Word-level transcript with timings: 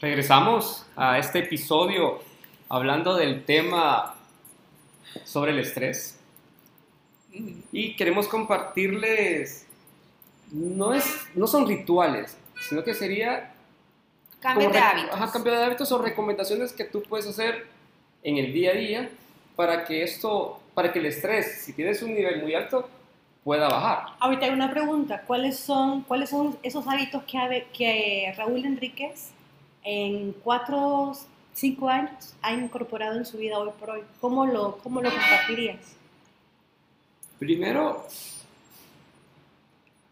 Regresamos 0.00 0.86
a 0.94 1.18
este 1.18 1.40
episodio 1.40 2.20
hablando 2.68 3.16
del 3.16 3.44
tema 3.44 4.14
sobre 5.24 5.50
el 5.50 5.58
estrés. 5.58 6.20
Y 7.72 7.96
queremos 7.96 8.28
compartirles, 8.28 9.66
no, 10.52 10.94
es, 10.94 11.04
no 11.34 11.48
son 11.48 11.66
rituales, 11.66 12.38
sino 12.68 12.84
que 12.84 12.94
sería... 12.94 13.52
Cambio 14.38 14.70
de 14.70 14.78
hábitos. 14.78 15.14
Ajá, 15.14 15.32
cambio 15.32 15.52
de 15.52 15.64
hábitos 15.64 15.90
o 15.90 16.00
recomendaciones 16.00 16.72
que 16.72 16.84
tú 16.84 17.02
puedes 17.02 17.26
hacer 17.26 17.66
en 18.22 18.38
el 18.38 18.52
día 18.52 18.70
a 18.70 18.74
día 18.74 19.10
para 19.56 19.84
que 19.84 20.04
esto, 20.04 20.60
para 20.74 20.92
que 20.92 21.00
el 21.00 21.06
estrés, 21.06 21.62
si 21.62 21.72
tienes 21.72 22.02
un 22.02 22.14
nivel 22.14 22.40
muy 22.40 22.54
alto, 22.54 22.88
pueda 23.42 23.68
bajar. 23.68 24.14
Ahorita 24.20 24.46
hay 24.46 24.52
una 24.52 24.70
pregunta. 24.70 25.24
¿Cuáles 25.26 25.58
son, 25.58 26.02
cuáles 26.02 26.30
son 26.30 26.56
esos 26.62 26.86
hábitos 26.86 27.24
que, 27.24 27.66
que 27.72 28.32
Raúl 28.36 28.64
Enríquez 28.64 29.32
en 29.90 30.34
cuatro, 30.44 31.14
cinco 31.54 31.88
años 31.88 32.34
ha 32.42 32.52
incorporado 32.52 33.16
en 33.16 33.24
su 33.24 33.38
vida 33.38 33.58
hoy 33.58 33.70
por 33.80 33.88
hoy? 33.88 34.02
¿Cómo 34.20 34.44
lo, 34.44 34.76
cómo 34.82 35.00
lo 35.00 35.08
compartirías? 35.08 35.96
Primero, 37.38 38.04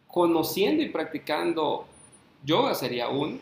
conociendo 0.07 0.83
y 0.83 0.89
practicando 0.89 1.87
yoga 2.43 2.75
sería 2.75 3.11
uno, 3.11 3.39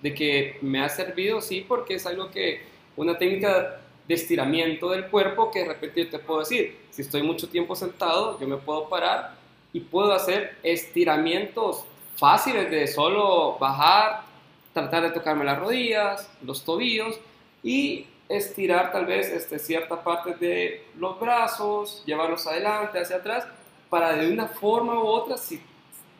de 0.00 0.14
que 0.14 0.58
me 0.62 0.84
ha 0.84 0.88
servido, 0.88 1.40
sí, 1.40 1.64
porque 1.66 1.94
es 1.94 2.06
algo 2.06 2.30
que, 2.30 2.62
una 2.96 3.18
técnica 3.18 3.80
de 4.06 4.14
estiramiento 4.14 4.88
del 4.90 5.08
cuerpo 5.08 5.50
que 5.50 5.64
de 5.64 6.04
te 6.04 6.18
puedo 6.20 6.40
decir, 6.40 6.78
si 6.90 7.02
estoy 7.02 7.24
mucho 7.24 7.48
tiempo 7.48 7.74
sentado, 7.74 8.38
yo 8.38 8.46
me 8.46 8.56
puedo 8.56 8.88
parar 8.88 9.34
y 9.72 9.80
puedo 9.80 10.12
hacer 10.12 10.58
estiramientos 10.62 11.84
fáciles 12.14 12.70
de 12.70 12.86
solo 12.86 13.58
bajar, 13.58 14.29
tratar 14.72 15.02
de 15.02 15.10
tocarme 15.10 15.44
las 15.44 15.58
rodillas, 15.58 16.30
los 16.42 16.64
tobillos 16.64 17.18
y 17.62 18.06
estirar 18.28 18.92
tal 18.92 19.06
vez 19.06 19.28
este, 19.28 19.58
cierta 19.58 20.02
parte 20.02 20.34
de 20.34 20.86
los 20.96 21.18
brazos, 21.18 22.02
llevarlos 22.06 22.46
adelante, 22.46 23.00
hacia 23.00 23.16
atrás, 23.16 23.46
para 23.88 24.12
de 24.12 24.32
una 24.32 24.46
forma 24.46 24.94
u 24.94 25.06
otra, 25.06 25.36
si 25.36 25.60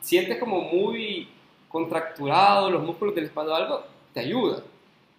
sientes 0.00 0.38
como 0.38 0.60
muy 0.60 1.28
contracturado 1.68 2.70
los 2.70 2.82
músculos 2.82 3.14
del 3.14 3.24
espalda 3.24 3.52
o 3.52 3.56
algo, 3.56 3.84
te 4.12 4.20
ayuda. 4.20 4.62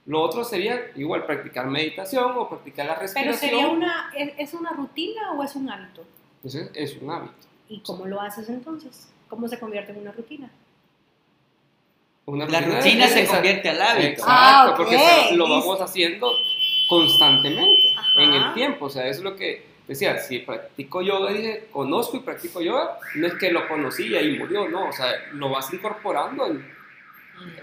Lo 0.05 0.21
otro 0.21 0.43
sería 0.43 0.91
igual 0.95 1.25
practicar 1.25 1.67
meditación 1.67 2.33
o 2.35 2.49
practicar 2.49 2.87
la 2.87 2.95
Pero 2.95 3.03
respiración. 3.07 3.39
sería 3.39 3.67
una, 3.69 4.11
¿es, 4.17 4.33
es 4.37 4.53
una 4.53 4.71
rutina 4.71 5.31
o 5.33 5.43
es 5.43 5.55
un 5.55 5.69
hábito? 5.69 6.03
Entonces 6.37 6.71
es 6.73 7.01
un 7.01 7.09
hábito. 7.11 7.33
¿Y 7.69 7.79
cómo 7.81 8.05
lo 8.05 8.19
haces 8.19 8.49
entonces? 8.49 9.07
¿Cómo 9.29 9.47
se 9.47 9.57
convierte 9.59 9.93
en 9.93 9.99
una 9.99 10.11
rutina? 10.11 10.51
Una 12.31 12.45
La 12.47 12.61
rutina 12.61 13.05
es 13.05 13.11
se 13.11 13.23
esa- 13.23 13.33
convierte 13.33 13.69
al 13.69 13.81
hábito. 13.81 14.07
Exacto, 14.07 14.27
Ah, 14.31 14.73
porque 14.77 14.97
lo 15.35 15.49
vamos 15.49 15.81
haciendo 15.81 16.31
constantemente 16.87 17.81
Ajá. 17.97 18.23
en 18.23 18.33
el 18.33 18.53
tiempo. 18.53 18.85
O 18.85 18.89
sea, 18.89 19.05
eso 19.07 19.19
es 19.19 19.23
lo 19.25 19.35
que 19.35 19.65
decía, 19.87 20.17
si 20.19 20.39
practico 20.39 21.01
yoga, 21.01 21.31
dije, 21.33 21.67
conozco 21.73 22.15
y 22.15 22.21
practico 22.21 22.61
yoga, 22.61 22.97
no 23.15 23.27
es 23.27 23.33
que 23.33 23.51
lo 23.51 23.67
conocí 23.67 24.07
y 24.07 24.15
ahí 24.15 24.37
murió, 24.37 24.69
no, 24.69 24.87
o 24.87 24.91
sea, 24.93 25.07
lo 25.33 25.49
vas 25.49 25.73
incorporando 25.73 26.45
en- 26.47 26.65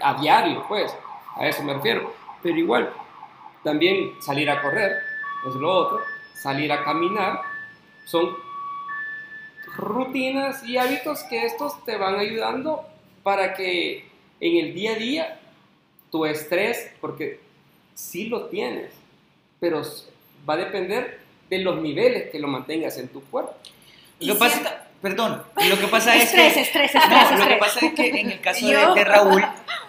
a 0.01 0.13
diario, 0.21 0.63
pues, 0.67 0.95
a 1.35 1.47
eso 1.47 1.63
me 1.63 1.73
refiero. 1.73 2.13
Pero 2.43 2.55
igual, 2.57 2.91
también 3.63 4.11
salir 4.21 4.49
a 4.51 4.61
correr, 4.61 4.91
es 5.47 5.55
lo 5.55 5.71
otro, 5.71 6.01
salir 6.35 6.71
a 6.71 6.83
caminar, 6.83 7.41
son 8.05 8.35
rutinas 9.77 10.63
y 10.63 10.77
hábitos 10.77 11.23
que 11.23 11.45
estos 11.45 11.83
te 11.85 11.97
van 11.97 12.19
ayudando 12.19 12.85
para 13.23 13.53
que 13.53 14.08
en 14.39 14.57
el 14.65 14.73
día 14.73 14.93
a 14.93 14.95
día 14.95 15.39
tu 16.11 16.25
estrés, 16.25 16.91
porque 17.01 17.39
sí 17.93 18.25
lo 18.25 18.45
tienes, 18.47 18.91
pero 19.59 19.81
va 20.49 20.53
a 20.55 20.57
depender 20.57 21.19
de 21.49 21.59
los 21.59 21.81
niveles 21.81 22.29
que 22.31 22.39
lo 22.39 22.47
mantengas 22.47 22.97
en 22.97 23.07
tu 23.09 23.21
cuerpo. 23.25 23.53
Lo 24.19 24.25
Y 24.25 24.33
que 24.33 24.39
pasa, 24.39 24.53
siento- 24.55 24.71
perdón, 25.01 25.43
lo 25.69 25.79
que 25.79 25.87
pasa 25.87 26.15
es 26.15 26.23
Estrés, 26.25 26.53
que... 26.53 26.61
estrés, 26.61 26.93
No, 26.95 27.01
estrés, 27.01 27.31
lo 27.31 27.37
que 27.37 27.41
estrés. 27.41 27.59
pasa 27.59 27.85
es 27.85 27.93
que 27.93 28.07
en 28.19 28.31
el 28.31 28.41
caso 28.41 28.67
de, 28.67 28.75
de 28.95 29.03
Raúl 29.03 29.43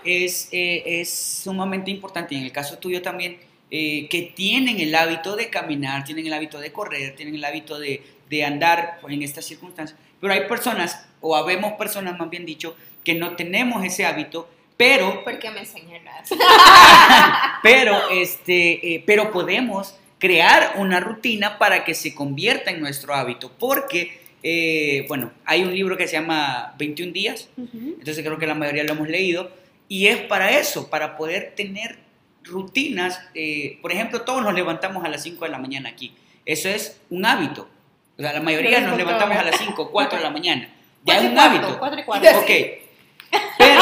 es, 0.04 0.48
eh, 0.52 0.82
es 1.00 1.12
sumamente 1.12 1.90
importante 1.90 2.34
y 2.34 2.38
en 2.38 2.44
el 2.44 2.52
caso 2.52 2.78
tuyo 2.78 3.02
también, 3.02 3.38
eh, 3.70 4.08
que 4.08 4.22
tienen 4.34 4.80
el 4.80 4.94
hábito 4.94 5.36
de 5.36 5.48
caminar, 5.48 6.04
tienen 6.04 6.26
el 6.26 6.32
hábito 6.32 6.58
de 6.58 6.72
correr, 6.72 7.14
tienen 7.14 7.34
el 7.36 7.44
hábito 7.44 7.78
de, 7.78 8.02
de 8.28 8.44
andar 8.44 9.00
en 9.08 9.22
estas 9.22 9.44
circunstancias. 9.44 9.98
Pero 10.20 10.32
hay 10.32 10.46
personas, 10.48 11.06
o 11.20 11.36
habemos 11.36 11.74
personas 11.74 12.18
más 12.18 12.28
bien 12.30 12.44
dicho, 12.44 12.76
que 13.04 13.14
no 13.14 13.36
tenemos 13.36 13.84
ese 13.84 14.04
hábito, 14.04 14.48
pero 14.76 15.22
¿Por 15.24 15.38
qué 15.38 15.50
me 15.50 15.66
señalas? 15.66 16.30
pero 17.62 18.08
este 18.10 18.94
eh, 18.94 19.02
pero 19.06 19.30
podemos 19.30 19.94
crear 20.18 20.74
una 20.76 21.00
rutina 21.00 21.58
para 21.58 21.84
que 21.84 21.94
se 21.94 22.14
convierta 22.14 22.70
en 22.70 22.80
nuestro 22.80 23.14
hábito 23.14 23.52
porque 23.58 24.20
eh, 24.42 25.04
bueno 25.08 25.32
hay 25.44 25.64
un 25.64 25.74
libro 25.74 25.98
que 25.98 26.06
se 26.06 26.14
llama 26.14 26.74
21 26.78 27.12
días 27.12 27.50
entonces 27.58 28.24
creo 28.24 28.38
que 28.38 28.46
la 28.46 28.54
mayoría 28.54 28.84
lo 28.84 28.92
hemos 28.92 29.08
leído 29.08 29.50
y 29.86 30.06
es 30.06 30.16
para 30.16 30.50
eso 30.58 30.88
para 30.88 31.16
poder 31.16 31.52
tener 31.54 31.98
rutinas 32.42 33.20
eh, 33.34 33.78
por 33.82 33.92
ejemplo 33.92 34.22
todos 34.22 34.42
nos 34.42 34.54
levantamos 34.54 35.04
a 35.04 35.08
las 35.08 35.22
5 35.22 35.44
de 35.44 35.50
la 35.50 35.58
mañana 35.58 35.90
aquí 35.90 36.14
eso 36.46 36.70
es 36.70 37.02
un 37.10 37.26
hábito 37.26 37.68
o 38.16 38.22
sea 38.22 38.32
la 38.32 38.40
mayoría 38.40 38.80
nos 38.80 38.96
levantamos 38.96 39.36
a 39.36 39.42
las 39.42 39.58
5 39.58 39.90
4 39.90 40.18
de 40.18 40.24
la 40.24 40.30
mañana 40.30 40.70
ya 41.04 41.18
es 41.18 41.30
un 41.30 41.38
hábito 41.38 41.78
Cuatro 41.78 42.00
y 42.00 42.04
cuarto. 42.04 42.28
Ok, 42.38 42.50
pero 42.50 42.89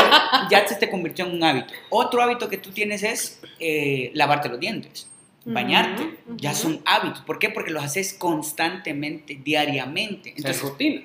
ya 0.50 0.66
se 0.66 0.76
te 0.76 0.90
convirtió 0.90 1.26
en 1.26 1.34
un 1.34 1.44
hábito. 1.44 1.74
Otro 1.90 2.22
hábito 2.22 2.48
que 2.48 2.58
tú 2.58 2.70
tienes 2.70 3.02
es 3.02 3.40
eh, 3.58 4.10
lavarte 4.14 4.48
los 4.48 4.60
dientes, 4.60 5.08
bañarte. 5.44 6.18
Ya 6.36 6.54
son 6.54 6.80
hábitos. 6.84 7.22
¿Por 7.22 7.38
qué? 7.38 7.50
Porque 7.50 7.70
los 7.70 7.82
haces 7.82 8.14
constantemente, 8.14 9.38
diariamente. 9.42 10.34
Sea, 10.36 10.50
es 10.50 10.56
Entonces, 10.56 10.62
rutina. 10.62 11.02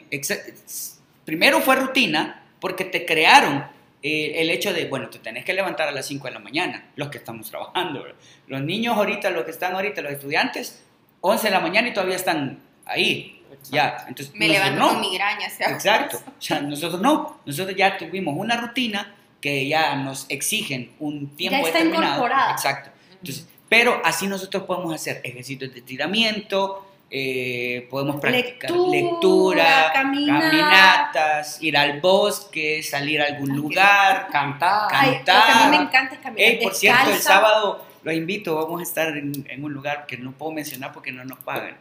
primero 1.25 1.61
fue 1.61 1.75
rutina 1.75 2.43
porque 2.59 2.85
te 2.85 3.05
crearon 3.05 3.65
eh, 4.01 4.41
el 4.41 4.49
hecho 4.49 4.73
de, 4.73 4.85
bueno, 4.85 5.09
te 5.09 5.19
tenés 5.19 5.45
que 5.45 5.53
levantar 5.53 5.87
a 5.87 5.91
las 5.91 6.05
5 6.07 6.27
de 6.27 6.33
la 6.33 6.39
mañana, 6.39 6.91
los 6.97 7.09
que 7.09 7.17
estamos 7.17 7.49
trabajando. 7.49 8.03
¿verdad? 8.03 8.17
Los 8.47 8.61
niños 8.61 8.97
ahorita, 8.97 9.29
los 9.29 9.45
que 9.45 9.51
están 9.51 9.73
ahorita, 9.73 10.01
los 10.01 10.11
estudiantes, 10.11 10.83
11 11.21 11.47
de 11.47 11.51
la 11.51 11.61
mañana 11.61 11.87
y 11.87 11.93
todavía 11.93 12.17
están 12.17 12.59
ahí. 12.85 13.41
Ya, 13.71 14.05
entonces 14.07 14.33
Me 14.35 14.47
levanto 14.47 14.79
no. 14.79 14.89
con 14.89 15.01
migraña. 15.01 15.49
¿sí? 15.49 15.63
Exacto. 15.63 16.19
O 16.27 16.41
sea, 16.41 16.61
nosotros 16.61 17.01
no. 17.01 17.39
Nosotros 17.45 17.75
ya 17.77 17.97
tuvimos 17.97 18.35
una 18.37 18.57
rutina 18.57 19.13
que 19.41 19.67
ya 19.67 19.95
nos 19.95 20.25
exigen 20.29 20.91
un 20.99 21.35
tiempo 21.35 21.57
Ya 21.61 21.67
está 21.67 21.79
determinado. 21.79 22.15
incorporada. 22.15 22.51
Exacto. 22.51 22.89
Entonces, 23.11 23.47
pero 23.69 24.01
así 24.03 24.27
nosotros 24.27 24.63
podemos 24.63 24.93
hacer 24.93 25.21
ejercicios 25.23 25.73
de 25.73 25.79
estiramiento, 25.79 26.87
eh, 27.09 27.87
podemos 27.91 28.19
practicar 28.19 28.71
Lectura, 28.71 28.91
lectura, 28.91 29.91
caminar. 29.93 30.41
caminatas, 30.41 31.61
ir 31.61 31.77
al 31.77 31.99
bosque, 32.01 32.81
salir 32.83 33.21
a 33.21 33.25
algún 33.25 33.55
lugar. 33.55 34.27
Cantar. 34.31 34.87
Ay, 34.91 35.19
lo 35.19 35.25
que 35.25 35.31
a 35.31 35.35
mí 35.35 35.41
cantar. 35.47 35.69
me 35.69 35.75
encanta 35.77 36.15
es 36.15 36.21
caminar 36.21 36.49
Ey, 36.49 36.59
por 36.63 36.73
cierto, 36.75 37.09
el 37.11 37.19
sábado 37.19 37.85
los 38.03 38.13
invito, 38.13 38.55
vamos 38.55 38.79
a 38.81 38.83
estar 38.83 39.15
en, 39.17 39.45
en 39.49 39.63
un 39.63 39.73
lugar 39.73 40.05
que 40.05 40.17
no 40.17 40.31
puedo 40.33 40.51
mencionar 40.51 40.91
porque 40.91 41.11
no 41.11 41.23
nos 41.25 41.39
pagan. 41.39 41.77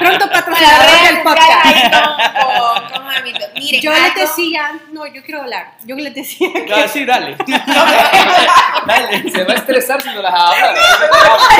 Pronto 0.00 0.26
Para 0.28 0.32
patrocinador 0.44 1.02
del 1.06 1.22
podcast. 1.22 1.66
Miren, 3.56 3.80
Yo 3.82 3.92
les 3.92 4.14
decía, 4.14 4.80
no, 4.92 5.06
yo 5.06 5.22
quiero 5.22 5.42
hablar. 5.42 5.76
Yo 5.84 5.94
les 5.96 6.14
decía 6.14 6.48
que 6.52 6.72
Ah, 6.74 6.88
sí, 6.88 7.04
dale. 7.04 7.36
dale. 8.86 9.30
Se 9.30 9.44
va 9.44 9.52
a 9.52 9.56
estresar 9.56 10.02
si 10.02 10.08
no 10.08 10.22
las 10.22 10.34
habla. 10.34 10.74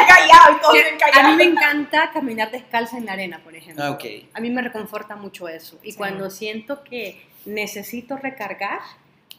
callado 0.09 0.57
y 0.57 0.61
todos 0.61 0.73
bien 0.75 0.87
a 1.15 1.29
mí 1.29 1.37
me 1.37 1.45
encanta 1.45 2.11
caminar 2.13 2.51
descalza 2.51 2.97
en 2.99 3.07
la 3.07 3.13
arena, 3.13 3.41
por 3.43 3.55
ejemplo. 3.55 3.85
Ah. 3.85 3.99
A 4.35 4.41
mí 4.41 4.51
me 4.51 4.63
reconforta 4.63 5.17
mucho 5.17 5.49
eso. 5.49 5.79
Y 5.83 5.93
Sí. 5.93 5.99
cuando 5.99 6.31
siento 6.31 6.83
que 6.83 7.25
necesito 7.45 8.17
recargar, 8.17 8.81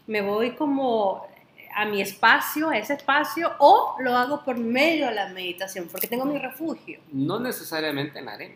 me 0.07 0.22
voy 0.22 0.52
como 0.52 1.28
a 1.75 1.86
mi 1.86 2.02
espacio, 2.02 2.69
a 2.69 2.78
ese 2.78 2.94
espacio, 2.94 3.51
o 3.60 3.98
lo 4.00 4.16
hago 4.16 4.44
por 4.44 4.57
medio 4.57 5.07
de 5.07 5.16
la 5.16 5.27
meditación, 5.30 5.88
porque 5.92 6.07
tengo 6.07 6.25
mi 6.25 6.38
refugio. 6.38 7.00
No 7.12 7.39
necesariamente 7.39 8.19
en 8.19 8.25
la 8.25 8.33
arena. 8.33 8.56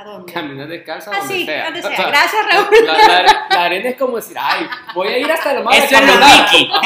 ¿A 0.00 0.04
dónde? 0.04 0.32
Caminar 0.32 0.66
descalza 0.68 1.10
Ah, 1.14 1.18
donde 1.18 1.34
sí, 1.34 1.44
sea. 1.44 1.64
donde 1.64 1.80
O 1.86 1.88
sea. 1.90 2.06
Gracias, 2.06 2.46
Raúl. 2.50 2.66
La, 2.86 2.92
la- 3.22 3.46
la 3.50 3.64
arena 3.64 3.88
es 3.90 3.96
como 3.96 4.16
decir, 4.16 4.36
ay, 4.40 4.66
voy 4.94 5.08
a 5.08 5.18
ir 5.18 5.30
hasta 5.30 5.52
lo 5.52 5.62
más. 5.64 5.76
Eso 5.76 5.94
es 5.96 6.06
lo 6.06 6.12
Vicky. 6.14 6.70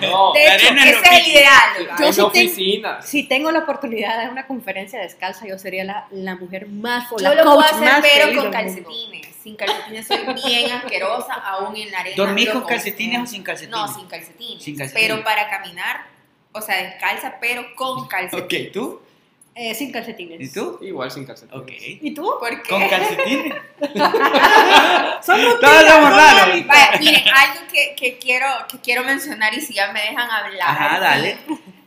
No, 0.00 0.32
De 0.32 0.44
La 0.46 0.54
hecho, 0.56 0.66
arena 0.68 0.84
es 0.84 0.92
lo 0.92 0.98
ese 1.02 1.14
es 1.14 1.20
el 1.20 1.32
ideal. 1.32 1.60
Yo 1.98 2.06
en 2.06 2.12
sí 2.12 2.16
tengo- 2.16 2.28
oficinas. 2.28 3.06
Si 3.06 3.22
tengo 3.28 3.50
la 3.50 3.58
oportunidad 3.60 4.12
de 4.12 4.16
dar 4.24 4.30
una 4.30 4.46
conferencia 4.46 5.00
descalza, 5.00 5.46
yo 5.46 5.58
sería 5.58 5.84
la, 5.84 6.06
la 6.10 6.36
mujer 6.36 6.66
más 6.68 7.10
o 7.12 7.18
Yo 7.18 7.34
lo 7.34 7.42
puedo 7.44 7.60
hacer, 7.60 7.80
más 7.80 8.00
pero 8.02 8.40
con 8.42 8.50
calcetines. 8.50 9.28
Sin 9.42 9.56
calcetines 9.56 10.06
soy 10.06 10.18
bien 10.46 10.72
asquerosa, 10.72 11.34
aún 11.34 11.76
en 11.76 11.90
la 11.90 11.98
arena. 11.98 12.16
¿Dormís 12.16 12.48
con 12.48 12.62
calcetines 12.64 13.20
o 13.22 13.26
sin 13.26 13.42
calcetines? 13.42 13.78
No, 13.78 13.86
sin 13.88 14.06
calcetines. 14.06 14.62
Sin 14.64 14.76
calcetines. 14.76 15.08
Pero 15.12 15.22
para 15.22 15.48
caminar, 15.50 16.06
o 16.52 16.62
sea, 16.62 16.76
descalza, 16.82 17.34
pero 17.40 17.74
con 17.76 18.08
calcetines. 18.08 18.66
Ok, 18.68 18.72
¿tú? 18.72 19.02
Eh, 19.56 19.72
sin 19.74 19.92
calcetines. 19.92 20.40
¿Y 20.40 20.52
tú? 20.52 20.78
Igual 20.82 21.10
sin 21.10 21.24
calcetines. 21.24 21.62
Ok. 21.62 21.70
¿Y 21.78 22.12
tú? 22.12 22.22
¿Por 22.40 22.62
qué? 22.62 22.68
¿Con 22.70 22.88
calcetines? 22.88 23.54
Son 25.24 25.40
rutinas, 25.42 25.60
Todos 25.60 25.88
somos 25.88 26.10
raros. 26.10 26.66
Vaya, 26.66 26.98
miren, 27.00 27.22
algo 27.28 27.60
que, 27.72 27.94
que 27.96 28.18
quiero, 28.18 28.46
que 28.68 28.78
quiero 28.80 29.04
mencionar 29.04 29.54
y 29.54 29.60
si 29.60 29.74
ya 29.74 29.92
me 29.92 30.00
dejan 30.00 30.30
hablar. 30.30 30.68
Ajá, 30.68 31.00
dale. 31.00 31.38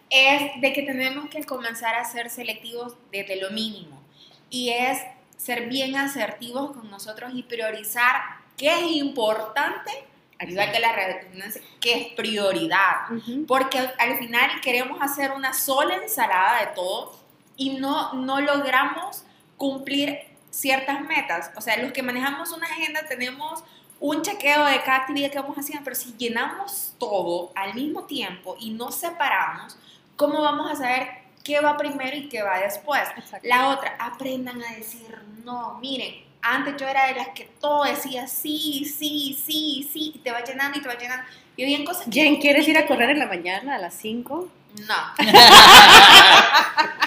es 0.09 0.61
de 0.61 0.73
que 0.73 0.83
tenemos 0.83 1.29
que 1.29 1.43
comenzar 1.43 1.95
a 1.95 2.05
ser 2.05 2.29
selectivos 2.29 2.95
desde 3.11 3.35
lo 3.35 3.49
mínimo. 3.51 4.01
Y 4.49 4.69
es 4.69 4.99
ser 5.35 5.67
bien 5.67 5.95
asertivos 5.97 6.71
con 6.71 6.89
nosotros 6.89 7.31
y 7.35 7.43
priorizar 7.43 8.15
qué 8.55 8.73
es 8.73 8.91
importante, 8.93 9.91
igual 10.39 10.71
que 10.71 10.79
la 10.79 10.93
redundancia, 10.93 11.61
qué 11.81 11.93
es 11.93 12.07
prioridad. 12.13 13.11
Ujú. 13.11 13.45
Porque 13.45 13.77
al- 13.79 13.93
al 13.99 14.17
final 14.17 14.49
queremos 14.61 14.99
hacer 15.01 15.31
una 15.31 15.53
sola 15.53 15.95
ensalada 15.95 16.61
de 16.61 16.67
todo 16.67 17.26
y 17.57 17.71
no, 17.71 18.13
no 18.13 18.39
logramos 18.39 19.23
cumplir 19.57 20.19
ciertas 20.51 21.01
metas. 21.01 21.51
O 21.55 21.61
sea, 21.61 21.77
los 21.77 21.91
que 21.91 22.03
manejamos 22.03 22.51
una 22.51 22.67
agenda 22.67 23.01
tenemos 23.07 23.63
un 23.99 24.21
chequeo 24.21 24.65
de 24.65 24.81
cada 24.81 24.97
actividad 24.99 25.31
que 25.31 25.39
vamos 25.39 25.57
haciendo, 25.57 25.83
pero 25.83 25.95
si 25.95 26.13
llenamos 26.17 26.93
todo 26.99 27.51
al 27.55 27.73
mismo 27.73 28.05
tiempo 28.05 28.55
y 28.59 28.69
no 28.69 28.91
separamos, 28.91 29.77
¿cómo 30.15 30.41
vamos 30.41 30.71
a 30.71 30.75
saber 30.75 31.07
qué 31.43 31.59
va 31.59 31.77
primero 31.77 32.15
y 32.15 32.29
qué 32.29 32.43
va 32.43 32.59
después? 32.59 33.01
La 33.43 33.69
otra, 33.69 33.95
aprendan 33.99 34.61
a 34.61 34.75
decir 34.75 35.17
no. 35.43 35.79
Miren, 35.81 36.13
antes 36.41 36.75
yo 36.77 36.87
era 36.87 37.07
de 37.07 37.15
las 37.15 37.29
que 37.29 37.49
todo 37.59 37.85
decía 37.85 38.27
sí, 38.27 38.85
sí, 38.85 39.37
sí, 39.45 39.89
sí, 39.91 40.11
y 40.15 40.19
te 40.19 40.31
va 40.31 40.43
llenando 40.43 40.77
y 40.77 40.81
te 40.81 40.87
va 40.87 40.97
llenando. 40.97 41.25
Y 41.55 41.63
había 41.63 41.83
cosas. 41.83 42.07
Jen, 42.11 42.39
¿quieres 42.39 42.67
ir 42.67 42.77
a 42.77 42.85
correr 42.85 43.09
en 43.09 43.19
la 43.19 43.27
mañana 43.27 43.75
a 43.75 43.77
las 43.79 43.95
5? 43.95 44.47
No. 44.87 44.95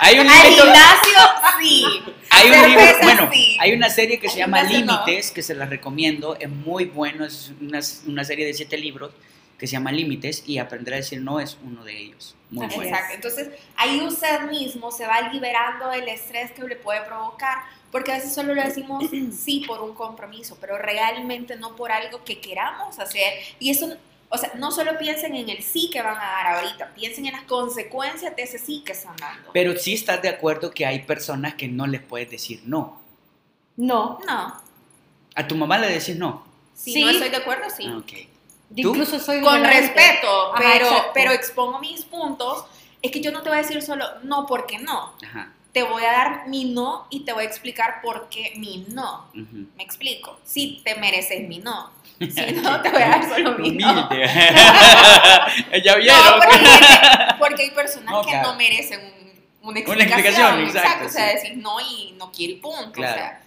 Hay 0.02 0.18
un 0.18 0.28
Al 0.28 0.42
gimnasio, 0.42 1.18
sí. 1.60 2.02
Hay 2.30 2.50
un 2.50 2.68
libro, 2.68 2.84
bueno, 3.02 3.28
sí. 3.32 3.56
hay 3.60 3.72
una 3.72 3.90
serie 3.90 4.18
que 4.18 4.28
se 4.28 4.38
llama 4.38 4.62
no. 4.62 4.70
Límites, 4.70 5.30
que 5.30 5.42
se 5.42 5.54
las 5.54 5.68
recomiendo, 5.68 6.36
es 6.36 6.48
muy 6.48 6.86
bueno, 6.86 7.24
es 7.24 7.52
una, 7.60 7.80
una 8.06 8.24
serie 8.24 8.46
de 8.46 8.54
siete 8.54 8.78
libros 8.78 9.12
que 9.60 9.66
se 9.66 9.72
llama 9.72 9.92
Límites 9.92 10.42
y 10.46 10.56
aprender 10.56 10.94
a 10.94 10.96
decir 10.96 11.20
no 11.20 11.38
es 11.38 11.58
uno 11.62 11.84
de 11.84 11.94
ellos. 11.94 12.34
Muy 12.50 12.66
bueno. 12.66 12.82
Exacto. 12.82 13.14
Entonces, 13.14 13.48
ahí 13.76 14.00
usted 14.00 14.40
mismo 14.48 14.90
se 14.90 15.06
va 15.06 15.20
liberando 15.30 15.90
del 15.90 16.08
estrés 16.08 16.50
que 16.52 16.62
le 16.62 16.76
puede 16.76 17.02
provocar, 17.02 17.58
porque 17.92 18.10
a 18.10 18.14
veces 18.14 18.32
solo 18.32 18.54
le 18.54 18.64
decimos 18.64 19.04
sí 19.38 19.64
por 19.66 19.82
un 19.82 19.94
compromiso, 19.94 20.56
pero 20.58 20.78
realmente 20.78 21.56
no 21.56 21.76
por 21.76 21.92
algo 21.92 22.24
que 22.24 22.40
queramos 22.40 22.98
hacer. 22.98 23.34
Y 23.58 23.70
eso, 23.70 23.94
o 24.32 24.38
sea, 24.38 24.52
no 24.56 24.70
solo 24.70 24.96
piensen 24.96 25.34
en 25.34 25.48
el 25.50 25.62
sí 25.62 25.90
que 25.92 26.00
van 26.02 26.16
a 26.16 26.20
dar 26.24 26.46
ahorita, 26.58 26.94
piensen 26.94 27.26
en 27.26 27.32
las 27.32 27.42
consecuencias 27.42 28.34
de 28.36 28.42
ese 28.42 28.58
sí 28.58 28.82
que 28.86 28.92
están 28.92 29.16
dando. 29.16 29.50
Pero 29.52 29.76
sí 29.76 29.94
estás 29.94 30.22
de 30.22 30.28
acuerdo 30.28 30.70
que 30.70 30.86
hay 30.86 31.00
personas 31.00 31.54
que 31.54 31.66
no 31.68 31.86
les 31.86 32.00
puedes 32.00 32.30
decir 32.30 32.62
no. 32.64 33.00
No. 33.76 34.18
No. 34.26 34.60
A 35.34 35.46
tu 35.48 35.54
mamá 35.56 35.78
le 35.78 35.88
decís 35.88 36.16
no. 36.16 36.44
Si 36.74 36.92
Sí. 36.92 37.02
no 37.02 37.10
estoy 37.10 37.28
de 37.28 37.36
acuerdo, 37.36 37.64
sí. 37.76 37.84
Ah, 37.88 37.98
ok. 37.98 38.12
Yo 38.70 38.82
¿Tú? 38.84 38.90
incluso 38.90 39.18
soy 39.18 39.40
Con 39.40 39.64
respeto, 39.64 40.54
Ajá, 40.54 40.62
pero, 40.62 40.86
exacto. 40.86 41.10
pero 41.12 41.32
expongo 41.32 41.78
mis 41.80 42.04
puntos. 42.04 42.64
Es 43.02 43.10
que 43.10 43.20
yo 43.20 43.32
no 43.32 43.42
te 43.42 43.48
voy 43.48 43.58
a 43.58 43.62
decir 43.62 43.82
solo 43.82 44.04
no 44.22 44.46
porque 44.46 44.78
no. 44.78 45.14
Ajá. 45.24 45.52
Te 45.72 45.82
voy 45.82 46.02
a 46.04 46.12
dar 46.12 46.48
mi 46.48 46.66
no 46.66 47.06
y 47.10 47.20
te 47.24 47.32
voy 47.32 47.44
a 47.44 47.46
explicar 47.46 48.00
por 48.02 48.28
qué 48.28 48.52
mi 48.56 48.84
no. 48.88 49.26
ujú. 49.34 49.66
Me 49.76 49.82
explico. 49.82 50.38
Si 50.44 50.80
te 50.84 50.94
mereces 50.96 51.48
mi 51.48 51.58
no. 51.58 51.90
Si 52.30 52.52
no, 52.52 52.82
te 52.82 52.90
voy 52.90 53.02
a 53.02 53.08
dar 53.08 53.28
solo. 53.28 53.56
Humilde. 53.56 53.82
ya 55.84 55.96
vieron. 55.96 56.24
No, 56.24 56.34
porque, 56.36 56.54
hay 56.56 56.66
gente- 56.66 57.34
porque 57.38 57.62
hay 57.62 57.70
personas 57.70 58.10
No, 58.12 58.22
que 58.22 58.36
no 58.36 58.54
merecen 58.56 59.00
un- 59.00 59.30
una 59.62 59.70
Una 59.70 59.80
explicación. 59.80 60.60
explicación, 60.60 60.64
exacto, 60.64 61.06
O 61.06 61.08
sea, 61.08 61.26
decir 61.26 61.56
no 61.56 61.80
y 61.80 62.14
no 62.18 62.30
quiere 62.30 62.54
punto. 62.56 62.92
Claro. 62.92 63.14
O 63.14 63.18
sea, 63.18 63.40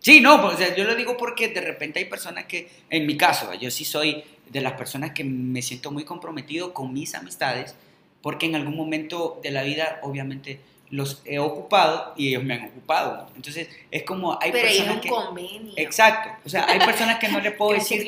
Sí, 0.00 0.20
no, 0.20 0.42
pues, 0.42 0.54
o 0.54 0.58
sea, 0.58 0.74
yo 0.74 0.82
lo 0.82 0.96
digo 0.96 1.16
porque 1.16 1.46
de 1.48 1.60
repente 1.60 2.00
hay 2.00 2.06
personas 2.06 2.46
que, 2.46 2.68
en 2.90 3.06
mi 3.06 3.16
caso, 3.16 3.54
yo 3.54 3.70
sí 3.70 3.84
soy 3.84 4.24
de 4.48 4.60
las 4.60 4.72
personas 4.72 5.12
que 5.12 5.22
me 5.22 5.62
siento 5.62 5.92
muy 5.92 6.04
comprometido 6.04 6.74
con 6.74 6.92
mis 6.92 7.14
amistades, 7.14 7.76
porque 8.20 8.46
en 8.46 8.56
algún 8.56 8.76
momento 8.76 9.38
de 9.44 9.52
la 9.52 9.62
vida, 9.62 10.00
obviamente, 10.02 10.58
los 10.92 11.22
he 11.24 11.38
ocupado 11.38 12.12
y 12.16 12.28
ellos 12.28 12.44
me 12.44 12.54
han 12.54 12.66
ocupado. 12.66 13.26
Entonces, 13.34 13.66
es 13.90 14.02
como 14.04 14.38
hay 14.40 14.52
pero 14.52 14.68
ahí 14.68 14.74
es 14.76 14.82
personas 14.84 14.96
un 14.96 15.00
que... 15.00 15.08
convenio. 15.08 15.72
Exacto, 15.76 16.30
o 16.44 16.48
sea, 16.48 16.66
hay 16.68 16.78
personas 16.78 17.18
que 17.18 17.28
no 17.28 17.40
le 17.40 17.50
puedo 17.58 17.72
decir 17.72 18.06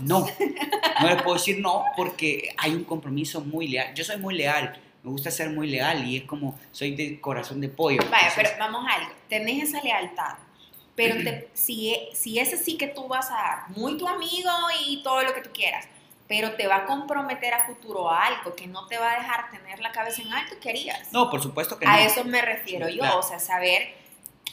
no, 0.00 0.26
no 1.00 1.06
les 1.08 1.22
puedo 1.22 1.34
decir 1.34 1.60
no 1.60 1.84
porque 1.96 2.48
hay 2.56 2.72
un 2.72 2.84
compromiso 2.84 3.40
muy 3.42 3.68
leal. 3.68 3.94
Yo 3.94 4.02
soy 4.04 4.16
muy 4.16 4.34
leal, 4.34 4.74
me 5.02 5.10
gusta 5.10 5.30
ser 5.30 5.50
muy 5.50 5.68
leal 5.68 6.06
y 6.08 6.16
es 6.16 6.24
como, 6.24 6.58
soy 6.72 6.96
de 6.96 7.20
corazón 7.20 7.60
de 7.60 7.68
pollo. 7.68 7.98
Vaya, 8.10 8.28
entonces- 8.28 8.34
pero 8.36 8.50
vamos 8.58 8.86
a 8.90 8.94
algo. 8.94 9.12
Tenés 9.28 9.68
esa 9.68 9.82
lealtad. 9.82 10.34
Pero 10.96 11.16
te- 11.16 11.48
si, 11.54 11.94
si 12.14 12.38
ese 12.38 12.56
sí 12.56 12.76
que 12.78 12.86
tú 12.86 13.06
vas 13.06 13.28
a 13.30 13.34
dar, 13.34 13.58
muy 13.76 13.98
tu 13.98 14.08
amigo 14.08 14.50
y 14.86 15.02
todo 15.02 15.22
lo 15.22 15.34
que 15.34 15.40
tú 15.42 15.50
quieras, 15.52 15.86
pero 16.28 16.52
te 16.52 16.66
va 16.66 16.76
a 16.76 16.84
comprometer 16.86 17.52
a 17.54 17.64
futuro 17.66 18.10
a 18.10 18.26
algo 18.26 18.54
que 18.54 18.66
no 18.66 18.86
te 18.86 18.96
va 18.98 19.12
a 19.12 19.16
dejar 19.18 19.50
tener 19.50 19.78
la 19.80 19.92
cabeza 19.92 20.22
en 20.22 20.32
alto, 20.32 20.54
¿qué 20.60 20.70
harías? 20.70 21.12
No, 21.12 21.30
por 21.30 21.42
supuesto 21.42 21.78
que 21.78 21.84
no. 21.84 21.92
a 21.92 22.00
eso 22.02 22.24
me 22.24 22.40
refiero 22.40 22.88
yo, 22.88 23.00
Claro. 23.00 23.18
o 23.18 23.22
sea, 23.22 23.38
saber 23.38 24.02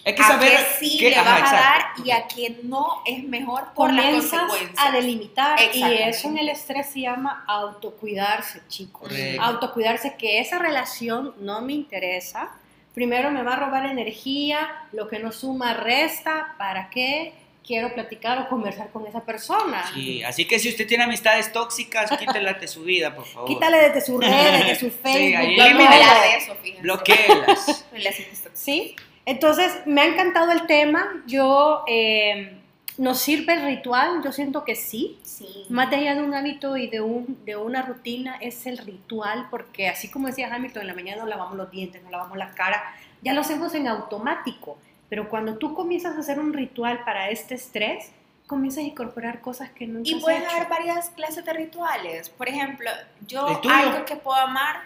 que 0.04 0.16
a 0.20 0.28
saber 0.28 0.50
qué 0.58 0.66
sí 0.80 0.98
qué- 1.00 1.10
le 1.12 1.16
ajá, 1.16 1.40
vas 1.40 1.54
a 1.54 1.56
dar 1.56 1.86
y 2.04 2.10
a 2.12 2.28
qué 2.28 2.60
no 2.64 3.04
es 3.06 3.24
mejor 3.24 3.72
por 3.76 3.94
las 3.94 4.04
Comienzas 4.06 4.40
consecuencias. 4.42 4.86
a 4.88 4.92
delimitar 4.92 5.60
y 5.76 5.84
eso 5.84 6.28
en 6.28 6.38
el 6.40 6.50
estrés 6.50 6.88
se 6.90 7.02
llama 7.02 7.44
autocuidarse, 7.48 8.62
chicos. 8.68 9.02
Correcto. 9.08 9.42
Autocuidarse, 9.44 10.16
que 10.18 10.40
esa 10.40 10.58
relación 10.60 11.36
no 11.40 11.62
me 11.62 11.74
interesa. 11.74 12.50
Primero 12.96 13.32
me 13.32 13.44
va 13.44 13.54
a 13.54 13.56
robar 13.58 13.86
energía, 13.86 14.60
lo 14.92 15.08
que 15.08 15.20
no 15.20 15.32
suma 15.32 15.74
resta, 15.76 16.56
¿para 16.58 16.90
qué 16.90 17.34
quiero 17.66 17.94
platicar 17.94 18.40
o 18.40 18.50
conversar 18.50 18.90
con 18.92 19.06
esa 19.08 19.22
persona? 19.22 19.86
Sí, 19.94 20.24
así 20.24 20.46
que 20.46 20.60
si 20.60 20.69
usted 20.69 20.88
tiene 20.88 21.04
amistades 21.04 21.52
tóxicas, 21.52 22.10
quítelas 22.18 22.60
de 22.60 22.68
su 22.68 22.84
vida, 22.84 23.16
por 23.16 23.25
favor. 23.25 23.48
Quítale 23.48 23.78
desde 23.78 24.02
sus 24.02 24.19
redes, 24.19 24.60
desde 24.60 24.75
su 24.75 24.92
Facebook. 25.04 25.62
hablar 25.62 26.22
de 26.22 26.38
eso, 26.38 26.56
fíjense. 26.62 26.81
Bloquéelas. 26.81 27.86
Relaciones 27.92 28.42
tóxicas. 28.42 28.60
¿Sí? 28.60 28.96
Entonces, 29.25 29.72
me 29.86 30.02
ha 30.02 30.06
encantado 30.06 30.52
el 30.52 30.66
tema. 30.66 31.24
Yo, 31.28 31.84
eh, 31.88 32.58
¿nos 32.98 33.19
sirve 33.19 33.54
el 33.54 33.63
ritual? 33.63 34.22
Yo 34.24 34.31
siento 34.31 34.63
que 34.63 34.75
sí. 34.75 35.19
Sí. 35.24 35.66
Más 35.69 35.92
allá 35.94 36.16
de 36.16 36.24
un 36.24 36.34
hábito 36.34 36.78
y 36.78 36.88
de, 36.88 37.02
un, 37.02 37.40
de 37.46 37.56
una 37.56 37.84
rutina, 37.84 38.38
es 38.42 38.66
el 38.66 38.78
ritual, 38.80 39.48
porque 39.50 39.88
así 39.88 40.10
como 40.10 40.28
decía 40.28 40.54
Hamilton, 40.54 40.81
en 40.81 40.88
la 40.88 40.94
mañana 40.96 41.22
nos 41.22 41.30
lavamos 41.30 41.56
los 41.56 41.72
dientes, 41.72 42.02
nos 42.02 42.12
lavamos 42.12 42.38
la 42.38 42.52
cara, 42.52 42.84
ya 43.22 43.34
lo 43.34 43.42
hacemos 43.42 43.74
en 43.75 43.88
automático. 43.88 44.78
Pero 45.12 45.28
cuando 45.28 45.58
tú 45.58 45.74
comienzas 45.74 46.16
a 46.16 46.19
hacer 46.22 46.40
un 46.40 46.54
ritual 46.54 47.04
para 47.04 47.30
este 47.31 47.56
estrés, 47.56 48.13
comienzas 48.48 48.86
a 48.86 48.88
incorporar 48.88 49.42
cosas 49.42 49.69
que 49.72 49.86
nunca 49.86 50.10
Y 50.10 50.13
has 50.13 50.22
pueden 50.22 50.44
hecho. 50.44 50.52
haber 50.52 50.69
varias 50.69 51.10
clases 51.10 51.44
de 51.44 51.52
rituales. 51.52 52.30
Por 52.30 52.48
ejemplo, 52.48 52.90
yo 53.28 53.46
algo 53.69 54.06
que 54.06 54.16
puedo 54.16 54.40
amar, 54.40 54.84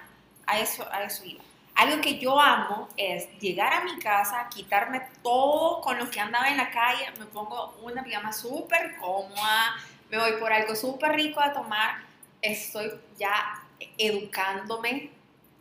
a 0.47 0.57
eso, 0.57 0.83
a 0.91 1.03
eso 1.03 1.23
iba. 1.25 1.43
Algo 1.75 2.01
que 2.01 2.17
yo 2.17 2.39
amo 2.39 2.89
es 2.97 3.29
llegar 3.37 3.71
a 3.71 3.83
mi 3.83 3.99
casa, 3.99 4.49
quitarme 4.49 5.03
todo 5.21 5.79
con 5.81 5.99
lo 5.99 6.09
que 6.09 6.19
andaba 6.19 6.47
en 6.49 6.57
la 6.57 6.71
calle, 6.71 7.05
me 7.19 7.27
pongo 7.27 7.77
una 7.83 8.03
pijama 8.03 8.33
súper 8.33 8.97
cómoda, 8.97 9.75
me 10.09 10.17
voy 10.17 10.39
por 10.39 10.51
algo 10.51 10.75
súper 10.75 11.11
rico 11.11 11.39
a 11.39 11.53
tomar, 11.53 11.97
estoy 12.41 12.91
ya 13.19 13.61
educándome 13.99 15.11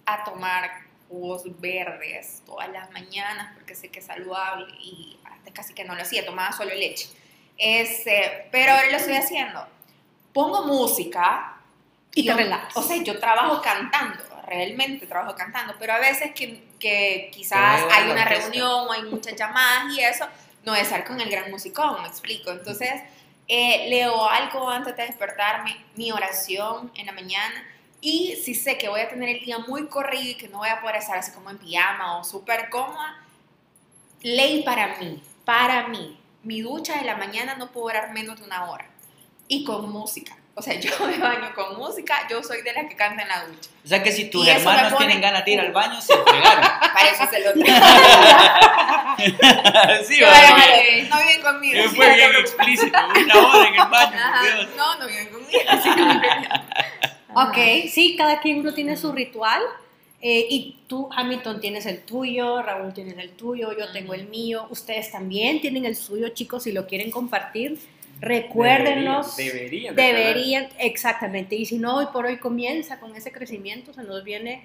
a 0.07 0.25
tomar 0.25 0.84
jugos 1.15 1.43
verdes 1.61 2.43
todas 2.45 2.69
las 2.71 2.91
mañanas 2.91 3.53
porque 3.55 3.75
sé 3.77 3.89
que 3.89 4.01
es 4.01 4.07
saludable 4.07 4.67
y 4.81 5.17
antes 5.25 5.53
casi 5.55 5.73
que 5.75 5.85
no 5.85 5.95
lo 5.95 6.03
hacía, 6.03 6.27
tomaba 6.27 6.51
solo 6.53 6.75
leche. 6.75 7.09
Este, 7.57 8.49
pero 8.51 8.73
ahora 8.73 8.91
lo 8.91 8.97
estoy 8.97 9.15
haciendo. 9.15 9.67
Pongo 10.33 10.65
música 10.65 11.57
Y 12.15 12.23
te 12.23 12.29
yo- 12.29 12.37
relajas. 12.37 12.77
O 12.77 12.83
sea, 12.83 12.97
yo 13.03 13.19
trabajo 13.21 13.63
cantando, 13.63 14.23
realmente 14.47 15.07
trabajo 15.07 15.37
cantando, 15.37 15.75
pero 15.79 15.93
a 15.93 15.99
veces 15.99 16.33
que, 16.35 16.65
que 16.81 17.31
quizás 17.33 17.87
Te 17.87 17.95
hay 17.95 18.11
una 18.11 18.25
reunión 18.25 18.89
o 18.89 18.93
hay 18.93 19.03
muchas 19.03 19.37
llamadas 19.37 19.97
y 19.97 20.01
eso, 20.01 20.27
no 20.65 20.75
estar 20.75 21.05
con 21.05 21.21
el 21.21 21.31
gran 21.31 21.51
musicón, 21.51 22.03
me 22.03 22.09
explico. 22.09 22.51
Entonces, 22.51 22.91
eh, 23.47 23.87
leo 23.89 24.29
algo 24.29 24.69
antes 24.69 24.97
de 24.97 25.07
despertarme, 25.07 25.77
mi 25.95 26.11
oración 26.11 26.91
en 26.97 27.07
la 27.07 27.13
mañana. 27.13 27.63
Y 28.07 28.37
si 28.37 28.55
sé 28.55 28.77
que 28.77 28.91
voy 28.91 29.01
a 29.01 29.09
tener 29.09 29.31
el 29.31 29.41
día 29.43 29.57
muy 29.61 29.87
corrido 29.87 30.33
y 30.33 30.35
que 30.35 30.47
no 30.49 30.59
voy 30.59 30.69
a 30.69 30.79
poder 30.83 30.97
estar 30.97 31.17
así 31.17 31.33
como 31.33 31.49
en 31.49 31.57
pijama 31.57 32.19
o 32.19 32.25
súper 32.25 32.69
cómoda, 32.69 33.17
ley 34.21 34.63
para 34.63 34.97
mí, 34.99 35.23
para 35.47 35.89
mí. 35.89 36.21
Mi 36.43 36.61
ducha 36.61 36.99
de 36.99 37.05
la 37.07 37.17
mañana 37.17 37.55
no 37.55 37.73
puedo 37.73 37.87
durar 37.87 38.13
menos 38.13 38.39
de 38.39 38.45
una 38.45 38.69
hora. 38.71 38.85
Y 39.49 39.65
con 39.65 39.91
música. 39.91 40.37
O 40.55 40.61
sea, 40.61 40.75
yo 40.81 40.91
me 41.07 41.17
baño 41.17 41.55
con 41.55 41.79
música, 41.79 42.29
yo 42.29 42.43
soy 42.43 42.61
de 42.61 42.75
las 42.75 42.85
que 42.91 42.95
canta 42.95 43.23
en 43.23 43.29
la 43.29 43.47
ducha. 43.47 43.71
O 43.83 43.89
sea 43.89 44.03
que 44.03 44.13
si 44.13 44.27
tus 44.29 44.47
Y 44.47 44.51
hermanos 44.51 44.93
pone- 44.93 45.07
tienen 45.07 45.23
ganas 45.23 45.43
de 45.47 45.53
ir 45.53 45.61
al 45.61 45.73
baño, 45.73 45.99
se 46.03 46.15
pegaron. 46.15 46.63
Para 46.95 47.09
eso 47.09 47.25
se 47.31 47.41
lo 47.41 47.53
sí, 50.05 50.19
Que 50.19 50.25
va, 50.25 50.31
vayan 50.31 50.51
porque- 50.53 50.63
a 50.63 50.67
ver, 50.77 51.09
No 51.09 51.19
viven 51.21 51.41
conmigo. 51.43 51.83
Sí, 51.89 51.97
Fue 51.97 52.15
bien 52.15 52.35
explícito, 52.37 52.99
una 52.99 53.47
hora 53.49 53.67
en 53.69 53.75
el 53.75 53.89
baño, 53.89 54.19
Ajá. 54.19 54.43
No, 54.77 54.95
no 54.99 55.07
viven 55.07 55.29
conmigo. 55.29 55.59
Ok, 57.35 57.89
sí, 57.89 58.17
cada 58.17 58.41
quien 58.41 58.63
no 58.63 58.75
tiene 58.75 58.97
su 58.97 59.13
ritual. 59.13 59.63
Eh, 60.27 60.47
y 60.49 60.79
tú, 60.87 61.11
Hamilton, 61.15 61.61
tienes 61.61 61.85
el 61.85 62.01
tuyo, 62.01 62.63
Raúl 62.63 62.95
tienes 62.95 63.19
el 63.19 63.33
tuyo, 63.33 63.77
yo 63.79 63.93
tengo 63.93 64.15
el 64.15 64.27
mío, 64.27 64.67
ustedes 64.71 65.13
también 65.13 65.61
tienen 65.61 65.85
el 65.85 65.97
suyo, 65.97 66.31
chicos, 66.31 66.63
si 66.63 66.73
lo 66.73 66.87
quieren 66.87 67.11
compartir, 67.11 67.79
recuérdenos. 68.21 69.37
Deberían, 69.37 69.95
deberían 69.95 69.95
de 69.95 70.03
Deberían, 70.03 70.69
exactamente. 70.79 71.57
Y 71.57 71.67
si 71.67 71.77
no, 71.77 71.97
hoy 71.97 72.07
por 72.11 72.25
hoy 72.25 72.39
comienza 72.39 72.99
con 73.01 73.15
ese 73.15 73.33
crecimiento, 73.33 73.93
se 73.93 74.03
nos 74.03 74.25
viene. 74.25 74.65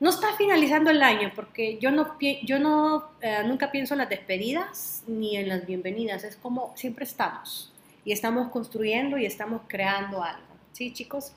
No 0.00 0.08
está 0.08 0.34
finalizando 0.38 0.90
el 0.90 1.02
año, 1.02 1.32
porque 1.36 1.76
yo 1.78 1.90
no, 1.90 2.16
yo 2.42 2.58
no 2.58 3.10
eh, 3.20 3.42
nunca 3.44 3.70
pienso 3.70 3.92
en 3.92 3.98
las 3.98 4.08
despedidas 4.08 5.04
ni 5.06 5.36
en 5.36 5.50
las 5.50 5.66
bienvenidas. 5.66 6.24
Es 6.24 6.36
como 6.36 6.72
siempre 6.76 7.04
estamos. 7.04 7.72
Y 8.06 8.12
estamos 8.12 8.50
construyendo 8.50 9.18
y 9.18 9.26
estamos 9.26 9.60
creando 9.68 10.22
algo. 10.22 10.54
¿Sí, 10.72 10.92
chicos? 10.92 11.32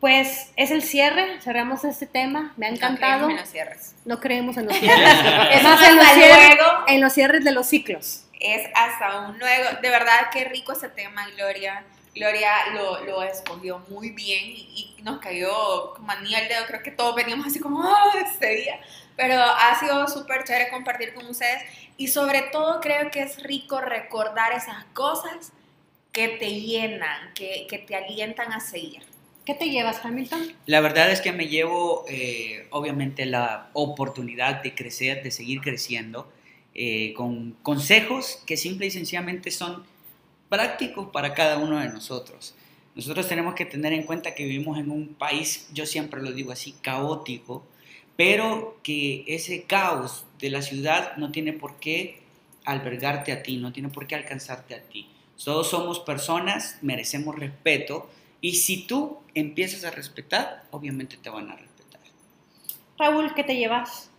Pues 0.00 0.52
es 0.56 0.70
el 0.70 0.82
cierre. 0.82 1.40
Cerramos 1.40 1.84
este 1.84 2.06
tema. 2.06 2.52
Me 2.56 2.66
ha 2.66 2.68
encantado. 2.68 3.28
No 3.28 3.28
creemos 3.28 3.30
en 3.30 3.36
los 3.36 3.48
cierres. 3.48 3.94
No 4.04 4.20
creemos 4.20 4.56
en 4.56 4.66
los 4.66 4.76
cierres. 4.78 5.08
es 5.52 5.62
más, 5.62 5.88
en 5.88 5.96
los, 5.96 6.06
hasta 6.06 6.14
cierres, 6.14 6.58
en 6.88 7.00
los 7.00 7.12
cierres 7.12 7.44
de 7.44 7.52
los 7.52 7.66
ciclos. 7.66 8.24
Es 8.38 8.68
hasta 8.74 9.20
un 9.20 9.38
luego. 9.38 9.64
De 9.80 9.90
verdad, 9.90 10.28
qué 10.32 10.44
rico 10.44 10.72
ese 10.72 10.88
tema, 10.88 11.26
Gloria. 11.36 11.84
Gloria 12.14 12.50
lo, 12.72 13.04
lo 13.04 13.22
escogió 13.22 13.78
muy 13.88 14.10
bien 14.10 14.44
y, 14.44 14.94
y 14.98 15.02
nos 15.02 15.18
cayó 15.20 15.92
como 15.94 16.10
anillo 16.12 16.38
al 16.38 16.48
dedo. 16.48 16.64
Creo 16.66 16.82
que 16.82 16.90
todos 16.90 17.14
veníamos 17.14 17.46
así 17.46 17.58
como, 17.58 17.82
¡ah! 17.82 18.12
este 18.24 18.56
día. 18.56 18.80
Pero 19.16 19.40
ha 19.42 19.78
sido 19.78 20.06
súper 20.08 20.44
chévere 20.44 20.70
compartir 20.70 21.14
con 21.14 21.26
ustedes. 21.26 21.62
Y 21.96 22.08
sobre 22.08 22.42
todo, 22.42 22.80
creo 22.80 23.10
que 23.10 23.22
es 23.22 23.42
rico 23.42 23.80
recordar 23.80 24.52
esas 24.52 24.84
cosas 24.92 25.52
que 26.12 26.28
te 26.28 26.60
llenan, 26.60 27.32
que, 27.34 27.66
que 27.68 27.78
te 27.78 27.96
alientan 27.96 28.52
a 28.52 28.60
seguir. 28.60 29.02
¿Qué 29.46 29.54
te 29.54 29.70
llevas, 29.70 30.04
Hamilton? 30.04 30.42
La 30.66 30.80
verdad 30.80 31.12
es 31.12 31.20
que 31.20 31.30
me 31.30 31.46
llevo, 31.46 32.04
eh, 32.08 32.66
obviamente, 32.70 33.26
la 33.26 33.70
oportunidad 33.74 34.60
de 34.60 34.74
crecer, 34.74 35.22
de 35.22 35.30
seguir 35.30 35.60
creciendo, 35.60 36.28
eh, 36.74 37.14
con 37.14 37.52
consejos 37.62 38.42
que 38.44 38.56
simple 38.56 38.86
y 38.86 38.90
sencillamente 38.90 39.52
son 39.52 39.84
prácticos 40.48 41.10
para 41.12 41.32
cada 41.32 41.58
uno 41.58 41.78
de 41.78 41.88
nosotros. 41.88 42.56
Nosotros 42.96 43.28
tenemos 43.28 43.54
que 43.54 43.64
tener 43.64 43.92
en 43.92 44.02
cuenta 44.02 44.34
que 44.34 44.44
vivimos 44.44 44.78
en 44.80 44.90
un 44.90 45.14
país, 45.14 45.68
yo 45.72 45.86
siempre 45.86 46.20
lo 46.20 46.32
digo 46.32 46.50
así, 46.50 46.74
caótico, 46.82 47.64
pero 48.16 48.80
que 48.82 49.22
ese 49.28 49.62
caos 49.62 50.26
de 50.40 50.50
la 50.50 50.60
ciudad 50.60 51.16
no 51.18 51.30
tiene 51.30 51.52
por 51.52 51.78
qué 51.78 52.18
albergarte 52.64 53.30
a 53.30 53.44
ti, 53.44 53.58
no 53.58 53.72
tiene 53.72 53.90
por 53.90 54.08
qué 54.08 54.16
alcanzarte 54.16 54.74
a 54.74 54.82
ti. 54.82 55.08
Todos 55.44 55.70
somos 55.70 56.00
personas, 56.00 56.78
merecemos 56.82 57.36
respeto, 57.38 58.10
y 58.40 58.56
si 58.56 58.86
tú 58.86 59.18
empiezas 59.34 59.84
a 59.84 59.90
respetar, 59.90 60.64
obviamente 60.70 61.16
te 61.16 61.30
van 61.30 61.50
a 61.50 61.56
respetar. 61.56 62.00
Raúl, 62.98 63.34
¿qué 63.34 63.44
te 63.44 63.56
llevas? 63.56 64.10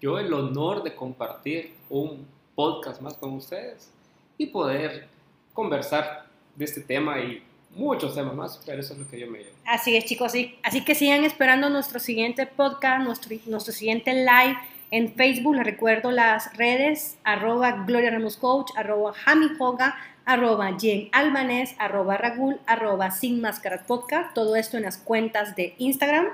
Yo 0.00 0.18
el 0.18 0.32
honor 0.32 0.82
de 0.82 0.94
compartir 0.94 1.74
un 1.88 2.26
podcast 2.54 3.00
más 3.00 3.14
con 3.14 3.34
ustedes 3.34 3.90
y 4.38 4.46
poder 4.46 5.08
conversar 5.52 6.26
de 6.56 6.64
este 6.64 6.80
tema 6.80 7.20
y 7.20 7.42
muchos 7.74 8.14
temas 8.14 8.34
más, 8.34 8.60
pero 8.64 8.80
eso 8.80 8.94
es 8.94 8.98
lo 8.98 9.08
que 9.08 9.20
yo 9.20 9.30
me 9.30 9.38
llevo. 9.38 9.56
Así 9.64 9.96
es, 9.96 10.04
chicos. 10.04 10.28
Así, 10.28 10.58
así 10.62 10.84
que 10.84 10.94
sigan 10.94 11.24
esperando 11.24 11.70
nuestro 11.70 12.00
siguiente 12.00 12.46
podcast, 12.46 13.04
nuestro, 13.04 13.36
nuestro 13.46 13.72
siguiente 13.72 14.12
live 14.12 14.58
en 14.90 15.14
Facebook. 15.14 15.56
Les 15.56 15.64
recuerdo 15.64 16.10
las 16.10 16.56
redes, 16.56 17.18
arroba 17.24 17.84
Gloria 17.86 18.10
Ramos 18.10 18.36
Coach, 18.36 18.70
arroba 18.76 19.12
Jami 19.12 19.46
Hoga, 19.58 19.96
arroba 20.24 20.76
Jen 20.78 21.08
Albanés, 21.12 21.74
arroba 21.78 22.16
Ragul, 22.16 22.60
arroba 22.66 23.10
Sin 23.10 23.40
Máscaras 23.40 23.82
Podcast. 23.86 24.34
Todo 24.34 24.56
esto 24.56 24.76
en 24.76 24.84
las 24.84 24.98
cuentas 24.98 25.56
de 25.56 25.74
Instagram. 25.78 26.26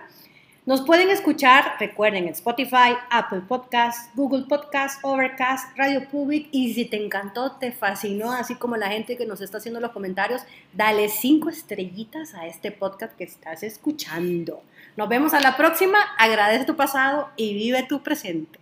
Nos 0.69 0.83
pueden 0.83 1.09
escuchar, 1.09 1.77
recuerden, 1.81 2.25
en 2.25 2.35
Spotify, 2.35 2.95
Apple 3.09 3.41
Podcasts, 3.49 4.11
Google 4.15 4.45
Podcasts, 4.47 4.99
Overcast, 5.03 5.75
Radio 5.79 6.07
Public. 6.11 6.49
Y 6.53 6.75
si 6.75 6.85
te 6.85 7.03
encantó, 7.03 7.53
te 7.53 7.73
fascinó, 7.73 8.33
así 8.33 8.55
como 8.55 8.77
la 8.77 8.89
gente 8.89 9.17
que 9.17 9.25
nos 9.25 9.41
está 9.41 9.57
haciendo 9.57 9.81
los 9.81 9.93
comentarios, 9.93 10.43
dale 10.75 11.09
cinco 11.09 11.49
estrellitas 11.49 12.35
a 12.35 12.47
este 12.47 12.71
podcast 12.71 13.17
que 13.17 13.25
estás 13.25 13.63
escuchando. 13.63 14.63
Nos 14.99 15.09
vemos 15.09 15.33
a 15.33 15.41
la 15.41 15.57
próxima. 15.57 16.01
Agradece 16.19 16.67
tu 16.67 16.77
pasado 16.77 17.31
y 17.35 17.55
vive 17.55 17.85
tu 17.85 18.03
presente. 18.03 18.59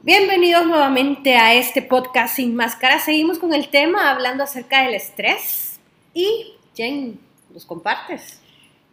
Bienvenidos 0.00 0.66
nuevamente 0.66 1.36
a 1.36 1.54
este 1.54 1.82
podcast 1.82 2.36
sin 2.36 2.54
máscara. 2.56 2.98
Seguimos 2.98 3.38
con 3.38 3.52
el 3.52 3.68
tema 3.68 4.10
hablando 4.10 4.42
acerca 4.44 4.84
del 4.84 4.94
estrés. 4.94 5.78
Y 6.14 6.54
Jen, 6.74 7.20
¿los 7.52 7.66
compartes? 7.66 8.40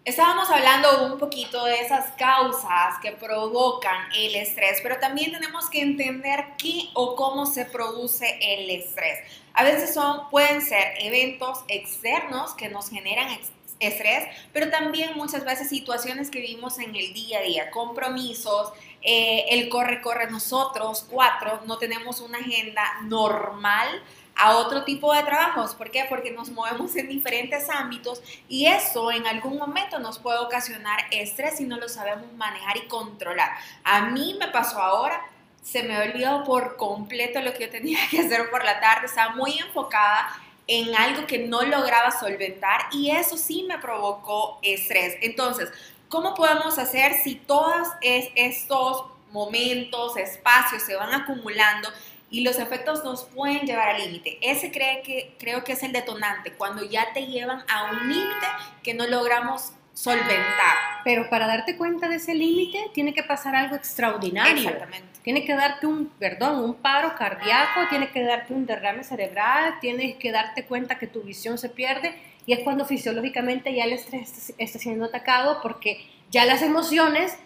Estábamos 0.06 0.50
hablando 0.50 1.14
un 1.14 1.20
poquito 1.20 1.64
de 1.66 1.82
esas 1.82 2.12
causas 2.18 2.98
que 3.02 3.12
provocan 3.12 4.12
el 4.18 4.36
estrés, 4.36 4.80
pero 4.82 4.98
también 5.00 5.32
tenemos 5.32 5.70
que 5.70 5.82
entender 5.82 6.46
qué 6.58 6.90
o 6.96 7.16
cómo 7.16 7.46
se 7.46 7.66
produce 7.66 8.38
el 8.42 8.70
estrés. 8.70 9.20
A 9.54 9.64
veces 9.64 9.94
son, 9.94 10.30
pueden 10.30 10.62
ser 10.62 10.96
eventos 11.00 11.60
externos 11.68 12.54
que 12.56 12.70
nos 12.70 12.90
generan 12.90 13.30
ex- 13.32 13.52
estrés, 13.80 14.28
pero 14.52 14.70
también 14.70 15.16
muchas 15.16 15.46
veces 15.46 15.70
situaciones 15.70 16.30
que 16.30 16.42
vivimos 16.42 16.80
en 16.80 16.96
el 16.96 17.14
día 17.14 17.40
a 17.40 17.42
día, 17.42 17.72
compromisos, 17.72 18.74
eh, 19.02 19.46
el 19.50 19.70
corre-corre. 19.70 20.30
Nosotros 20.30 21.06
cuatro 21.10 21.62
no 21.66 21.78
tenemos 21.78 22.20
una 22.20 22.40
agenda 22.40 22.84
normal 23.04 24.04
a 24.36 24.58
otro 24.58 24.84
tipo 24.84 25.14
de 25.14 25.24
trabajos. 25.24 25.76
¿Por 25.76 25.92
qué? 25.92 26.06
Porque 26.10 26.32
nos 26.32 26.50
movemos 26.50 26.96
en 26.96 27.08
diferentes 27.08 27.70
ámbitos 27.70 28.22
y 28.48 28.66
eso 28.66 29.12
en 29.12 29.28
algún 29.28 29.58
momento 29.58 30.00
nos 30.00 30.20
puede 30.20 30.40
ocasionar 30.40 31.00
estrés 31.12 31.58
si 31.58 31.66
no 31.66 31.78
lo 31.78 31.90
sabemos 31.90 32.32
manejar 32.34 32.78
y 32.78 32.88
controlar. 32.88 33.52
A 33.84 34.06
mí 34.08 34.36
me 34.40 34.48
pasó 34.48 34.82
ahora, 34.82 35.22
se 35.62 35.84
me 35.84 35.98
olvidó 36.02 36.44
por 36.46 36.78
completo 36.78 37.42
lo 37.42 37.54
que 37.54 37.66
yo 37.66 37.70
tenía 37.70 38.00
que 38.12 38.22
hacer 38.22 38.50
por 38.50 38.64
la 38.64 38.80
tarde, 38.80 39.08
estaba 39.08 39.36
muy 39.36 39.58
enfocada 39.60 40.30
en 40.72 40.94
algo 40.96 41.26
que 41.26 41.40
no 41.40 41.64
lograba 41.64 42.12
solventar 42.12 42.82
y 42.92 43.10
eso 43.10 43.38
sí 43.38 43.66
me 43.68 43.80
provocó 43.80 44.60
estrés. 44.62 45.16
Entonces, 45.22 45.72
¿cómo 46.10 46.36
podemos 46.36 46.78
hacer 46.78 47.16
si 47.24 47.34
todos 47.36 47.88
es- 48.02 48.30
estos 48.36 49.04
momentos, 49.32 50.16
espacios 50.16 50.84
se 50.84 50.96
van 50.96 51.12
acumulando 51.14 51.90
y 52.30 52.42
los 52.42 52.60
efectos 52.60 53.04
nos 53.04 53.24
pueden 53.24 53.62
llevar 53.66 53.90
al 53.96 54.02
límite? 54.04 54.38
Ese 54.42 54.72
cree 54.72 55.02
que, 55.02 55.36
creo 55.40 55.64
que 55.64 55.72
es 55.72 55.82
el 55.82 55.92
detonante, 55.92 56.54
cuando 56.54 56.84
ya 56.84 57.14
te 57.14 57.26
llevan 57.26 57.66
a 57.68 57.92
un 57.92 58.08
límite 58.08 58.48
que 58.84 58.94
no 58.94 59.08
logramos 59.08 59.72
solventar. 60.02 60.78
Pero 61.04 61.30
para 61.30 61.46
darte 61.46 61.76
cuenta 61.76 62.08
de 62.08 62.16
ese 62.16 62.34
límite, 62.34 62.90
tiene 62.94 63.14
que 63.14 63.24
pasar 63.24 63.56
algo 63.56 63.76
extraordinario. 63.76 64.56
Exactamente. 64.56 65.20
Tiene 65.24 65.44
que 65.44 65.54
darte 65.54 65.88
un, 65.88 66.08
perdón, 66.18 66.64
un 66.64 66.76
paro 66.76 67.16
cardíaco, 67.18 67.82
tiene 67.90 68.10
que 68.10 68.24
darte 68.24 68.54
un 68.54 68.66
derrame 68.66 69.04
cerebral, 69.04 69.76
tienes 69.82 70.16
que 70.16 70.32
darte 70.32 70.64
cuenta 70.64 70.98
que 70.98 71.08
tu 71.08 71.22
visión 71.22 71.58
se 71.58 71.70
pierde 71.70 72.16
y 72.46 72.54
es 72.54 72.60
cuando 72.60 72.86
fisiológicamente 72.86 73.74
ya 73.76 73.84
el 73.84 73.94
estrés 73.94 74.32
está, 74.32 74.54
está 74.58 74.80
siendo 74.80 75.06
atacado 75.06 75.60
porque 75.62 76.06
ya 76.32 76.46
las 76.46 76.62
emociones 76.62 77.38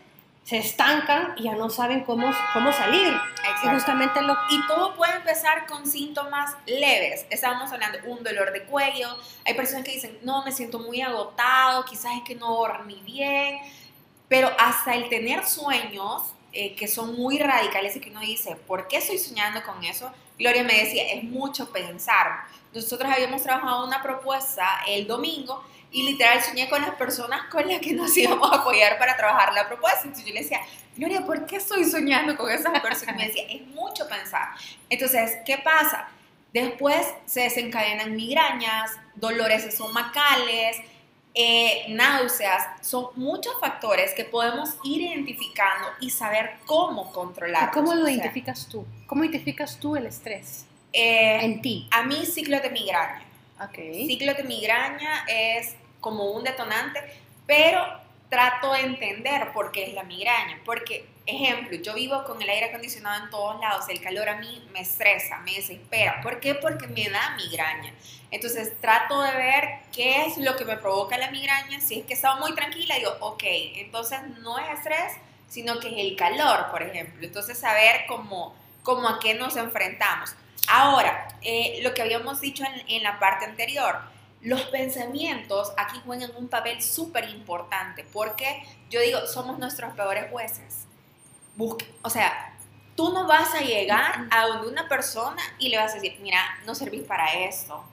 se 0.44 0.58
estancan 0.58 1.34
y 1.38 1.44
ya 1.44 1.56
no 1.56 1.70
saben 1.70 2.04
cómo, 2.04 2.30
cómo 2.54 2.72
salir. 2.74 3.14
Y 3.64 3.68
justamente 3.70 4.22
lo 4.22 4.36
Y 4.50 4.68
todo 4.68 4.94
puede 4.96 5.16
empezar 5.16 5.66
con 5.68 5.86
síntomas 5.86 6.56
leves. 6.66 7.26
Estábamos 7.30 7.72
hablando 7.72 8.00
un 8.06 8.24
dolor 8.24 8.52
de 8.52 8.64
cuello. 8.64 9.08
Hay 9.46 9.54
personas 9.54 9.86
que 9.86 9.92
dicen, 9.92 10.20
no, 10.24 10.44
me 10.44 10.52
siento 10.52 10.80
muy 10.80 11.02
agotado, 11.02 11.86
quizás 11.86 12.12
es 12.18 12.24
que 12.24 12.36
no 12.36 12.54
dormí 12.56 13.02
bien. 13.06 13.60
Pero 14.28 14.52
hasta 14.60 14.96
el 14.96 15.08
tener 15.10 15.46
sueños 15.46 16.34
eh, 16.52 16.76
que 16.76 16.88
son 16.88 17.16
muy 17.16 17.40
radicales 17.40 17.96
y 17.96 18.02
que 18.02 18.10
uno 18.10 18.20
dice, 18.20 18.56
¿por 18.56 18.88
qué 18.88 18.98
estoy 18.98 19.18
soñando 19.18 19.64
con 19.64 19.84
eso? 19.84 20.12
Gloria 20.38 20.64
me 20.64 20.76
decía, 20.76 21.04
es 21.14 21.24
mucho 21.24 21.72
pensar. 21.72 22.44
Nosotros 22.74 23.10
habíamos 23.12 23.44
trabajado 23.44 23.86
una 23.86 24.02
propuesta 24.02 24.82
el 24.88 25.08
domingo 25.08 25.64
y 25.94 26.04
literal 26.04 26.42
soñé 26.42 26.68
con 26.70 26.82
las 26.82 26.96
personas 26.96 27.44
con 27.50 27.68
las 27.68 27.80
que 27.80 27.94
nos 27.94 28.18
íbamos 28.18 28.52
a 28.52 28.56
apoyar 28.56 28.98
para 28.98 29.16
trabajar 29.16 29.54
la 29.54 29.68
propuesta. 29.68 30.02
Entonces 30.04 30.26
yo 30.26 30.34
le 30.34 30.42
decía, 30.42 30.60
Gloria, 30.98 31.26
¿por 31.26 31.46
qué 31.46 31.58
estoy 31.58 31.86
soñando 31.86 32.36
con 32.36 32.52
esas 32.52 32.80
personas? 32.82 33.16
Y 33.16 33.18
me 33.18 33.28
decía, 33.28 33.44
es 33.50 33.68
mucho 33.68 34.08
pensar. 34.08 34.50
Entonces, 34.90 35.38
¿qué 35.46 35.58
pasa? 35.60 36.10
Después 36.52 37.08
se 37.26 37.42
desencadenan 37.42 38.16
migrañas, 38.16 38.92
dolores 39.16 39.64
estomacales, 39.64 40.78
eh, 41.34 41.86
náuseas. 41.90 42.64
Son 42.82 43.08
muchos 43.16 43.54
factores 43.60 44.14
que 44.14 44.24
podemos 44.24 44.76
ir 44.84 45.02
identificando 45.02 45.88
y 46.00 46.12
saber 46.12 46.58
cómo 46.66 47.12
controlar. 47.12 47.72
¿Cómo 47.72 47.96
lo 47.96 48.08
identificas 48.08 48.68
tú? 48.68 48.86
¿Cómo 49.08 49.24
identificas 49.24 49.80
tú 49.80 49.96
el 49.96 50.06
estrés 50.06 50.66
en 50.92 51.62
ti? 51.62 51.88
a 51.92 52.04
mí, 52.04 52.26
ciclo 52.26 52.60
de 52.60 52.70
migraña. 52.70 53.24
Ok. 53.60 53.76
Ciclo 53.76 54.34
de 54.34 54.44
migraña 54.44 55.26
es 55.28 55.76
como 56.04 56.26
un 56.32 56.44
detonante, 56.44 57.00
pero 57.48 57.82
trato 58.30 58.74
de 58.74 58.82
entender 58.82 59.54
por 59.54 59.72
qué 59.72 59.86
es 59.86 59.94
la 59.94 60.04
migraña. 60.04 60.60
Porque, 60.66 61.08
ejemplo, 61.26 61.78
yo 61.78 61.94
vivo 61.94 62.24
con 62.26 62.42
el 62.42 62.50
aire 62.50 62.66
acondicionado 62.66 63.24
en 63.24 63.30
todos 63.30 63.60
lados, 63.62 63.86
el 63.88 64.02
calor 64.02 64.28
a 64.28 64.36
mí 64.36 64.68
me 64.74 64.82
estresa, 64.82 65.38
me 65.40 65.54
desespera. 65.54 66.20
¿Por 66.22 66.40
qué? 66.40 66.56
Porque 66.56 66.88
me 66.88 67.10
da 67.10 67.36
migraña. 67.38 67.94
Entonces 68.32 68.74
trato 68.82 69.22
de 69.22 69.32
ver 69.32 69.70
qué 69.94 70.26
es 70.26 70.38
lo 70.38 70.58
que 70.58 70.66
me 70.66 70.76
provoca 70.76 71.18
la 71.18 71.32
migraña. 71.32 71.80
Si 71.80 72.00
es 72.00 72.06
que 72.06 72.16
estaba 72.16 72.40
muy 72.40 72.54
tranquila, 72.54 72.96
digo, 72.96 73.16
ok, 73.22 73.44
entonces 73.76 74.20
no 74.42 74.60
es 74.60 74.78
estrés, 74.78 75.14
sino 75.48 75.80
que 75.80 75.88
es 75.88 75.98
el 75.98 76.18
calor, 76.18 76.70
por 76.70 76.84
ejemplo. 76.84 77.26
Entonces 77.26 77.58
saber 77.58 78.06
cómo, 78.08 78.56
cómo 78.82 79.08
a 79.08 79.20
qué 79.20 79.36
nos 79.36 79.56
enfrentamos. 79.56 80.36
Ahora, 80.68 81.28
eh, 81.44 81.80
lo 81.82 81.94
que 81.94 82.02
habíamos 82.02 82.42
dicho 82.42 82.66
en, 82.66 82.84
en 82.90 83.04
la 83.04 83.20
parte 83.20 83.46
anterior, 83.46 84.13
los 84.44 84.62
pensamientos 84.64 85.72
aquí 85.78 86.00
juegan 86.06 86.32
un 86.36 86.50
papel 86.50 86.82
súper 86.82 87.30
importante 87.30 88.06
porque 88.12 88.64
yo 88.90 89.00
digo, 89.02 89.26
somos 89.26 89.58
nuestros 89.58 89.94
peores 89.94 90.30
jueces. 90.32 90.86
Busque, 91.56 91.92
o 92.02 92.10
sea, 92.10 92.54
tú 92.96 93.14
no 93.14 93.26
vas 93.26 93.54
a 93.56 93.62
llegar 93.62 94.28
a 94.30 94.48
donde 94.48 94.68
una 94.68 94.88
persona 94.88 95.42
y 95.60 95.70
le 95.70 95.78
vas 95.78 95.92
a 95.92 95.96
decir, 95.96 96.18
mira, 96.22 96.40
no 96.66 96.76
servís 96.76 97.04
para 97.04 97.34
esto, 97.34 97.84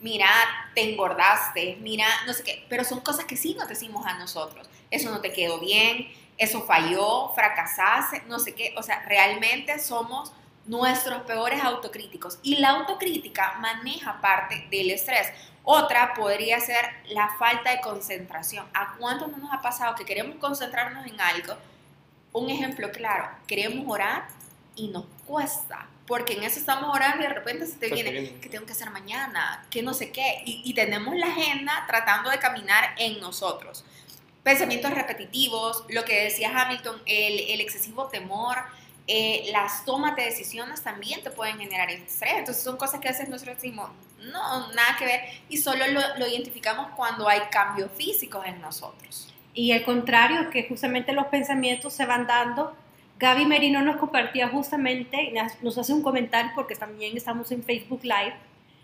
mira, 0.00 0.28
te 0.74 0.92
engordaste, 0.92 1.76
mira, 1.80 2.06
no 2.26 2.32
sé 2.32 2.42
qué, 2.42 2.66
pero 2.68 2.84
son 2.84 3.00
cosas 3.00 3.24
que 3.24 3.36
sí 3.36 3.54
nos 3.54 3.68
decimos 3.68 4.06
a 4.06 4.14
nosotros. 4.14 4.68
Eso 4.90 5.10
no 5.10 5.20
te 5.20 5.32
quedó 5.32 5.58
bien, 5.58 6.08
eso 6.38 6.62
falló, 6.62 7.32
fracasaste, 7.34 8.22
no 8.26 8.38
sé 8.38 8.54
qué. 8.54 8.74
O 8.76 8.82
sea, 8.82 9.02
realmente 9.04 9.78
somos 9.78 10.32
nuestros 10.66 11.22
peores 11.22 11.62
autocríticos 11.62 12.38
y 12.42 12.56
la 12.56 12.70
autocrítica 12.70 13.54
maneja 13.60 14.20
parte 14.20 14.68
del 14.70 14.90
estrés. 14.90 15.28
Otra 15.70 16.14
podría 16.14 16.58
ser 16.60 16.82
la 17.08 17.28
falta 17.38 17.70
de 17.70 17.82
concentración. 17.82 18.66
¿A 18.72 18.96
cuánto 18.96 19.26
no 19.26 19.36
nos 19.36 19.52
ha 19.52 19.60
pasado 19.60 19.94
que 19.94 20.06
queremos 20.06 20.36
concentrarnos 20.36 21.06
en 21.06 21.20
algo? 21.20 21.58
Un 22.32 22.48
ejemplo 22.48 22.90
claro, 22.90 23.28
queremos 23.46 23.84
orar 23.86 24.28
y 24.76 24.88
nos 24.88 25.04
cuesta, 25.26 25.86
porque 26.06 26.32
en 26.32 26.44
eso 26.44 26.58
estamos 26.58 26.88
orando 26.88 27.22
y 27.22 27.26
de 27.28 27.34
repente 27.34 27.66
se 27.66 27.76
te 27.76 27.90
viene, 27.90 28.12
viene. 28.12 28.40
que 28.40 28.48
tengo 28.48 28.64
que 28.64 28.72
hacer 28.72 28.88
mañana, 28.88 29.62
que 29.68 29.82
no 29.82 29.92
sé 29.92 30.10
qué, 30.10 30.40
y, 30.46 30.62
y 30.64 30.72
tenemos 30.72 31.14
la 31.14 31.26
agenda 31.26 31.84
tratando 31.86 32.30
de 32.30 32.38
caminar 32.38 32.94
en 32.96 33.20
nosotros. 33.20 33.84
Pensamientos 34.42 34.90
repetitivos, 34.92 35.84
lo 35.90 36.02
que 36.06 36.24
decía 36.24 36.50
Hamilton, 36.58 37.02
el, 37.04 37.40
el 37.40 37.60
excesivo 37.60 38.08
temor, 38.08 38.56
eh, 39.06 39.50
las 39.52 39.84
tomas 39.84 40.16
de 40.16 40.22
decisiones 40.22 40.82
también 40.82 41.22
te 41.22 41.30
pueden 41.30 41.58
generar 41.58 41.90
estrés. 41.90 42.36
Entonces 42.38 42.64
son 42.64 42.78
cosas 42.78 43.00
que 43.00 43.08
a 43.08 43.10
veces 43.10 43.28
nosotros 43.28 43.56
decimos, 43.56 43.90
no, 44.32 44.72
nada 44.72 44.96
que 44.98 45.04
ver, 45.04 45.20
y 45.48 45.56
solo 45.56 45.86
lo, 45.88 46.00
lo 46.18 46.26
identificamos 46.26 46.88
cuando 46.96 47.28
hay 47.28 47.40
cambios 47.50 47.90
físicos 47.96 48.44
en 48.46 48.60
nosotros. 48.60 49.32
Y 49.54 49.72
al 49.72 49.82
contrario, 49.82 50.50
que 50.50 50.68
justamente 50.68 51.12
los 51.12 51.26
pensamientos 51.26 51.92
se 51.92 52.06
van 52.06 52.26
dando. 52.26 52.74
Gaby 53.18 53.46
Merino 53.46 53.82
nos 53.82 53.96
compartía 53.96 54.48
justamente, 54.48 55.32
nos 55.62 55.76
hace 55.76 55.92
un 55.92 56.02
comentario 56.02 56.52
porque 56.54 56.76
también 56.76 57.16
estamos 57.16 57.50
en 57.50 57.64
Facebook 57.64 58.04
Live, 58.04 58.34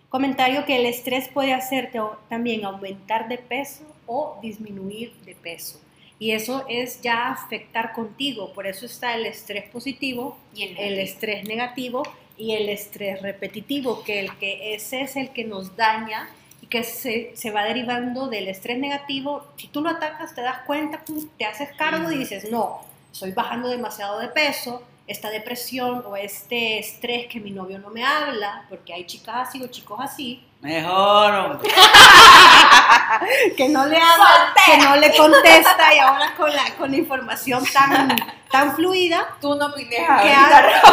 comentario 0.09 0.65
que 0.65 0.77
el 0.77 0.87
estrés 0.87 1.29
puede 1.29 1.53
hacerte 1.53 2.01
también 2.29 2.65
aumentar 2.65 3.29
de 3.29 3.39
peso 3.39 3.85
o 4.07 4.39
disminuir 4.43 5.13
de 5.25 5.37
peso. 5.37 5.81
Y 6.19 6.33
eso 6.33 6.65
es 6.69 7.01
ya 7.03 7.31
afectar 7.31 7.93
contigo, 7.93 8.53
por 8.53 8.67
eso 8.67 8.87
está 8.87 9.15
el 9.15 9.27
estrés 9.27 9.71
positivo, 9.71 10.37
Y 10.55 10.65
el, 10.65 10.77
el 10.79 10.99
estrés 10.99 11.45
negativo 11.45 12.03
y 12.37 12.53
el 12.53 12.69
estrés 12.69 13.23
repetitivo, 13.23 14.03
que, 14.03 14.21
el 14.21 14.37
que 14.39 14.75
ese 14.75 15.03
es 15.03 15.17
el 15.17 15.31
que 15.31 15.45
nos 15.45 15.77
daña 15.77 16.29
y 16.61 16.67
que 16.67 16.83
se, 16.83 17.33
se 17.37 17.51
va 17.51 17.65
derivando 17.65 18.29
del 18.29 18.49
estrés 18.49 18.79
negativo. 18.79 19.47
Si 19.57 19.69
tú 19.69 19.81
lo 19.83 19.91
atacas, 19.91 20.35
te 20.35 20.43
das 20.43 20.61
cuenta, 20.67 21.03
te 21.39 21.45
haces 21.45 21.71
cargo 21.77 22.11
y 22.11 22.19
dices, 22.19 22.51
no, 22.51 22.81
estoy 23.13 23.33
bajando 23.33 23.69
demasiado 23.69 24.19
de 24.19 24.29
peso, 24.29 24.83
esta 25.07 25.29
depresión 25.31 26.03
o 26.07 26.17
este 26.17 26.79
estrés 26.79 27.27
que 27.27 27.39
mi 27.39 27.51
novio 27.51 27.79
no 27.79 27.91
me 27.91 28.05
habla, 28.05 28.65
porque 28.69 28.95
hay 28.95 29.05
chicas 29.05 29.49
así 29.49 29.63
o 29.63 29.67
chicos 29.69 29.99
así, 30.01 30.43
Mejor, 30.65 31.35
hombre. 31.35 31.71
que 33.55 33.69
no 33.69 33.85
le 33.85 33.99
habla, 33.99 34.55
que 34.65 34.79
no 34.79 34.97
le 34.97 35.15
contesta 35.15 35.95
y 35.95 35.99
ahora 35.99 36.35
con 36.35 36.51
la, 36.51 36.75
con 36.79 36.91
la 36.91 36.97
información 36.97 37.63
tan, 37.71 38.17
tan 38.51 38.75
fluida, 38.75 39.29
Tú 39.43 39.55
no 39.57 39.75
vienes 39.75 39.99
¿Qué 39.99 40.33
a 40.33 40.59
hace? 40.59 40.91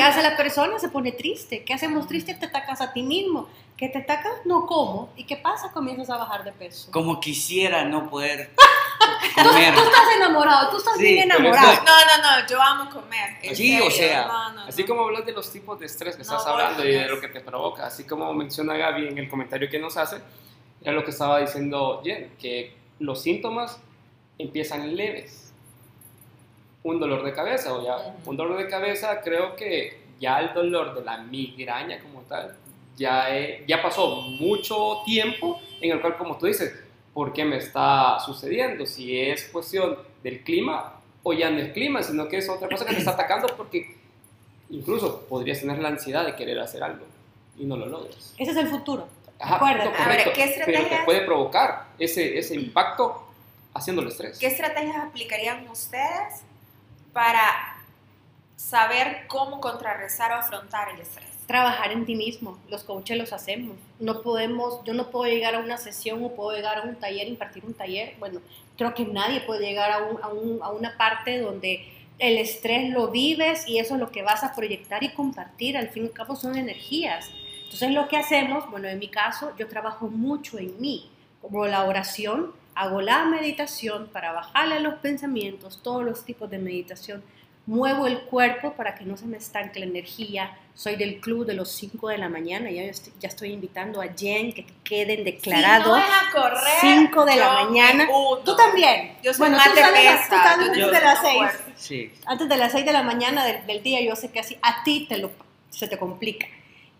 ¿Qué 0.00 0.06
hace 0.06 0.22
la 0.22 0.36
persona? 0.36 0.78
Se 0.78 0.88
pone 0.88 1.12
triste. 1.12 1.62
¿Qué 1.64 1.74
hacemos 1.74 2.06
triste? 2.08 2.34
Te 2.34 2.46
atacas 2.46 2.80
a 2.80 2.92
ti 2.92 3.02
mismo. 3.02 3.48
¿Que 3.76 3.88
te 3.88 3.98
atacas? 3.98 4.32
No 4.44 4.66
como. 4.66 5.10
¿Y 5.16 5.24
qué 5.24 5.36
pasa? 5.36 5.70
Comienzas 5.72 6.08
a 6.10 6.16
bajar 6.16 6.44
de 6.44 6.52
peso. 6.52 6.90
Como 6.90 7.20
quisiera 7.20 7.84
no 7.84 8.08
poder 8.08 8.50
Tú, 9.36 9.48
comer. 9.48 9.74
tú 9.74 9.80
estás 9.80 10.16
enamorado, 10.16 10.70
tú 10.70 10.76
estás 10.78 10.96
Sí, 10.96 11.02
bien 11.04 11.30
enamorado. 11.30 11.72
eso- 11.72 11.82
No, 11.84 11.92
no, 11.92 12.40
no, 12.40 12.46
yo 12.48 12.60
amo 12.62 12.90
comer. 12.90 13.54
Sí, 13.54 13.80
o 13.80 13.90
sea, 13.90 14.26
No, 14.26 14.52
no, 14.52 14.60
Así 14.62 14.82
no. 14.82 14.88
como 14.88 15.02
hablas 15.06 15.24
de 15.26 15.32
los 15.32 15.50
tipos 15.52 15.78
de 15.78 15.86
estrés 15.86 16.16
que 16.16 16.22
No, 16.24 16.30
estás 16.32 16.46
hablando 16.46 16.84
y 16.84 16.92
de 16.92 17.08
lo 17.08 17.20
que 17.20 17.28
te 17.28 17.40
provoca, 17.40 17.86
así 17.86 18.04
como 18.04 18.32
menciona 18.34 18.74
Gaby 18.76 19.08
en 19.08 19.18
el 19.18 19.28
comentario 19.28 19.68
que 19.70 19.78
nos 19.78 19.96
hace, 19.96 20.16
era 20.82 20.92
lo 20.92 21.04
que 21.04 21.10
estaba 21.10 21.38
diciendo 21.40 22.00
Jen, 22.04 22.32
que 22.40 22.74
los 22.98 23.22
síntomas 23.22 23.78
empiezan 24.38 24.94
leves. 24.96 25.49
Un 26.82 26.98
dolor 26.98 27.22
de 27.24 27.32
cabeza, 27.32 27.74
o 27.74 27.84
ya, 27.84 27.96
un 28.24 28.36
dolor 28.36 28.56
de 28.56 28.68
cabeza, 28.68 29.20
creo 29.22 29.54
que 29.56 30.00
ya 30.18 30.40
el 30.40 30.54
dolor 30.54 30.94
de 30.94 31.04
la 31.04 31.18
migraña 31.18 32.00
como 32.00 32.20
tal, 32.22 32.56
ya, 32.96 33.34
he- 33.36 33.64
ya 33.66 33.82
pasó 33.82 34.22
mucho 34.22 35.02
tiempo 35.04 35.60
en 35.80 35.92
el 35.92 36.00
cual, 36.00 36.16
como 36.16 36.36
tú 36.38 36.46
dices, 36.46 36.72
¿por 37.12 37.32
qué 37.32 37.44
me 37.44 37.56
está 37.58 38.18
sucediendo? 38.20 38.86
Si 38.86 39.18
es 39.20 39.44
cuestión 39.52 39.98
del 40.22 40.42
clima 40.42 40.94
o 41.22 41.32
ya 41.32 41.50
no 41.50 41.58
es 41.58 41.72
clima, 41.72 42.02
sino 42.02 42.28
que 42.28 42.38
es 42.38 42.48
otra 42.48 42.68
cosa 42.68 42.84
que 42.86 42.92
te 42.94 42.98
está 42.98 43.12
atacando 43.12 43.48
porque 43.56 43.96
incluso 44.70 45.26
podrías 45.28 45.60
tener 45.60 45.78
la 45.78 45.88
ansiedad 45.88 46.24
de 46.24 46.34
querer 46.36 46.58
hacer 46.60 46.82
algo 46.82 47.04
y 47.58 47.64
no 47.64 47.76
lo 47.76 47.86
logras. 47.86 48.34
Ese 48.38 48.50
es 48.52 48.56
el 48.56 48.68
futuro. 48.68 49.06
Ajá, 49.38 49.58
ver, 49.74 49.90
correcto, 49.92 50.30
¿qué 50.34 50.52
pero 50.54 50.64
te 50.66 50.72
estrategias? 50.74 51.04
puede 51.04 51.20
provocar 51.22 51.86
ese, 51.98 52.38
ese 52.38 52.54
impacto 52.54 53.26
haciendo 53.74 54.02
el 54.02 54.08
estrés. 54.08 54.38
¿Qué 54.38 54.46
estrategias 54.46 54.96
aplicarían 54.96 55.66
ustedes 55.68 56.42
para 57.12 57.76
saber 58.56 59.24
cómo 59.26 59.60
contrarrestar 59.60 60.32
o 60.32 60.36
afrontar 60.36 60.90
el 60.94 61.00
estrés? 61.00 61.26
Trabajar 61.46 61.90
en 61.92 62.06
ti 62.06 62.14
mismo. 62.14 62.58
Los 62.68 62.84
coaches 62.84 63.18
los 63.18 63.32
hacemos. 63.32 63.76
No 63.98 64.22
podemos, 64.22 64.84
yo 64.84 64.94
no 64.94 65.10
puedo 65.10 65.30
llegar 65.30 65.54
a 65.54 65.58
una 65.58 65.78
sesión 65.78 66.22
o 66.24 66.30
puedo 66.34 66.52
llegar 66.56 66.78
a 66.78 66.82
un 66.82 66.94
taller, 66.96 67.26
impartir 67.26 67.64
un 67.64 67.74
taller. 67.74 68.14
Bueno, 68.20 68.40
creo 68.76 68.94
que 68.94 69.04
nadie 69.04 69.40
puede 69.40 69.66
llegar 69.66 69.90
a, 69.90 69.98
un- 70.04 70.22
a 70.62 70.66
a 70.66 70.70
una 70.70 70.96
parte 70.96 71.38
donde 71.38 71.84
el 72.18 72.38
estrés 72.38 72.90
lo 72.90 73.08
vives 73.08 73.66
y 73.66 73.78
eso 73.78 73.94
es 73.94 74.00
lo 74.00 74.10
que 74.12 74.22
vas 74.22 74.44
a 74.44 74.54
proyectar 74.54 75.02
y 75.02 75.08
compartir. 75.12 75.76
Al 75.76 75.88
fin 75.88 76.04
y 76.04 76.06
al 76.08 76.12
cabo 76.12 76.36
son 76.36 76.56
energías. 76.56 77.28
Entonces 77.64 77.90
lo 77.90 78.06
que 78.08 78.16
hacemos, 78.16 78.70
bueno, 78.70 78.88
en 78.88 78.98
mi 78.98 79.08
caso, 79.08 79.52
yo 79.58 79.66
trabajo 79.68 80.08
mucho 80.08 80.58
en 80.58 80.80
mí, 80.80 81.10
como 81.40 81.66
la 81.66 81.84
oración, 81.84 82.52
hago 82.74 83.00
la 83.00 83.24
meditación 83.24 84.08
para 84.12 84.32
bajarle 84.32 84.80
los 84.80 84.94
pensamientos, 84.94 85.80
todos 85.82 86.04
los 86.04 86.24
tipos 86.24 86.50
de 86.50 86.58
meditación, 86.58 87.22
muevo 87.66 88.06
el 88.06 88.20
cuerpo 88.22 88.72
para 88.72 88.94
que 88.94 89.04
no 89.04 89.16
se 89.16 89.26
me 89.26 89.36
estanque 89.36 89.78
la 89.80 89.86
energía, 89.86 90.56
soy 90.74 90.96
del 90.96 91.20
club 91.20 91.44
de 91.46 91.54
los 91.54 91.70
5 91.72 92.08
de 92.08 92.18
la 92.18 92.28
mañana, 92.28 92.70
ya 92.70 92.82
estoy, 92.82 93.12
ya 93.20 93.28
estoy 93.28 93.52
invitando 93.52 94.00
a 94.00 94.06
Jen 94.16 94.52
que 94.52 94.64
queden 94.82 95.24
declarados. 95.24 95.84
Si 95.84 95.90
no 95.90 95.98
es 95.98 96.04
a 96.10 96.32
correr, 96.32 96.80
5 96.80 97.24
de 97.26 97.36
la 97.36 97.46
yo 97.60 97.64
mañana. 97.66 98.08
Tú 98.44 98.56
también. 98.56 99.16
Yo 99.22 99.32
soy 99.34 99.40
bueno, 99.40 99.56
más 99.58 99.68
tú 99.68 99.74
de 99.74 99.80
sales, 99.82 100.06
a- 100.08 100.12
pesa, 100.16 100.28
tú 100.28 100.36
sales 100.36 100.66
yo 100.66 100.72
antes 100.72 100.80
no 100.86 100.92
de 100.92 101.00
las 101.04 101.18
puedo. 101.20 101.38
6 101.50 101.50
Sí. 101.76 102.12
antes 102.26 102.48
de 102.48 102.56
las 102.56 102.72
6 102.72 102.84
de 102.86 102.92
la 102.92 103.02
mañana 103.02 103.44
del, 103.44 103.66
del 103.66 103.82
día, 103.82 104.00
yo 104.00 104.16
sé 104.16 104.30
que 104.32 104.40
así 104.40 104.56
a 104.62 104.82
ti 104.82 105.06
te 105.08 105.18
lo, 105.18 105.30
se 105.68 105.86
te 105.86 105.98
complica. 105.98 106.46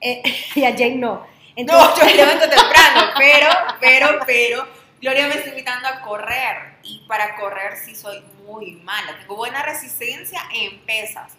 Eh, 0.01 0.23
y 0.55 0.65
a 0.65 0.73
Jane 0.73 0.97
no. 0.97 1.15
No, 1.15 1.27
Entonces, 1.57 1.99
yo 2.01 2.05
me 2.07 2.15
levanto 2.15 2.49
temprano, 2.49 3.11
pero, 3.19 3.49
pero, 3.81 4.09
pero, 4.27 4.67
Gloria 5.01 5.29
me 5.29 5.35
está 5.37 5.49
invitando 5.51 5.89
a 5.89 6.01
correr 6.03 6.75
y 6.83 7.05
para 7.09 7.37
correr 7.37 7.77
sí 7.77 7.95
soy 7.95 8.23
muy 8.47 8.73
mala. 8.85 9.19
Tengo 9.21 9.37
buena 9.37 9.63
resistencia 9.63 10.41
en 10.55 10.79
pesas. 10.81 11.33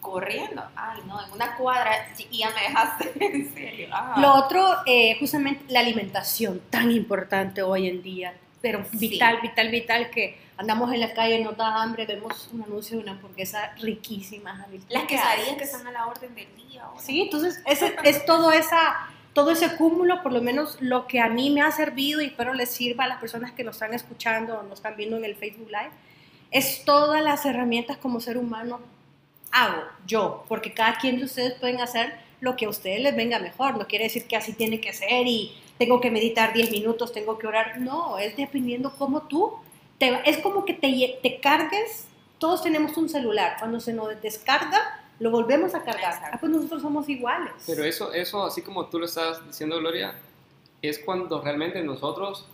Corriendo, 0.00 0.62
ay 0.76 1.00
no, 1.06 1.24
en 1.24 1.32
una 1.32 1.56
cuadra 1.56 2.08
y 2.30 2.38
ya 2.38 2.50
me 2.50 2.60
dejaste 2.60 3.12
en 3.24 3.54
serio. 3.54 3.88
Ajá. 3.90 4.20
lo 4.20 4.34
otro, 4.34 4.76
eh, 4.84 5.16
justamente 5.18 5.64
la 5.68 5.80
alimentación, 5.80 6.60
tan 6.68 6.90
importante 6.90 7.62
hoy 7.62 7.88
en 7.88 8.02
día, 8.02 8.34
pero 8.60 8.84
Sí. 8.90 8.98
vital, 8.98 9.40
vital, 9.40 9.70
vital, 9.70 10.10
que 10.10 10.38
andamos 10.58 10.92
en 10.92 11.00
la 11.00 11.14
calle, 11.14 11.42
nos 11.42 11.56
da 11.56 11.80
hambre, 11.82 12.04
vemos 12.04 12.50
un 12.52 12.62
anuncio 12.64 12.98
de 12.98 13.02
una 13.02 13.12
hamburguesa 13.12 13.72
riquísima. 13.80 14.66
Las 14.90 15.02
¿Qué 15.04 15.08
quesadillas 15.16 15.56
que 15.56 15.64
están 15.64 15.86
a 15.86 15.90
la 15.90 16.06
orden 16.06 16.34
del 16.34 16.54
día 16.54 16.84
ahora. 16.84 17.00
Sí, 17.00 17.22
entonces 17.22 17.62
ese, 17.64 17.96
es 18.04 18.26
todo, 18.26 18.52
esa, 18.52 19.08
todo 19.34 19.50
ese 19.50 19.76
cúmulo, 19.76 20.22
por 20.22 20.32
lo 20.32 20.40
menos 20.40 20.78
lo 20.80 21.06
que 21.06 21.20
a 21.20 21.28
mí 21.28 21.50
me 21.50 21.60
ha 21.60 21.70
servido 21.70 22.22
y 22.22 22.26
espero 22.26 22.54
les 22.54 22.70
sirva 22.70 23.04
a 23.04 23.08
las 23.08 23.18
personas 23.18 23.52
que 23.52 23.64
nos 23.64 23.76
están 23.76 23.92
escuchando 23.92 24.58
o 24.58 24.62
nos 24.62 24.78
están 24.78 24.96
viendo 24.96 25.16
en 25.16 25.24
el 25.24 25.34
Facebook 25.34 25.68
Live, 25.68 25.90
es 26.50 26.84
todas 26.84 27.22
las 27.22 27.44
herramientas 27.44 27.96
como 27.98 28.20
ser 28.20 28.38
humano 28.38 28.80
hago 29.50 29.82
yo, 30.06 30.44
porque 30.48 30.72
cada 30.72 30.98
quien 30.98 31.18
de 31.18 31.24
ustedes 31.24 31.54
pueden 31.54 31.80
hacer 31.80 32.14
lo 32.40 32.56
que 32.56 32.66
a 32.66 32.68
ustedes 32.68 33.00
les 33.00 33.16
venga 33.16 33.38
mejor. 33.38 33.76
No 33.76 33.86
quiere 33.86 34.04
decir 34.04 34.26
que 34.26 34.36
así 34.36 34.52
tiene 34.52 34.80
que 34.80 34.92
ser 34.92 35.26
y 35.26 35.52
tengo 35.78 36.00
que 36.00 36.10
meditar 36.10 36.52
10 36.52 36.70
minutos, 36.70 37.12
tengo 37.12 37.38
que 37.38 37.46
orar. 37.46 37.80
No, 37.80 38.18
es 38.18 38.36
dependiendo 38.36 38.94
cómo 38.96 39.22
tú, 39.22 39.54
te, 39.98 40.20
es 40.28 40.38
como 40.38 40.64
que 40.64 40.74
te, 40.74 41.18
te 41.22 41.40
cargues, 41.40 42.06
todos 42.38 42.62
tenemos 42.62 42.96
un 42.96 43.08
celular, 43.08 43.56
cuando 43.58 43.80
se 43.80 43.92
nos 43.92 44.20
descarga, 44.20 45.03
lo 45.18 45.30
volvemos 45.30 45.74
a 45.74 45.82
cargar. 45.82 46.14
Exacto. 46.14 46.30
Ah, 46.32 46.38
pues 46.40 46.52
nosotros 46.52 46.82
somos 46.82 47.08
iguales. 47.08 47.52
Pero 47.66 47.84
eso, 47.84 48.12
eso, 48.12 48.44
así 48.44 48.62
como 48.62 48.86
tú 48.86 48.98
lo 48.98 49.06
estás 49.06 49.46
diciendo, 49.46 49.78
Gloria, 49.78 50.14
es 50.82 50.98
cuando 50.98 51.40
realmente 51.40 51.82
nosotros 51.82 52.46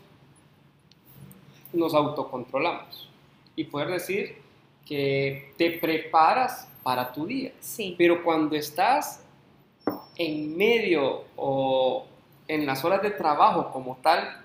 nos 1.73 1.95
autocontrolamos 1.95 3.09
y 3.57 3.65
poder 3.65 3.89
decir 3.89 4.39
que 4.87 5.53
te 5.57 5.73
preparas 5.73 6.69
para 6.83 7.13
tu 7.13 7.27
día. 7.27 7.53
Sí. 7.61 7.95
Pero 7.97 8.23
cuando 8.23 8.57
estás 8.57 9.23
en 10.17 10.57
medio 10.57 11.25
o 11.37 12.07
en 12.49 12.67
las 12.67 12.85
horas 12.85 13.03
de 13.03 13.11
trabajo 13.11 13.71
como 13.73 13.97
tal, 14.03 14.43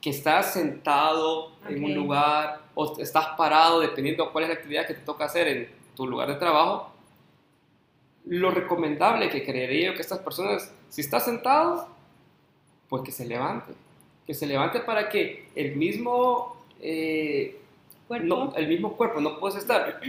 que 0.00 0.10
estás 0.10 0.52
sentado 0.52 1.52
en 1.68 1.82
un 1.82 1.94
lugar 1.94 2.60
o 2.74 2.98
estás 3.00 3.26
parado, 3.36 3.80
dependiendo 3.80 4.24
de 4.24 4.30
cuál 4.30 4.44
es 4.44 4.50
la 4.50 4.54
actividad 4.54 4.86
que 4.86 4.94
te 4.94 5.00
toca 5.00 5.24
hacer 5.24 5.48
en 5.48 5.75
tu 5.96 6.06
lugar 6.06 6.28
de 6.28 6.34
trabajo, 6.36 6.92
lo 8.26 8.50
recomendable 8.50 9.30
que 9.30 9.44
creería 9.44 9.88
yo 9.90 9.94
que 9.94 10.02
estas 10.02 10.18
personas, 10.20 10.72
si 10.88 11.00
estás 11.00 11.24
sentado, 11.24 11.88
pues 12.88 13.02
que 13.02 13.12
se 13.12 13.24
levante. 13.26 13.72
Que 14.26 14.34
se 14.34 14.46
levante 14.46 14.80
para 14.80 15.08
que 15.08 15.48
el 15.54 15.76
mismo, 15.76 16.56
eh, 16.80 17.58
Cuerpo. 18.08 18.26
no, 18.26 18.54
el 18.56 18.68
mismo 18.68 18.92
cuerpo, 18.96 19.20
no 19.20 19.38
puedes 19.38 19.56
estar 19.58 20.00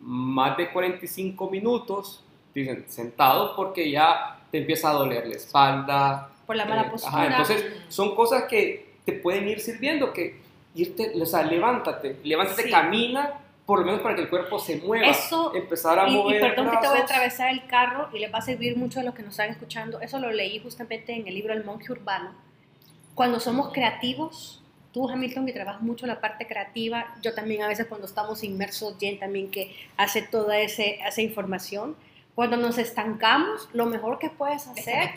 más 0.00 0.56
de 0.56 0.70
45 0.70 1.50
minutos 1.50 2.22
dicen, 2.54 2.84
sentado 2.88 3.54
porque 3.56 3.90
ya 3.90 4.40
te 4.50 4.58
empieza 4.58 4.90
a 4.90 4.94
doler 4.94 5.26
la 5.26 5.34
espalda. 5.36 6.30
por 6.46 6.54
la 6.56 6.64
mala 6.64 6.82
eh, 6.82 6.90
postura. 6.90 7.12
ajá, 7.12 7.26
entonces, 7.26 7.64
son 7.88 8.14
cosas 8.14 8.44
que 8.44 8.94
te 9.04 9.12
pueden 9.12 9.48
ir 9.48 9.60
sirviendo, 9.60 10.12
que 10.12 10.40
irte, 10.76 11.12
o 11.20 11.26
sea, 11.26 11.42
levántate, 11.42 12.18
levántate, 12.22 12.62
Sí. 12.64 12.70
camina, 12.70 13.34
por 13.66 13.80
lo 13.80 13.84
menos 13.86 14.00
para 14.00 14.14
que 14.14 14.22
el 14.22 14.30
cuerpo 14.30 14.58
se 14.58 14.76
mueva. 14.80 15.08
Eso- 15.08 15.52
empezar 15.54 15.98
a 15.98 16.08
y, 16.08 16.14
y 16.14 16.16
mover 16.16 16.40
perdón 16.40 16.70
que 16.70 16.76
te 16.78 16.88
voy 16.88 16.98
a 16.98 17.02
atravesar 17.02 17.50
el 17.50 17.66
carro 17.66 18.08
y 18.12 18.20
les 18.20 18.32
va 18.32 18.38
a 18.38 18.42
servir 18.42 18.76
mucho 18.76 19.00
a 19.00 19.02
los 19.02 19.14
que 19.14 19.22
nos 19.22 19.32
están 19.32 19.50
escuchando. 19.50 20.00
Eso 20.00 20.18
lo 20.20 20.30
leí 20.30 20.60
justamente 20.60 21.12
en 21.14 21.26
el 21.26 21.34
libro 21.34 21.52
El 21.52 21.64
monje 21.64 21.90
urbano. 21.92 22.30
Cuando 23.14 23.40
somos 23.40 23.72
creativos, 23.72 24.62
tú 24.92 25.08
Hamilton 25.10 25.46
que 25.46 25.52
trabajas 25.52 25.82
mucho 25.82 26.06
la 26.06 26.20
parte 26.20 26.46
creativa, 26.46 27.14
yo 27.22 27.34
también 27.34 27.62
a 27.62 27.68
veces 27.68 27.86
cuando 27.86 28.06
estamos 28.06 28.44
inmersos, 28.44 28.96
Jen 29.00 29.18
también 29.18 29.50
que 29.50 29.74
hace 29.96 30.22
toda 30.22 30.58
ese, 30.58 31.00
esa 31.06 31.20
información, 31.22 31.96
cuando 32.34 32.56
nos 32.58 32.78
estancamos, 32.78 33.68
lo 33.72 33.86
mejor 33.86 34.18
que 34.18 34.28
puedes 34.30 34.66
hacer 34.68 35.10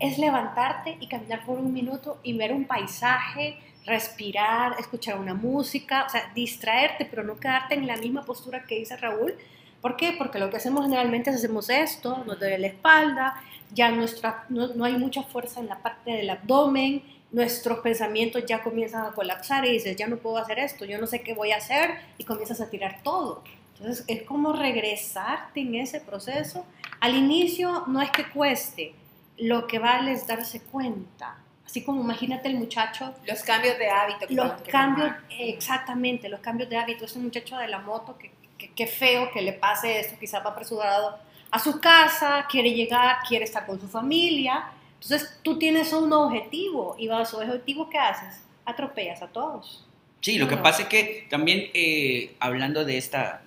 es 0.00 0.18
levantarte 0.18 0.96
y 1.00 1.06
caminar 1.06 1.44
por 1.46 1.58
un 1.58 1.72
minuto 1.72 2.18
y 2.22 2.36
ver 2.36 2.52
un 2.52 2.64
paisaje, 2.64 3.58
respirar, 3.86 4.76
escuchar 4.78 5.18
una 5.18 5.34
música, 5.34 6.04
o 6.06 6.10
sea, 6.10 6.30
distraerte, 6.34 7.06
pero 7.06 7.22
no 7.22 7.36
quedarte 7.38 7.74
en 7.74 7.86
la 7.86 7.96
misma 7.96 8.24
postura 8.24 8.64
que 8.64 8.76
dice 8.76 8.96
Raúl. 8.96 9.34
¿Por 9.80 9.96
qué? 9.96 10.14
Porque 10.18 10.38
lo 10.38 10.50
que 10.50 10.58
hacemos 10.58 10.84
generalmente 10.84 11.30
es 11.30 11.36
hacemos 11.36 11.70
esto, 11.70 12.22
nos 12.26 12.38
duele 12.38 12.58
la 12.58 12.66
espalda, 12.66 13.42
ya 13.72 13.90
nuestra, 13.90 14.44
no, 14.48 14.68
no 14.74 14.84
hay 14.84 14.96
mucha 14.96 15.22
fuerza 15.22 15.60
en 15.60 15.68
la 15.68 15.78
parte 15.78 16.10
del 16.10 16.28
abdomen, 16.28 17.02
nuestros 17.32 17.78
pensamientos 17.78 18.44
ya 18.46 18.62
comienzan 18.62 19.06
a 19.06 19.12
colapsar 19.12 19.64
y 19.64 19.72
dices, 19.72 19.96
ya 19.96 20.08
no 20.08 20.16
puedo 20.16 20.36
hacer 20.36 20.58
esto, 20.58 20.84
yo 20.84 20.98
no 20.98 21.06
sé 21.06 21.22
qué 21.22 21.34
voy 21.34 21.52
a 21.52 21.56
hacer 21.56 21.90
y 22.18 22.24
comienzas 22.24 22.60
a 22.60 22.68
tirar 22.68 23.02
todo. 23.02 23.42
Entonces 23.74 24.04
es 24.08 24.22
como 24.24 24.52
regresarte 24.52 25.60
en 25.60 25.76
ese 25.76 26.00
proceso. 26.00 26.66
Al 27.00 27.16
inicio 27.16 27.84
no 27.86 28.02
es 28.02 28.10
que 28.10 28.28
cueste, 28.28 28.94
lo 29.38 29.66
que 29.66 29.78
vale 29.78 30.12
es 30.12 30.26
darse 30.26 30.60
cuenta. 30.60 31.38
Así 31.70 31.82
como 31.84 32.00
imagínate 32.02 32.48
el 32.48 32.56
muchacho, 32.56 33.14
Los 33.26 33.42
cambios 33.44 33.78
de 33.78 33.88
hábito. 33.88 34.26
que 34.26 34.34
los 34.34 34.52
que 34.62 34.70
cambios, 34.72 35.06
tomar. 35.08 35.24
exactamente, 35.38 36.28
los 36.28 36.40
cambios 36.40 36.68
de 36.68 36.76
hábito. 36.76 37.04
Ese 37.04 37.20
muchacho 37.20 37.56
de 37.58 37.68
la 37.68 37.78
moto, 37.78 38.18
que, 38.18 38.32
que, 38.58 38.72
que 38.72 38.86
feo 38.88 39.30
que 39.32 39.40
le 39.40 39.52
pase 39.52 40.00
esto, 40.00 40.16
quizás 40.18 40.44
va 40.44 40.50
apresurado 40.50 41.16
a 41.52 41.58
su 41.60 41.80
casa, 41.80 42.46
quiere 42.50 42.72
llegar, 42.72 43.18
quiere 43.28 43.44
estar 43.44 43.66
con 43.66 43.80
su 43.80 43.86
familia. 43.86 44.64
Entonces 44.94 45.38
tú 45.42 45.58
tienes 45.60 45.92
un 45.92 46.12
objetivo 46.12 46.96
y 46.98 47.06
vas 47.06 47.28
a 47.28 47.30
su 47.30 47.36
objetivo, 47.38 47.88
¿qué 47.88 47.98
haces? 47.98 48.42
Atropellas 48.64 49.22
a 49.22 49.28
todos. 49.28 49.86
Sí, 50.20 50.38
lo 50.38 50.48
que 50.48 50.56
No. 50.56 50.62
pasa 50.64 50.82
es 50.82 50.88
que 50.88 51.26
también 51.30 51.70
eh, 51.72 52.34
hablando 52.40 52.84
de 52.84 52.98
esta 52.98 53.42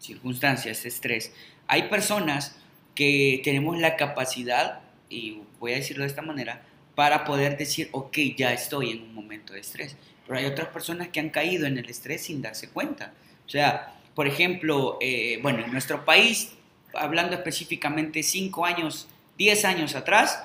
circunstancia, 0.00 0.72
este 0.72 0.88
estrés, 0.88 1.32
hay 1.68 1.84
personas 1.84 2.56
que 2.96 3.40
tenemos 3.44 3.78
la 3.78 3.94
capacidad, 3.96 4.80
y 5.08 5.42
voy 5.60 5.72
a 5.72 5.76
decirlo 5.76 6.02
de 6.02 6.08
esta 6.08 6.22
manera, 6.22 6.62
para 6.98 7.22
poder 7.22 7.56
decir, 7.56 7.90
ok, 7.92 8.18
ya 8.36 8.52
estoy 8.52 8.90
en 8.90 9.02
un 9.02 9.14
momento 9.14 9.52
de 9.52 9.60
estrés. 9.60 9.94
Pero 10.26 10.36
hay 10.36 10.46
otras 10.46 10.66
personas 10.70 11.06
que 11.10 11.20
han 11.20 11.30
caído 11.30 11.64
en 11.64 11.78
el 11.78 11.88
estrés 11.88 12.24
sin 12.24 12.42
darse 12.42 12.70
cuenta. 12.70 13.14
O 13.46 13.48
sea, 13.48 13.94
por 14.16 14.26
ejemplo, 14.26 14.98
eh, 15.00 15.38
bueno, 15.40 15.64
en 15.64 15.70
nuestro 15.70 16.04
país, 16.04 16.54
hablando 16.94 17.36
específicamente 17.36 18.24
5 18.24 18.66
años, 18.66 19.06
10 19.36 19.64
años 19.64 19.94
atrás, 19.94 20.42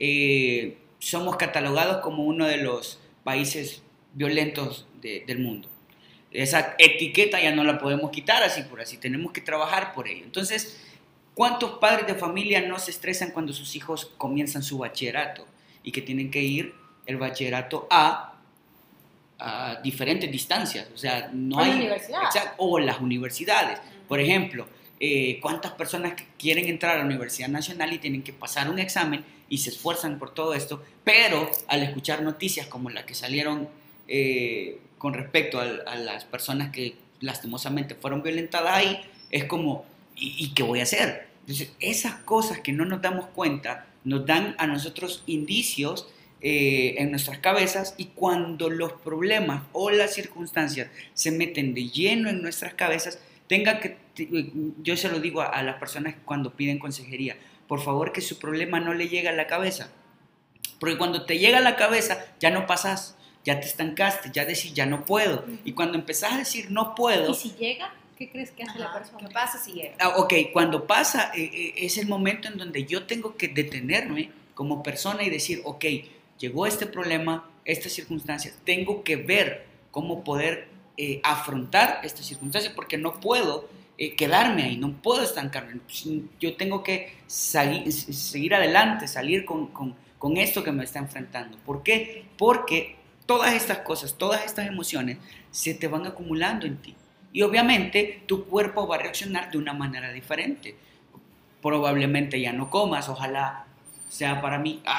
eh, 0.00 0.76
somos 0.98 1.36
catalogados 1.36 1.98
como 2.02 2.24
uno 2.24 2.46
de 2.46 2.56
los 2.56 2.98
países 3.22 3.84
violentos 4.12 4.88
de- 5.00 5.22
del 5.24 5.38
mundo. 5.38 5.68
Esa 6.32 6.74
etiqueta 6.80 7.40
ya 7.40 7.54
no 7.54 7.62
la 7.62 7.78
podemos 7.78 8.10
quitar 8.10 8.42
así 8.42 8.62
por 8.62 8.80
así, 8.80 8.96
tenemos 8.96 9.30
que 9.30 9.40
trabajar 9.40 9.94
por 9.94 10.08
ello. 10.08 10.24
Entonces, 10.24 10.80
¿cuántos 11.36 11.78
padres 11.78 12.08
de 12.08 12.16
familia 12.16 12.60
no 12.62 12.80
se 12.80 12.90
estresan 12.90 13.30
cuando 13.30 13.52
sus 13.52 13.76
hijos 13.76 14.10
comienzan 14.18 14.64
su 14.64 14.78
bachillerato 14.78 15.46
y 15.82 15.92
que 15.92 16.02
tienen 16.02 16.30
que 16.30 16.40
ir 16.42 16.74
el 17.06 17.16
bachillerato 17.16 17.86
a, 17.90 18.34
a 19.38 19.80
diferentes 19.82 20.30
distancias? 20.30 20.88
O 20.94 20.98
sea, 20.98 21.30
no 21.32 21.56
O 21.56 21.60
hay... 21.60 21.72
universidad. 21.72 22.54
O 22.58 22.78
las 22.78 23.00
universidades. 23.00 23.80
Por 24.08 24.20
ejemplo, 24.20 24.66
eh, 25.00 25.38
¿cuántas 25.40 25.72
personas 25.72 26.14
quieren 26.38 26.66
entrar 26.68 26.96
a 26.96 26.98
la 26.98 27.04
Universidad 27.04 27.48
Nacional 27.48 27.92
y 27.92 27.98
tienen 27.98 28.22
que 28.22 28.32
pasar 28.32 28.70
un 28.70 28.78
examen 28.78 29.24
y 29.48 29.58
se 29.58 29.70
esfuerzan 29.70 30.18
por 30.18 30.32
todo 30.32 30.54
esto, 30.54 30.82
pero 31.04 31.50
al 31.68 31.82
escuchar 31.82 32.22
noticias 32.22 32.66
como 32.68 32.88
la 32.88 33.04
que 33.04 33.14
salieron 33.14 33.68
eh, 34.08 34.78
con 34.96 35.12
respecto 35.12 35.60
a, 35.60 35.64
a 35.64 35.96
las 35.96 36.24
personas 36.24 36.70
que 36.70 36.94
lastimosamente 37.20 37.94
fueron 37.94 38.22
violentadas 38.22 38.72
ahí, 38.72 39.00
es 39.30 39.44
como, 39.44 39.84
¿y, 40.16 40.44
y 40.44 40.54
qué 40.54 40.62
voy 40.62 40.80
a 40.80 40.84
hacer? 40.84 41.28
Entonces, 41.40 41.72
esas 41.80 42.14
cosas 42.22 42.60
que 42.60 42.72
no 42.72 42.84
nos 42.84 43.02
damos 43.02 43.26
cuenta 43.26 43.86
nos 44.04 44.26
dan 44.26 44.54
a 44.58 44.66
nosotros 44.66 45.22
indicios 45.26 46.08
eh, 46.40 46.96
en 46.98 47.10
nuestras 47.10 47.38
cabezas 47.38 47.94
y 47.98 48.06
cuando 48.06 48.68
los 48.68 48.94
problemas 48.94 49.62
o 49.72 49.90
las 49.90 50.12
circunstancias 50.14 50.90
se 51.14 51.30
meten 51.30 51.72
de 51.72 51.88
lleno 51.88 52.28
en 52.28 52.42
nuestras 52.42 52.74
cabezas, 52.74 53.20
tenga 53.46 53.78
que, 53.78 53.96
yo 54.82 54.96
se 54.96 55.08
lo 55.08 55.20
digo 55.20 55.40
a, 55.40 55.46
a 55.46 55.62
las 55.62 55.76
personas 55.76 56.16
cuando 56.24 56.54
piden 56.54 56.80
consejería, 56.80 57.36
por 57.68 57.80
favor 57.80 58.12
que 58.12 58.20
su 58.20 58.38
problema 58.38 58.80
no 58.80 58.92
le 58.92 59.08
llegue 59.08 59.28
a 59.28 59.32
la 59.32 59.46
cabeza, 59.46 59.92
porque 60.80 60.98
cuando 60.98 61.26
te 61.26 61.38
llega 61.38 61.58
a 61.58 61.62
la 61.62 61.76
cabeza 61.76 62.26
ya 62.40 62.50
no 62.50 62.66
pasas, 62.66 63.16
ya 63.44 63.60
te 63.60 63.66
estancaste, 63.66 64.30
ya 64.32 64.44
decís 64.44 64.74
ya 64.74 64.84
no 64.84 65.04
puedo, 65.04 65.44
y 65.64 65.74
cuando 65.74 65.96
empezás 65.96 66.32
a 66.32 66.38
decir 66.38 66.72
no 66.72 66.96
puedo, 66.96 67.30
¿Y 67.30 67.34
si 67.34 67.50
llega? 67.52 67.94
¿Qué 68.22 68.30
crees 68.30 68.52
que 68.52 68.62
hace 68.62 68.78
la 68.78 68.84
Ajá. 68.86 68.98
persona? 68.98 69.18
¿Qué 69.26 69.34
pasa 69.34 69.58
si 69.58 69.72
llega? 69.72 69.94
Ah, 69.98 70.14
ok, 70.18 70.32
cuando 70.52 70.86
pasa 70.86 71.32
eh, 71.34 71.42
eh, 71.52 71.74
es 71.78 71.98
el 71.98 72.06
momento 72.06 72.46
en 72.46 72.56
donde 72.56 72.84
yo 72.84 73.04
tengo 73.04 73.36
que 73.36 73.48
detenerme 73.48 74.30
como 74.54 74.80
persona 74.80 75.24
y 75.24 75.30
decir, 75.30 75.60
ok, 75.64 75.84
llegó 76.38 76.66
este 76.68 76.86
problema, 76.86 77.50
estas 77.64 77.90
circunstancias, 77.90 78.56
tengo 78.64 79.02
que 79.02 79.16
ver 79.16 79.66
cómo 79.90 80.22
poder 80.22 80.68
eh, 80.96 81.20
afrontar 81.24 81.98
estas 82.04 82.24
circunstancias 82.24 82.72
porque 82.76 82.96
no 82.96 83.18
puedo 83.18 83.68
eh, 83.98 84.14
quedarme 84.14 84.62
ahí, 84.62 84.76
no 84.76 84.92
puedo 85.02 85.24
estancarme. 85.24 85.80
Yo 86.38 86.54
tengo 86.56 86.84
que 86.84 87.12
salir- 87.26 87.90
seguir 87.90 88.54
adelante, 88.54 89.08
salir 89.08 89.44
con, 89.44 89.66
con- 89.72 89.96
con 90.20 90.36
esto 90.36 90.62
que 90.62 90.70
me 90.70 90.84
está 90.84 91.00
enfrentando. 91.00 91.58
¿Por 91.66 91.82
qué? 91.82 92.24
Porque 92.38 92.94
todas 93.26 93.52
estas 93.54 93.78
cosas, 93.78 94.14
todas 94.16 94.44
estas 94.44 94.68
emociones 94.68 95.18
se 95.50 95.74
te 95.74 95.88
van 95.88 96.06
acumulando 96.06 96.66
en 96.66 96.76
ti. 96.76 96.94
Y 97.32 97.42
obviamente 97.42 98.22
tu 98.26 98.44
cuerpo 98.46 98.86
va 98.86 98.96
a 98.96 98.98
reaccionar 98.98 99.50
de 99.50 99.58
una 99.58 99.72
manera 99.72 100.12
diferente. 100.12 100.74
Probablemente 101.60 102.40
ya 102.40 102.52
no 102.52 102.68
comas, 102.68 103.08
ojalá 103.08 103.66
sea 104.08 104.40
para 104.40 104.58
mí. 104.58 104.82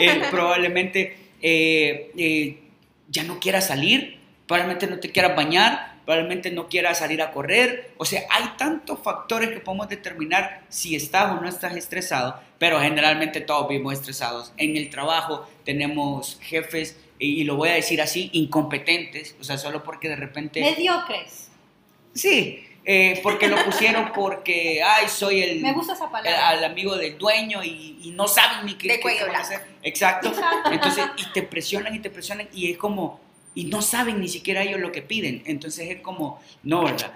Eh, 0.00 0.22
probablemente 0.30 1.16
eh, 1.42 2.12
eh, 2.16 2.58
ya 3.08 3.24
no 3.24 3.40
quieras 3.40 3.66
salir, 3.66 4.18
probablemente 4.46 4.86
no 4.86 5.00
te 5.00 5.10
quieras 5.10 5.34
bañar, 5.34 5.96
probablemente 6.04 6.50
no 6.50 6.68
quieras 6.68 6.98
salir 6.98 7.20
a 7.22 7.32
correr. 7.32 7.90
O 7.96 8.04
sea, 8.04 8.22
hay 8.30 8.50
tantos 8.56 9.00
factores 9.00 9.50
que 9.50 9.60
podemos 9.60 9.88
determinar 9.88 10.62
si 10.68 10.94
estás 10.94 11.32
o 11.32 11.40
no 11.40 11.48
estás 11.48 11.76
estresado, 11.76 12.40
pero 12.58 12.80
generalmente 12.80 13.40
todos 13.40 13.68
vivimos 13.68 13.94
estresados. 13.94 14.52
En 14.56 14.76
el 14.76 14.90
trabajo 14.90 15.48
tenemos 15.64 16.38
jefes, 16.40 16.98
y, 17.18 17.40
y 17.40 17.44
lo 17.44 17.56
voy 17.56 17.68
a 17.70 17.74
decir 17.74 18.00
así, 18.02 18.30
incompetentes, 18.32 19.36
o 19.40 19.44
sea, 19.44 19.58
solo 19.58 19.82
porque 19.82 20.08
de 20.08 20.16
repente... 20.16 20.60
Mediocres. 20.60 21.50
Sí, 22.14 22.64
eh, 22.84 23.18
porque 23.22 23.48
lo 23.48 23.64
pusieron 23.64 24.12
porque, 24.14 24.82
ay, 24.82 25.08
soy 25.08 25.42
el, 25.42 25.60
Me 25.62 25.72
gusta 25.72 25.94
esa 25.94 26.10
palabra. 26.10 26.48
al 26.48 26.62
amigo 26.64 26.96
del 26.96 27.16
dueño 27.18 27.64
y, 27.64 27.98
y 28.02 28.10
no 28.12 28.28
saben 28.28 28.66
ni 28.66 28.74
qué, 28.74 28.88
De 28.88 29.00
qué- 29.00 29.20
hacer. 29.34 29.60
Exacto. 29.82 30.32
Entonces, 30.70 31.04
y 31.16 31.32
te 31.32 31.42
presionan 31.42 31.94
y 31.94 32.00
te 32.00 32.10
presionan 32.10 32.48
y 32.52 32.70
es 32.70 32.78
como, 32.78 33.20
y 33.54 33.64
no 33.64 33.80
saben 33.82 34.20
ni 34.20 34.28
siquiera 34.28 34.62
ellos 34.62 34.80
lo 34.80 34.92
que 34.92 35.02
piden. 35.02 35.42
Entonces 35.46 35.88
es 35.90 36.00
como, 36.02 36.40
no, 36.62 36.84
¿verdad? 36.84 37.12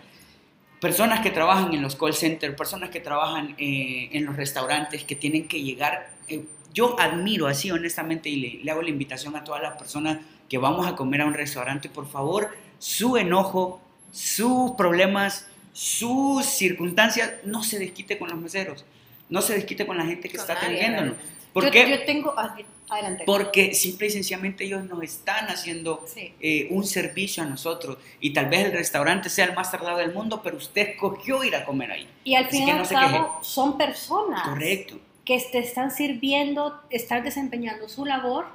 Personas 0.80 1.20
que 1.20 1.30
trabajan 1.30 1.74
en 1.74 1.82
los 1.82 1.96
call 1.96 2.14
centers, 2.14 2.54
personas 2.56 2.90
que 2.90 3.00
trabajan 3.00 3.54
eh, 3.58 4.08
en 4.12 4.24
los 4.24 4.37
restaurantes, 4.37 5.04
que 5.04 5.16
tienen 5.16 5.48
que 5.48 5.61
llegar. 5.61 6.11
eh, 6.28 6.42
yo 6.79 6.85
admiro 7.01 7.47
así, 7.47 7.71
honestamente, 7.71 8.29
y 8.29 8.37
le, 8.37 8.64
le 8.64 8.71
hago 8.71 8.83
la 8.83 8.91
invitación 8.97 9.35
a 9.37 9.43
todas 9.45 9.62
las 9.62 9.75
personas 9.83 10.19
que 10.49 10.59
vamos 10.59 10.87
a 10.87 10.95
comer 11.01 11.21
a 11.23 11.27
un 11.27 11.35
restaurante, 11.35 11.88
por 11.88 12.07
favor, 12.09 12.43
su 12.79 13.17
enojo, 13.17 13.81
sus 14.12 14.73
problemas, 14.83 15.47
sus 15.73 16.45
circunstancias, 16.47 17.27
no 17.45 17.62
se 17.62 17.79
desquite 17.79 18.19
con 18.19 18.29
los 18.31 18.38
meseros, 18.38 18.85
no 19.29 19.41
se 19.43 19.55
desquite 19.55 19.87
con 19.87 19.97
la 19.99 20.05
gente 20.11 20.29
que 20.29 20.37
Con 20.38 20.43
está 20.45 20.55
atendiéndonos. 20.55 21.17
realmente. 21.17 21.38
¿Por 21.53 21.64
yo, 21.73 21.87
yo 21.97 22.05
tengo... 22.05 22.35
ah, 22.37 22.55
Adelante. 22.91 23.25
Porque 23.27 23.75
simple 23.75 24.07
y 24.07 24.11
sencillamente 24.11 24.64
ellos 24.64 24.83
nos 24.85 25.03
están 25.03 25.49
haciendo 25.49 26.07
Sí. 26.07 26.33
eh, 26.41 26.69
un 26.71 26.85
servicio 26.85 27.43
a 27.43 27.47
nosotros. 27.47 27.99
Y 28.19 28.33
tal 28.33 28.47
vez 28.49 28.64
el 28.64 28.73
restaurante 28.73 29.29
sea 29.29 29.45
el 29.45 29.55
más 29.55 29.71
tardado 29.71 29.99
del 29.99 30.14
mundo, 30.14 30.41
pero 30.43 30.57
usted 30.57 30.83
escogió 30.91 31.45
ir 31.45 31.55
a 31.55 31.67
comer 31.67 31.91
ahí. 31.91 32.09
Y 32.25 32.35
al 32.35 32.47
fin 32.49 32.67
y 32.67 32.71
al 32.71 32.88
cabo 32.88 33.41
son 33.43 33.77
personas 33.77 34.43
Correcto. 34.49 34.99
Que 35.29 35.38
te 35.53 35.59
están 35.59 35.91
sirviendo, 35.91 36.81
están 36.88 37.23
desempeñando 37.23 37.87
su 37.87 38.07
labor. 38.07 38.47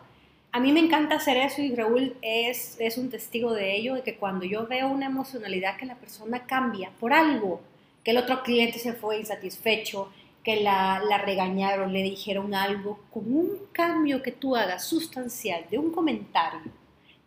A 0.52 0.60
mí 0.60 0.72
me 0.72 0.80
encanta 0.80 1.18
hacer 1.18 1.38
eso 1.38 1.62
y 1.62 1.76
Raúl 1.76 2.16
es, 2.24 2.78
es 2.80 2.98
un 2.98 3.12
testigo 3.12 3.54
de 3.54 3.76
ello, 3.76 3.94
de 3.94 4.02
que 4.02 4.16
cuando 4.16 4.44
yo 4.44 4.66
veo 4.66 4.88
una 4.88 5.06
emocionalidad 5.06 5.78
que 5.78 5.86
la 5.86 5.94
persona 5.94 6.48
cambia 6.48 6.90
por 7.00 7.14
algo, 7.14 7.62
que 8.04 8.10
el 8.10 8.18
otro 8.18 8.42
cliente 8.42 8.80
se 8.80 8.94
fue 8.94 9.20
insatisfecho, 9.20 10.12
que 10.44 10.62
la, 10.62 11.00
la 11.08 11.20
regañaron, 11.20 11.94
le 11.94 12.02
dijeron 12.02 12.56
algo, 12.56 13.00
con 13.14 13.24
un 13.32 13.50
cambio 13.72 14.24
que 14.24 14.32
tú 14.32 14.56
hagas 14.56 14.84
sustancial 14.84 15.66
de 15.70 15.78
un 15.78 15.92
comentario, 15.92 16.72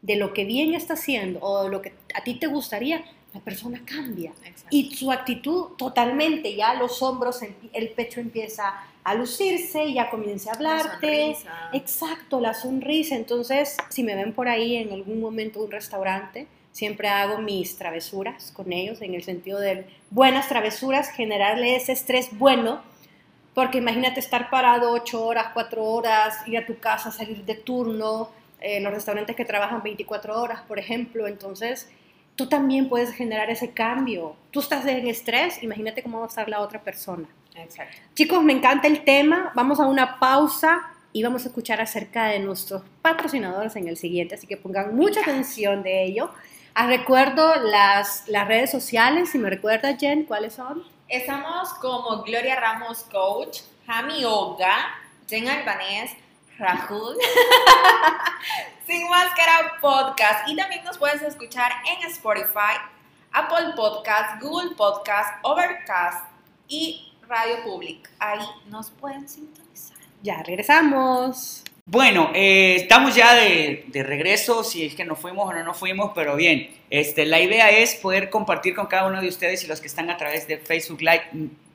de 0.03 0.17
lo 0.17 0.35
que 0.35 0.45
bien 0.45 0.75
está 0.75 0.95
haciendo 0.95 1.39
o 1.41 1.63
de 1.63 1.71
lo 1.71 1.83
que 1.83 1.93
a 2.17 2.25
ti 2.25 2.35
te 2.35 2.49
gustaría, 2.49 3.05
la 3.33 3.41
persona 3.41 3.81
cambia. 3.85 4.33
Exacto. 4.45 4.69
Y 4.71 4.93
su 4.97 5.13
actitud 5.13 5.77
totalmente, 5.79 6.57
ya 6.57 6.75
los 6.75 7.01
hombros, 7.01 7.43
empie- 7.43 7.71
el 7.73 7.91
pecho 7.91 8.19
empieza 8.19 8.75
a 9.07 9.15
lucirse, 9.15 9.93
ya 9.93 10.11
comienza 10.11 10.51
a 10.51 10.61
La 10.61 10.79
hablarte. 10.81 11.21
sonrisa. 11.35 11.71
Exacto, 11.73 12.41
la 12.41 12.55
sonrisa. 12.55 13.15
Entonces, 13.15 13.77
si 13.89 14.03
me 14.03 14.17
ven 14.17 14.33
por 14.33 14.49
ahí 14.49 14.77
en 14.77 14.93
algún 14.93 15.21
momento 15.21 15.61
en 15.61 15.67
un 15.67 15.71
restaurante, 15.71 16.49
siempre 16.73 17.09
hago 17.09 17.39
mis 17.39 17.79
travesuras 17.79 18.51
con 18.51 18.73
ellos, 18.73 19.01
en 19.03 19.15
el 19.15 19.23
sentido 19.23 19.61
de 19.61 19.87
buenas 20.11 20.49
travesuras, 20.49 21.09
generarle 21.11 21.77
ese 21.77 21.93
estrés 21.93 22.31
bueno, 22.37 22.83
porque 23.55 23.79
imagínate 23.79 24.19
estar 24.19 24.51
parado 24.51 24.93
ocho 24.93 25.25
horas, 25.25 25.47
cuatro 25.55 25.85
horas, 25.85 26.37
ir 26.47 26.59
a 26.59 26.67
tu 26.67 26.79
casa, 26.79 27.13
salir 27.13 27.45
de 27.45 27.55
turno, 27.55 28.29
eh, 28.61 28.81
los 28.81 28.93
restaurantes 28.93 29.37
que 29.37 29.45
trabajan 29.45 29.83
24 29.85 30.43
horas, 30.43 30.63
por 30.67 30.79
ejemplo, 30.81 31.29
entonces 31.29 31.89
tú 32.35 32.49
también 32.49 32.89
puedes 32.89 33.13
generar 33.13 33.51
ese 33.51 33.71
cambio. 33.71 34.35
Tú 34.51 34.61
estás 34.61 34.85
en 34.85 35.07
estrés, 35.07 35.63
imagínate 35.63 36.03
cómo 36.03 36.19
va 36.19 36.25
a 36.27 36.29
estar 36.29 36.49
la 36.49 36.61
otra 36.61 36.83
persona. 36.83 37.29
Exacto. 37.57 37.97
Chicos, 38.15 38.43
me 38.43 38.53
encanta 38.53 38.87
el 38.87 39.05
tema. 39.05 39.53
Vamos 39.55 39.81
a 39.81 39.87
una 39.87 40.19
pausa 40.19 40.91
y 41.13 41.23
vamos 41.23 41.45
a 41.45 41.49
escuchar 41.49 41.81
acerca 41.81 42.27
de 42.27 42.39
nuestros 42.41 42.83
patrocinadores 43.03 43.75
en 43.77 43.89
el 43.89 43.97
siguiente, 43.97 44.35
así 44.35 44.47
que 44.47 44.57
pongan 44.57 44.95
mucha 44.95 45.21
atención 45.21 45.83
de 45.83 46.05
ello. 46.05 46.31
Ah, 46.75 46.87
recuerdo 46.87 47.55
las, 47.57 48.29
las 48.29 48.47
redes 48.47 48.71
sociales, 48.71 49.31
si 49.31 49.39
me 49.39 49.49
recuerdas, 49.49 49.97
Jen, 49.99 50.25
¿cuáles 50.25 50.53
son? 50.55 50.85
Estamos 51.09 51.71
como 51.75 52.23
Gloria 52.23 52.61
Ramos 52.61 53.05
Coach, 53.05 53.61
Jami 53.87 54.25
Olga, 54.25 54.77
Jen 55.27 55.49
Albanés, 55.49 56.11
Rahul, 56.59 57.17
Sin 58.87 59.09
Máscara 59.09 59.79
Podcast. 59.81 60.49
Y 60.49 60.57
también 60.57 60.85
nos 60.85 60.99
puedes 60.99 61.23
escuchar 61.23 61.73
en 61.87 62.11
Spotify, 62.11 62.77
Apple 63.33 63.73
Podcast, 63.75 64.43
Google 64.43 64.75
Podcast, 64.77 65.39
Overcast 65.43 66.27
y 66.69 67.16
Radio 67.29 67.57
Public. 67.65 68.11
Ahí 68.19 68.41
nos 68.71 68.91
pueden 68.91 69.29
sintonizar. 69.29 69.97
Ya, 70.23 70.43
regresamos. 70.43 71.63
Bueno, 71.85 72.31
eh, 72.35 72.75
estamos 72.77 73.15
ya 73.15 73.35
de, 73.35 73.85
de 73.89 74.03
regreso, 74.03 74.65
si 74.65 74.85
es 74.85 74.95
que 74.95 75.05
nos 75.05 75.19
fuimos 75.19 75.49
o 75.49 75.53
no 75.53 75.63
nos 75.63 75.77
fuimos, 75.77 76.11
pero 76.15 76.35
bien, 76.35 76.71
este, 76.91 77.27
la 77.27 77.41
idea 77.41 77.71
es 77.71 77.95
poder 77.95 78.29
compartir 78.29 78.75
con 78.75 78.87
cada 78.87 79.07
uno 79.07 79.21
de 79.21 79.29
ustedes 79.29 79.63
y 79.63 79.69
los 79.69 79.81
que 79.81 79.87
están 79.87 80.11
a 80.11 80.17
través 80.17 80.49
de 80.49 80.59
Facebook 80.59 81.01
Live. 81.01 81.23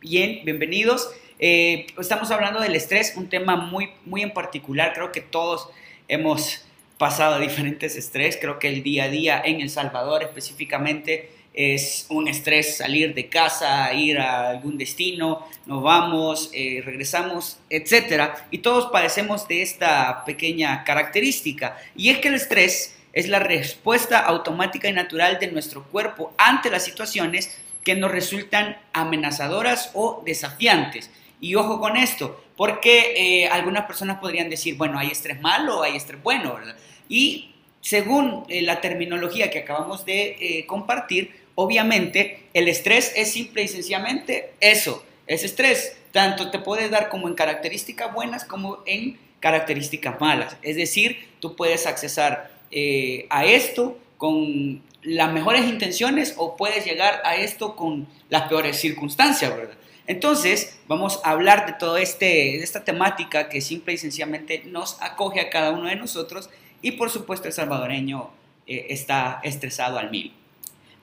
Bien, 0.01 0.41
bienvenidos. 0.43 1.11
Eh, 1.39 1.87
estamos 1.97 2.29
hablando 2.29 2.59
del 2.59 2.75
estrés, 2.75 3.13
un 3.15 3.29
tema 3.29 3.55
muy, 3.55 3.89
muy 4.05 4.21
en 4.21 4.31
particular, 4.31 4.93
creo 4.93 5.11
que 5.11 5.21
todos 5.21 5.69
hemos 6.07 6.65
pasado 6.97 7.39
diferentes 7.39 7.95
estrés, 7.95 8.37
creo 8.39 8.59
que 8.59 8.67
el 8.67 8.83
día 8.83 9.05
a 9.05 9.07
día 9.07 9.41
en 9.43 9.59
El 9.59 9.69
Salvador 9.69 10.23
específicamente 10.23 11.31
es 11.53 12.05
un 12.09 12.27
estrés 12.27 12.77
salir 12.77 13.13
de 13.13 13.27
casa, 13.27 13.93
ir 13.93 14.19
a 14.19 14.49
algún 14.49 14.77
destino, 14.77 15.45
nos 15.65 15.83
vamos, 15.83 16.49
eh, 16.53 16.81
regresamos, 16.83 17.59
etcétera, 17.69 18.47
y 18.51 18.59
todos 18.59 18.89
padecemos 18.91 19.47
de 19.47 19.61
esta 19.61 20.23
pequeña 20.25 20.83
característica, 20.83 21.77
y 21.95 22.09
es 22.09 22.19
que 22.19 22.29
el 22.29 22.35
estrés 22.35 22.95
es 23.13 23.27
la 23.27 23.39
respuesta 23.39 24.19
automática 24.19 24.87
y 24.87 24.93
natural 24.93 25.39
de 25.39 25.51
nuestro 25.51 25.83
cuerpo 25.83 26.33
ante 26.37 26.69
las 26.69 26.85
situaciones 26.85 27.59
que 27.83 27.95
nos 27.95 28.11
resultan 28.11 28.77
amenazadoras 28.93 29.91
o 29.93 30.23
desafiantes. 30.25 31.09
Y 31.41 31.55
ojo 31.55 31.81
con 31.81 31.97
esto, 31.97 32.41
porque 32.55 33.13
eh, 33.17 33.47
algunas 33.47 33.85
personas 33.85 34.19
podrían 34.19 34.49
decir, 34.49 34.75
bueno, 34.75 34.97
hay 34.97 35.07
estrés 35.07 35.41
malo 35.41 35.83
hay 35.83 35.97
estrés 35.97 36.21
bueno, 36.23 36.53
¿verdad? 36.53 36.75
Y 37.09 37.55
según 37.81 38.45
eh, 38.47 38.61
la 38.61 38.79
terminología 38.79 39.49
que 39.49 39.59
acabamos 39.59 40.05
de 40.05 40.63
compartir, 40.67 41.40
obviamente 41.55 42.43
el 42.53 42.67
estrés 42.67 43.13
es 43.15 43.31
simple 43.31 43.63
y 43.63 43.67
sencillamente 43.67 44.53
eso, 44.59 45.03
es 45.27 45.43
estrés. 45.43 45.97
Tanto 46.11 46.51
te 46.51 46.59
puede 46.59 46.89
dar 46.89 47.09
como 47.09 47.27
en 47.27 47.35
características 47.35 48.13
buenas 48.13 48.43
como 48.43 48.79
en 48.85 49.17
características 49.39 50.19
malas. 50.19 50.57
Es 50.61 50.75
decir, 50.75 51.29
tú 51.39 51.55
puedes 51.55 51.87
accesar 51.87 52.51
eh, 52.71 53.25
a 53.29 53.45
esto 53.45 53.97
con 54.17 54.81
las 55.03 55.33
mejores 55.33 55.65
intenciones 55.65 56.35
o 56.37 56.55
puedes 56.55 56.85
llegar 56.85 57.21
a 57.25 57.35
esto 57.35 57.75
con 57.75 58.07
las 58.29 58.47
peores 58.47 58.77
circunstancias, 58.79 59.55
¿verdad? 59.55 59.75
Entonces, 60.07 60.79
vamos 60.87 61.21
a 61.23 61.31
hablar 61.31 61.65
de 61.65 61.73
toda 61.73 62.01
este, 62.01 62.25
de 62.25 62.63
esta 62.63 62.83
temática 62.83 63.49
que 63.49 63.61
simple 63.61 63.93
y 63.93 63.97
sencillamente 63.97 64.63
nos 64.65 65.01
acoge 65.01 65.39
a 65.39 65.49
cada 65.49 65.71
uno 65.71 65.87
de 65.87 65.95
nosotros 65.95 66.49
y 66.81 66.91
por 66.93 67.09
supuesto 67.09 67.47
el 67.47 67.53
salvadoreño 67.53 68.29
eh, 68.67 68.87
está 68.89 69.39
estresado 69.43 69.97
al 69.97 70.11
mil. 70.11 70.33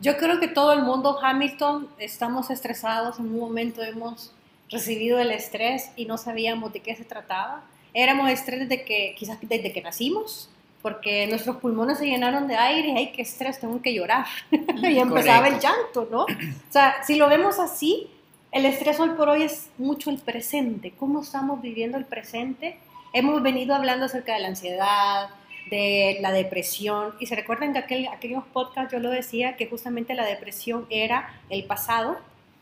Yo 0.01 0.17
creo 0.17 0.39
que 0.39 0.49
todo 0.49 0.73
el 0.73 0.83
mundo, 0.83 1.19
Hamilton, 1.21 1.89
estamos 1.99 2.51
estresados. 2.51 3.19
En 3.19 3.27
un 3.27 3.41
momento 3.41 3.83
hemos 3.83 4.33
recibido 4.71 5.19
el 5.19 5.31
estrés 5.33 5.91
y 5.97 6.05
no 6.05 6.19
sabíamos 6.19 6.73
de 6.73 6.81
qué 6.81 6.95
se 6.95 7.05
trataba. 7.05 7.65
Éramos 7.95 8.31
estrés 8.31 8.69
desde 8.69 8.85
que, 8.85 9.15
quizás 9.19 9.39
desde 9.41 9.73
que 9.73 9.83
nacimos, 9.83 10.51
porque 10.83 11.27
nuestros 11.27 11.57
pulmones 11.57 11.99
se 11.99 12.07
llenaron 12.07 12.47
de 12.47 12.57
aire 12.57 12.91
y 12.91 12.97
ay, 12.97 13.13
qué 13.13 13.23
estrés, 13.23 13.59
tengo 13.59 13.83
que 13.83 13.93
llorar. 13.93 14.27
y 14.51 14.99
empezaba 14.99 15.49
el 15.49 15.55
Correcto. 15.55 15.69
llanto, 15.69 16.09
¿no? 16.11 16.23
O 16.23 16.73
sea, 16.73 17.03
si 17.05 17.17
lo 17.17 17.29
vemos 17.29 17.59
así, 17.59 18.09
el 18.53 18.67
estrés 18.67 19.01
hoy 19.01 19.11
por 19.11 19.29
hoy 19.29 19.43
es 19.43 19.69
mucho 19.79 20.11
el 20.11 20.19
presente. 20.19 20.93
¿Cómo 20.99 21.23
estamos 21.23 21.61
viviendo 21.61 21.99
el 21.99 22.05
presente? 22.05 22.79
Hemos 23.13 23.43
venido 23.43 23.75
hablando 23.75 24.07
acerca 24.07 24.35
de 24.35 24.41
la 24.41 24.49
ansiedad, 24.49 25.31
de 25.71 26.19
la 26.21 26.33
depresión. 26.33 27.15
Y 27.19 27.27
se 27.27 27.37
recuerdan 27.37 27.73
que 27.73 27.79
aquel, 27.79 28.09
aquellos 28.09 28.45
podcasts 28.53 28.93
yo 28.93 28.99
lo 28.99 29.11
decía, 29.11 29.57
que 29.57 29.67
justamente 29.67 30.15
la 30.15 30.25
depresión 30.25 30.87
era 30.91 31.41
el 31.51 31.65
pasado, 31.65 32.19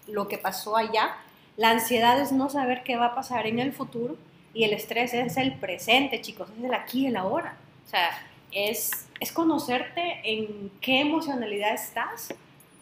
lo 0.07 0.29
que 0.29 0.39
pasó 0.39 0.77
allá. 0.77 1.17
La 1.57 1.71
ansiedad 1.71 2.21
es 2.21 2.33
no 2.33 2.51
saber 2.51 2.83
qué 2.83 2.97
va 2.97 3.07
a 3.07 3.15
pasar 3.15 3.47
en 3.47 3.59
el 3.59 3.73
futuro. 3.73 4.17
Y 4.55 4.65
el 4.65 4.73
estrés 4.73 5.13
es 5.13 5.37
el 5.37 5.55
presente, 5.55 6.21
chicos, 6.21 6.49
es 6.59 6.65
el 6.65 6.75
aquí 6.75 7.03
y 7.03 7.07
el 7.07 7.17
ahora. 7.17 7.57
O 7.85 7.89
sea, 7.89 8.11
es, 8.53 9.07
es 9.21 9.33
conocerte 9.33 10.21
en 10.25 10.71
qué 10.81 11.01
emocionalidad 11.01 11.75
estás 11.75 12.35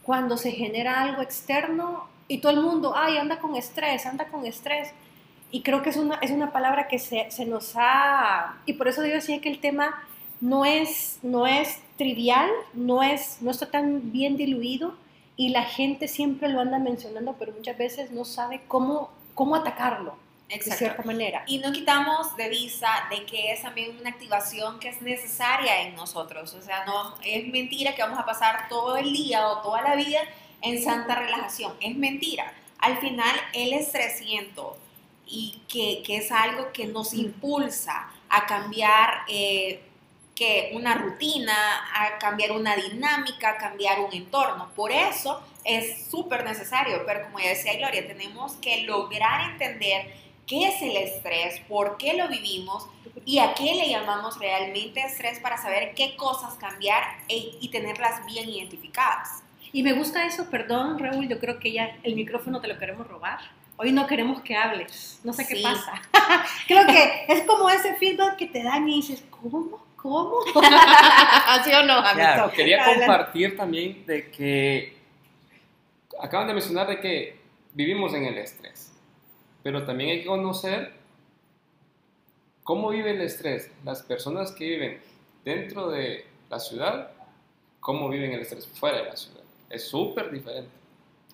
cuando 0.02 0.36
se 0.36 0.52
genera 0.52 1.00
algo 1.00 1.22
externo 1.22 2.08
y 2.28 2.38
todo 2.38 2.52
el 2.52 2.60
mundo, 2.60 2.94
ay, 2.96 3.16
anda 3.16 3.38
con 3.38 3.56
estrés, 3.56 4.06
anda 4.06 4.26
con 4.26 4.46
estrés. 4.46 4.92
Y 5.50 5.62
creo 5.62 5.82
que 5.82 5.90
es 5.90 5.96
una, 5.96 6.16
es 6.16 6.30
una 6.30 6.52
palabra 6.52 6.88
que 6.88 6.98
se, 6.98 7.30
se 7.30 7.44
nos 7.44 7.74
ha... 7.76 8.56
Y 8.66 8.74
por 8.74 8.88
eso 8.88 9.04
yo 9.04 9.14
decía 9.14 9.40
que 9.40 9.50
el 9.50 9.60
tema 9.60 10.02
no 10.44 10.66
es, 10.66 11.20
no 11.22 11.46
es 11.46 11.78
trivial, 11.96 12.50
no, 12.74 13.02
es, 13.02 13.38
no 13.40 13.50
está 13.50 13.70
tan 13.70 14.12
bien 14.12 14.36
diluido 14.36 14.94
y 15.38 15.48
la 15.48 15.62
gente 15.62 16.06
siempre 16.06 16.50
lo 16.50 16.60
anda 16.60 16.78
mencionando, 16.78 17.34
pero 17.38 17.52
muchas 17.52 17.78
veces 17.78 18.10
no 18.10 18.26
sabe 18.26 18.60
cómo, 18.68 19.10
cómo 19.34 19.56
atacarlo, 19.56 20.18
de 20.50 20.60
cierta 20.60 21.02
manera. 21.02 21.44
Y 21.46 21.60
no 21.60 21.72
quitamos 21.72 22.36
de 22.36 22.50
vista 22.50 23.08
de 23.08 23.24
que 23.24 23.52
es 23.52 23.62
también 23.62 23.96
una 23.98 24.10
activación 24.10 24.78
que 24.80 24.90
es 24.90 25.00
necesaria 25.00 25.80
en 25.80 25.94
nosotros. 25.94 26.52
O 26.52 26.60
sea, 26.60 26.84
no 26.84 27.14
es 27.24 27.48
mentira 27.48 27.94
que 27.94 28.02
vamos 28.02 28.18
a 28.18 28.26
pasar 28.26 28.68
todo 28.68 28.98
el 28.98 29.14
día 29.14 29.48
o 29.48 29.62
toda 29.62 29.80
la 29.80 29.96
vida 29.96 30.20
en 30.60 30.84
santa 30.84 31.14
relajación. 31.14 31.72
Es 31.80 31.96
mentira. 31.96 32.52
Al 32.80 32.98
final, 32.98 33.34
el 33.54 33.72
estrés 33.72 34.18
siento 34.18 34.76
y 35.26 35.62
que, 35.68 36.02
que 36.04 36.18
es 36.18 36.30
algo 36.30 36.70
que 36.70 36.86
nos 36.86 37.14
impulsa 37.14 38.10
a 38.28 38.44
cambiar 38.44 39.22
eh, 39.26 39.80
que 40.34 40.70
una 40.74 40.94
rutina, 40.94 41.54
a 41.94 42.18
cambiar 42.18 42.52
una 42.52 42.74
dinámica, 42.76 43.50
a 43.50 43.56
cambiar 43.56 44.00
un 44.00 44.12
entorno. 44.12 44.68
Por 44.74 44.90
eso 44.90 45.40
es 45.64 46.06
súper 46.10 46.44
necesario, 46.44 47.04
pero 47.06 47.22
como 47.24 47.38
ya 47.38 47.50
decía 47.50 47.76
Gloria, 47.76 48.06
tenemos 48.06 48.54
que 48.54 48.82
lograr 48.82 49.52
entender 49.52 50.12
qué 50.46 50.68
es 50.68 50.82
el 50.82 50.96
estrés, 50.96 51.60
por 51.68 51.96
qué 51.96 52.14
lo 52.14 52.28
vivimos 52.28 52.86
y 53.24 53.38
a 53.38 53.54
qué 53.54 53.74
le 53.74 53.88
llamamos 53.88 54.38
realmente 54.38 55.00
estrés 55.00 55.38
para 55.40 55.56
saber 55.56 55.94
qué 55.94 56.16
cosas 56.16 56.54
cambiar 56.54 57.02
e- 57.28 57.56
y 57.60 57.68
tenerlas 57.68 58.26
bien 58.26 58.48
identificadas. 58.48 59.42
Y 59.72 59.82
me 59.82 59.92
gusta 59.92 60.26
eso, 60.26 60.50
perdón, 60.50 60.98
Raúl, 60.98 61.28
yo 61.28 61.38
creo 61.40 61.58
que 61.58 61.72
ya 61.72 61.96
el 62.02 62.14
micrófono 62.14 62.60
te 62.60 62.68
lo 62.68 62.78
queremos 62.78 63.06
robar. 63.08 63.38
Hoy 63.76 63.90
no 63.90 64.06
queremos 64.06 64.40
que 64.42 64.56
hables, 64.56 65.18
no 65.24 65.32
sé 65.32 65.46
qué 65.48 65.60
pasa. 65.62 66.00
creo 66.68 66.86
que 66.86 67.24
es 67.28 67.42
como 67.44 67.68
ese 67.70 67.94
feedback 67.96 68.36
que 68.36 68.46
te 68.46 68.62
dan 68.62 68.88
y 68.88 68.96
dices, 68.96 69.24
¿cómo? 69.30 69.83
¿Cómo? 70.04 70.42
¿Sí 71.64 71.72
o 71.72 71.82
no, 71.82 72.02
Claro. 72.02 72.52
Quería 72.52 72.76
Adelante. 72.84 73.06
compartir 73.06 73.56
también 73.56 74.04
de 74.04 74.30
que 74.30 74.98
acaban 76.20 76.46
de 76.46 76.52
mencionar 76.52 76.88
de 76.88 77.00
que 77.00 77.40
vivimos 77.72 78.12
en 78.12 78.26
el 78.26 78.36
estrés, 78.36 78.92
pero 79.62 79.86
también 79.86 80.10
hay 80.10 80.20
que 80.20 80.26
conocer 80.26 80.92
cómo 82.64 82.90
vive 82.90 83.12
el 83.12 83.22
estrés 83.22 83.70
las 83.82 84.02
personas 84.02 84.52
que 84.52 84.64
viven 84.64 85.00
dentro 85.42 85.88
de 85.88 86.26
la 86.50 86.60
ciudad, 86.60 87.10
cómo 87.80 88.10
viven 88.10 88.32
el 88.32 88.40
estrés 88.40 88.66
fuera 88.66 88.98
de 88.98 89.04
la 89.04 89.16
ciudad. 89.16 89.40
Es 89.70 89.88
súper 89.88 90.30
diferente. 90.30 90.68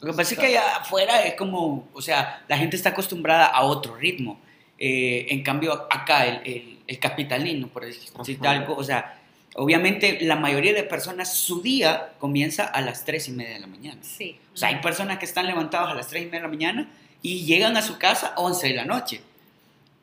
Lo 0.01 0.13
que 0.13 0.17
pasa 0.17 0.35
es 0.35 0.39
que 0.39 0.47
allá 0.47 0.77
afuera 0.77 1.25
es 1.25 1.35
como, 1.35 1.89
o 1.93 2.01
sea, 2.01 2.45
la 2.47 2.57
gente 2.57 2.77
está 2.77 2.91
acostumbrada 2.91 3.47
a 3.47 3.65
otro 3.65 3.97
ritmo. 3.97 4.41
Eh, 4.83 5.27
en 5.29 5.43
cambio, 5.43 5.87
acá 5.91 6.27
el, 6.27 6.41
el, 6.45 6.79
el 6.87 6.99
capitalino, 6.99 7.69
por 7.69 7.85
decir 7.85 8.39
Ajá. 8.41 8.51
algo, 8.51 8.75
o 8.75 8.83
sea, 8.83 9.21
obviamente 9.55 10.19
la 10.23 10.37
mayoría 10.37 10.73
de 10.73 10.83
personas, 10.85 11.35
su 11.35 11.61
día 11.61 12.15
comienza 12.19 12.65
a 12.65 12.81
las 12.81 13.05
3 13.05 13.29
y 13.29 13.33
media 13.33 13.55
de 13.55 13.61
la 13.61 13.67
mañana. 13.67 14.01
Sí. 14.03 14.39
O 14.55 14.57
sea, 14.57 14.71
hay 14.71 14.77
personas 14.77 15.19
que 15.19 15.27
están 15.27 15.47
levantadas 15.47 15.91
a 15.91 15.95
las 15.95 16.09
3 16.09 16.23
y 16.23 16.27
media 16.27 16.41
de 16.41 16.47
la 16.47 16.49
mañana 16.49 16.89
y 17.21 17.45
llegan 17.45 17.77
a 17.77 17.83
su 17.83 17.99
casa 17.99 18.33
a 18.35 18.41
11 18.41 18.69
de 18.69 18.75
la 18.75 18.87
noche. 18.87 19.21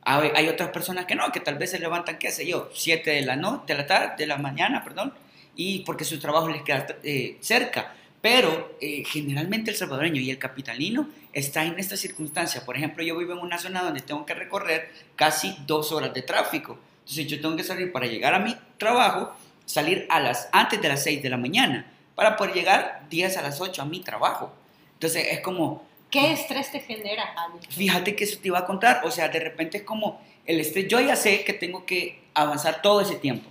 Hay, 0.04 0.32
hay 0.36 0.48
otras 0.48 0.70
personas 0.70 1.06
que 1.06 1.16
no, 1.16 1.32
que 1.32 1.40
tal 1.40 1.56
vez 1.56 1.72
se 1.72 1.80
levantan, 1.80 2.20
qué 2.20 2.32
sé 2.32 2.46
yo, 2.48 2.70
7 2.74 3.10
de 3.10 3.22
la, 3.24 3.36
no, 3.36 3.64
de 3.66 3.74
la 3.74 3.88
tarde, 3.88 4.14
de 4.18 4.28
la 4.28 4.38
mañana, 4.38 4.84
perdón, 4.84 5.12
y 5.56 5.80
porque 5.80 6.06
su 6.06 6.20
trabajo 6.20 6.50
les 6.50 6.62
queda 6.62 6.86
eh, 7.04 7.38
cerca. 7.42 7.94
Pero 8.22 8.78
eh, 8.82 9.04
generalmente 9.06 9.72
el 9.72 9.78
salvadoreño 9.78 10.20
y 10.20 10.32
el 10.32 10.38
capitalino 10.38 11.10
está 11.34 11.64
en 11.64 11.80
esta 11.80 11.96
circunstancia. 11.96 12.66
Por 12.66 12.76
ejemplo, 12.76 13.04
yo 13.04 13.18
vivo 13.18 13.34
en 13.34 13.40
una 13.40 13.58
zona 13.58 13.84
donde 13.84 14.02
tengo 14.02 14.26
que 14.26 14.34
recorrer 14.34 14.92
casi 15.16 15.56
dos 15.66 15.92
horas 15.92 16.14
de 16.14 16.24
tráfico. 16.24 16.80
Entonces 17.00 17.28
yo 17.28 17.40
tengo 17.40 17.56
que 17.56 17.64
salir 17.64 17.92
para 17.92 18.08
llegar 18.08 18.34
a 18.34 18.40
mi 18.40 18.56
trabajo, 18.78 19.34
salir 19.66 20.08
a 20.10 20.20
las, 20.20 20.50
antes 20.52 20.82
de 20.82 20.90
las 20.90 21.04
6 21.04 21.22
de 21.22 21.30
la 21.30 21.38
mañana, 21.38 21.92
para 22.16 22.36
poder 22.36 22.54
llegar 22.54 23.06
10 23.10 23.38
a 23.38 23.42
las 23.44 23.62
8 23.62 23.82
a 23.82 23.86
mi 23.86 24.02
trabajo. 24.02 24.52
Entonces 24.94 25.28
es 25.30 25.42
como, 25.42 25.88
¿Qué 26.10 26.32
estrés 26.32 26.72
te 26.72 26.80
genera, 26.80 27.34
Hamilton? 27.36 27.72
Fíjate 27.72 28.16
que 28.16 28.24
eso 28.24 28.40
te 28.40 28.48
iba 28.48 28.60
a 28.60 28.66
contar, 28.66 29.02
o 29.04 29.12
sea, 29.12 29.28
de 29.28 29.40
repente 29.40 29.78
es 29.78 29.84
como 29.84 30.22
el 30.46 30.60
estrés, 30.60 30.88
yo 30.88 31.02
ya 31.02 31.16
sé 31.16 31.44
que 31.44 31.54
tengo 31.54 31.86
que 31.86 32.24
avanzar 32.34 32.82
todo 32.82 33.02
ese 33.02 33.16
tiempo. 33.16 33.50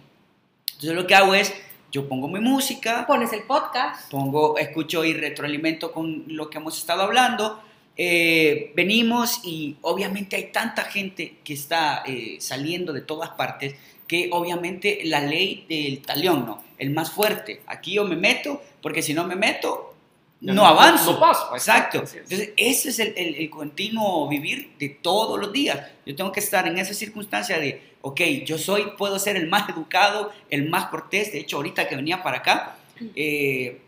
Entonces 0.72 0.94
lo 0.94 1.06
que 1.06 1.14
hago 1.14 1.34
es, 1.34 1.52
yo 1.92 2.08
pongo 2.08 2.28
mi 2.28 2.40
música, 2.40 3.06
Pones 3.06 3.32
el 3.32 3.42
podcast. 3.42 4.10
pongo, 4.10 4.58
escucho 4.58 5.04
y 5.04 5.12
retroalimento 5.14 5.92
con 5.92 6.24
lo 6.28 6.50
que 6.50 6.58
hemos 6.58 6.76
estado 6.78 7.02
hablando, 7.02 7.60
eh, 7.96 8.72
venimos 8.74 9.40
y 9.44 9.76
obviamente 9.82 10.36
hay 10.36 10.50
tanta 10.52 10.84
gente 10.84 11.38
que 11.42 11.54
está 11.54 12.02
eh, 12.06 12.36
saliendo 12.40 12.92
de 12.92 13.00
todas 13.00 13.30
partes 13.30 13.74
que 14.06 14.28
obviamente 14.32 15.00
la 15.04 15.20
ley 15.20 15.64
del 15.68 16.00
talión, 16.02 16.46
¿no? 16.46 16.62
El 16.78 16.90
más 16.90 17.10
fuerte. 17.10 17.62
Aquí 17.66 17.94
yo 17.94 18.04
me 18.04 18.16
meto, 18.16 18.62
porque 18.80 19.02
si 19.02 19.14
no 19.14 19.24
me 19.24 19.34
meto, 19.34 19.95
no, 20.40 20.52
no- 20.54 20.66
avanzo. 20.66 21.12
no 21.14 21.20
paso, 21.20 21.50
Exacto. 21.54 22.02
es. 22.02 22.14
Entonces, 22.14 22.50
ese 22.56 22.88
es 22.90 22.98
el, 22.98 23.14
el- 23.16 23.34
el 23.36 23.50
continuo 23.50 24.28
vivir 24.28 24.72
de 24.78 24.88
todos 24.90 25.38
los 25.40 25.52
días. 25.52 25.80
Yo 26.04 26.14
tengo 26.14 26.30
que 26.32 26.40
estar 26.40 26.66
en 26.68 26.78
esa 26.78 26.94
circunstancia 26.94 27.58
de, 27.58 27.80
ok, 28.02 28.20
yo 28.44 28.58
soy, 28.58 28.92
puedo 28.98 29.18
ser 29.18 29.36
el 29.36 29.48
más 29.48 29.68
educado, 29.70 30.32
el 30.50 30.68
más 30.68 30.86
cortés. 30.86 31.32
De 31.32 31.38
hecho, 31.40 31.56
ahorita 31.56 31.88
que 31.88 31.96
venía 31.96 32.22
para 32.22 32.38
acá, 32.38 32.76
eh, 33.14 33.80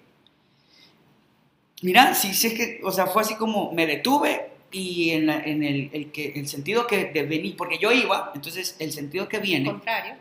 mira, 1.83 2.15
sí 2.15 2.35
sé 2.35 2.55
que, 2.55 2.81
o 2.83 2.91
sea, 2.91 3.07
fue 3.07 3.23
así 3.23 3.37
como 3.37 3.73
me 3.73 3.87
detuve 3.87 4.51
y 4.71 5.11
en, 5.11 5.27
la- 5.27 5.41
en 5.43 5.63
el, 5.63 5.91
el 5.93 6.11
que, 6.11 6.33
el 6.37 6.49
sentido 6.49 6.87
que 6.87 7.07
de 7.07 7.23
venir, 7.23 7.57
porque 7.57 7.79
yo 7.79 7.93
iba, 7.93 8.33
entonces 8.35 8.77
el 8.79 8.93
sentido 8.93 9.29
que 9.29 9.39
viene, 9.39 9.71
Contrario. 9.71 10.15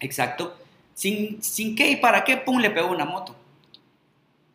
Exacto. 0.00 0.56
Sin, 0.94 1.42
sin 1.42 1.74
qué 1.76 1.90
y 1.90 1.96
para 1.96 2.24
qué, 2.24 2.36
pum, 2.36 2.58
le 2.60 2.70
pegó 2.70 2.88
una 2.90 3.04
moto. 3.04 3.34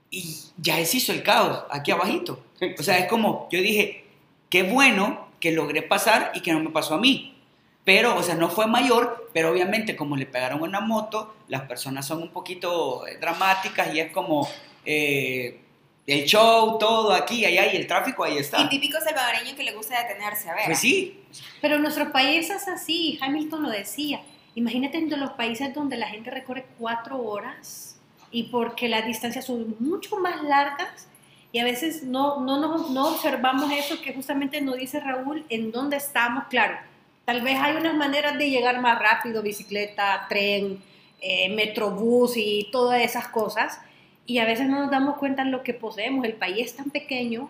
Y 0.09 0.35
ya 0.57 0.83
se 0.85 0.97
hizo 0.97 1.11
el 1.11 1.23
caos, 1.23 1.63
aquí 1.69 1.91
abajito. 1.91 2.43
O 2.79 2.83
sea, 2.83 2.97
es 2.97 3.07
como, 3.07 3.47
yo 3.51 3.61
dije, 3.61 4.05
qué 4.49 4.63
bueno 4.63 5.27
que 5.39 5.51
logré 5.51 5.81
pasar 5.81 6.31
y 6.33 6.41
que 6.41 6.53
no 6.53 6.59
me 6.59 6.69
pasó 6.69 6.95
a 6.95 6.99
mí. 6.99 7.35
Pero, 7.83 8.17
o 8.17 8.23
sea, 8.23 8.35
no 8.35 8.49
fue 8.49 8.67
mayor, 8.67 9.29
pero 9.33 9.51
obviamente 9.51 9.95
como 9.95 10.17
le 10.17 10.25
pegaron 10.25 10.61
una 10.61 10.81
moto, 10.81 11.35
las 11.47 11.61
personas 11.63 12.05
son 12.05 12.21
un 12.21 12.29
poquito 12.29 13.07
eh, 13.07 13.17
dramáticas 13.17 13.93
y 13.93 14.01
es 14.01 14.11
como 14.11 14.47
eh, 14.85 15.61
el 16.05 16.25
show, 16.25 16.77
todo 16.77 17.13
aquí, 17.13 17.45
allá 17.45 17.71
y 17.71 17.77
el 17.77 17.87
tráfico 17.87 18.23
ahí 18.25 18.35
Y 18.35 18.39
está. 18.39 18.67
típico 18.67 18.99
salvadoreño 18.99 19.55
que 19.55 19.63
le 19.63 19.73
gusta 19.73 20.01
detenerse 20.01 20.49
a 20.49 20.55
ver. 20.55 20.65
Pues 20.65 20.79
sí, 20.79 21.21
Pero 21.61 21.79
nuestro 21.79 22.11
país 22.11 22.49
es 22.49 22.67
así, 22.67 23.19
Hamilton 23.21 23.63
lo 23.63 23.69
decía. 23.69 24.21
Imagínate 24.55 24.97
en 24.97 25.09
los 25.19 25.31
países 25.31 25.73
donde 25.73 25.97
la 25.97 26.07
gente 26.07 26.31
recorre 26.31 26.65
cuatro 26.77 27.21
horas 27.21 27.86
y 28.31 28.43
porque 28.43 28.87
las 28.89 29.05
distancias 29.05 29.45
son 29.45 29.75
mucho 29.79 30.17
más 30.17 30.43
largas 30.43 31.07
y 31.51 31.59
a 31.59 31.63
veces 31.63 32.03
no, 32.03 32.41
no, 32.41 32.59
nos- 32.59 32.89
no 32.91 33.07
observamos 33.09 33.71
eso 33.71 34.01
que 34.01 34.13
justamente 34.13 34.61
nos 34.61 34.77
dice 34.77 34.99
Raúl, 34.99 35.45
en 35.49 35.71
dónde 35.71 35.97
estamos, 35.97 36.45
claro. 36.49 36.77
Tal 37.25 37.41
vez 37.41 37.57
hay 37.59 37.75
unas 37.75 37.95
maneras 37.95 38.37
de 38.37 38.49
llegar 38.49 38.79
más 38.81 38.99
rápido, 38.99 39.41
bicicleta, 39.41 40.25
tren, 40.29 40.81
eh, 41.21 41.49
metrobús 41.49 42.37
y 42.37 42.69
todas 42.71 43.01
esas 43.01 43.27
cosas. 43.27 43.79
Y 44.25 44.39
a 44.39 44.45
veces 44.45 44.67
no 44.67 44.79
nos 44.81 44.91
damos 44.91 45.17
cuenta 45.17 45.43
de 45.43 45.49
lo 45.51 45.63
que 45.63 45.73
poseemos. 45.73 46.25
El 46.25 46.33
país 46.33 46.67
es 46.67 46.75
tan 46.75 46.89
pequeño, 46.89 47.49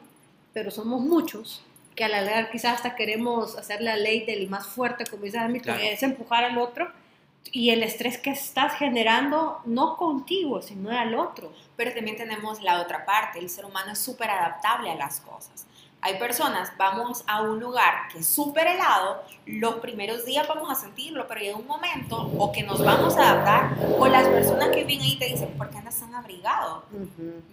pero 0.53 0.71
somos 0.71 1.01
muchos, 1.01 1.63
que 1.95 2.03
a 2.03 2.07
la 2.07 2.21
larga 2.21 2.49
quizás 2.51 2.75
hasta 2.75 2.95
queremos 2.95 3.57
hacer 3.57 3.81
la 3.81 3.97
ley 3.97 4.25
del 4.25 4.47
más 4.49 4.65
fuerte, 4.67 5.05
como 5.05 5.23
dice 5.23 5.37
Hamilton, 5.39 5.75
Claro. 5.75 5.89
es 5.91 6.01
empujar 6.03 6.43
al 6.43 6.57
otro. 6.59 6.91
Y 7.51 7.69
el 7.69 7.83
estrés 7.83 8.17
que 8.17 8.31
estás 8.31 8.73
generando, 8.73 9.61
no 9.65 9.97
contigo, 9.97 10.61
sino 10.61 10.91
al 10.91 11.15
otro. 11.15 11.51
Pero 11.75 11.93
también 11.93 12.17
tenemos 12.17 12.61
la 12.61 12.81
otra 12.81 13.05
parte, 13.05 13.39
el 13.39 13.49
ser 13.49 13.65
humano 13.65 13.93
es 13.93 13.99
súper 13.99 14.29
adaptable 14.29 14.91
a 14.91 14.95
las 14.95 15.21
cosas. 15.21 15.65
Hay 15.99 16.19
personas, 16.19 16.71
vamos 16.77 17.23
a 17.25 17.41
un 17.41 17.59
lugar 17.59 18.07
que 18.11 18.19
es 18.19 18.27
súper 18.27 18.67
helado, 18.67 19.23
los 19.47 19.75
primeros 19.75 20.25
días 20.25 20.47
vamos 20.47 20.69
a 20.69 20.75
sentirlo, 20.75 21.27
pero 21.27 21.41
llega 21.41 21.57
un 21.57 21.65
momento 21.65 22.31
o 22.37 22.51
que 22.51 22.61
nos 22.61 22.85
vamos 22.85 23.17
a 23.17 23.31
adaptar, 23.31 23.71
o 23.97 24.07
las 24.07 24.27
personas 24.27 24.69
que 24.69 24.83
vienen 24.83 25.07
ahí 25.07 25.17
te 25.17 25.25
dicen, 25.25 25.49
¿por 25.57 25.71
qué 25.71 25.79
andas 25.79 25.99
tan 25.99 26.13
abrigado? 26.13 26.83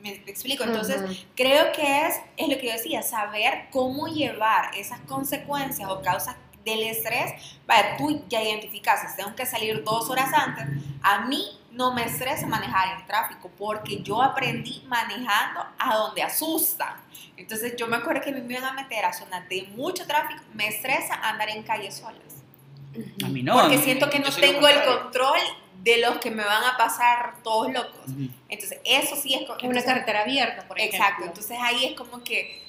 Me, 0.02 0.20
me 0.24 0.30
explico, 0.30 0.62
entonces 0.62 1.02
Ujú. 1.02 1.14
creo 1.34 1.72
que 1.72 2.06
es, 2.06 2.20
es 2.36 2.48
lo 2.48 2.58
que 2.58 2.66
yo 2.66 2.72
decía, 2.72 3.02
saber 3.02 3.68
cómo 3.72 4.08
llevar 4.08 4.76
esas 4.76 5.00
consecuencias 5.00 5.88
o 5.88 6.02
causas 6.02 6.36
del 6.64 6.82
estrés. 6.84 7.32
Vaya, 7.66 7.96
tú 7.96 8.24
ya 8.28 8.42
identificaste, 8.42 9.08
tengo 9.22 9.34
que 9.36 9.46
salir 9.46 9.82
dos 9.84 10.08
horas 10.10 10.30
antes. 10.32 10.64
A 11.02 11.20
mí 11.26 11.58
no 11.70 11.92
me 11.92 12.04
estresa 12.04 12.46
manejar 12.46 12.98
el 13.00 13.06
tráfico 13.06 13.50
porque 13.58 14.02
yo 14.02 14.22
aprendí 14.22 14.82
manejando 14.86 15.66
a 15.78 15.96
donde 15.96 16.22
asusta. 16.22 16.96
Entonces 17.36 17.74
yo 17.76 17.86
me 17.88 17.96
acuerdo 17.96 18.22
que 18.22 18.30
me 18.32 18.40
iban 18.52 18.64
a 18.64 18.72
meter 18.72 19.04
a 19.04 19.12
zonas 19.12 19.48
de 19.48 19.62
mucho 19.74 20.06
tráfico, 20.06 20.40
me 20.54 20.68
estresa 20.68 21.14
andar 21.14 21.48
en 21.50 21.62
calles 21.64 21.96
solas. 21.96 22.22
a 23.24 23.28
mí 23.28 23.42
no. 23.42 23.54
porque 23.60 23.78
siento 23.78 24.08
que 24.08 24.20
no 24.20 24.30
tengo 24.30 24.68
el 24.68 24.84
control 24.84 25.38
de 25.82 25.98
los 25.98 26.18
que 26.18 26.30
me 26.30 26.44
van 26.44 26.62
a 26.64 26.76
pasar 26.78 27.34
todos 27.42 27.70
locos. 27.72 28.00
Entonces 28.48 28.78
eso 28.84 29.16
sí 29.16 29.34
es... 29.34 29.40
co- 29.46 29.54
En 29.58 29.66
una 29.66 29.80
entonces- 29.80 29.84
carretera 29.84 30.22
abierta, 30.22 30.66
por 30.68 30.78
ejemplo. 30.78 30.98
Exacto, 30.98 31.24
entonces 31.26 31.58
ahí 31.60 31.84
es 31.86 31.92
como 31.94 32.22
que, 32.22 32.63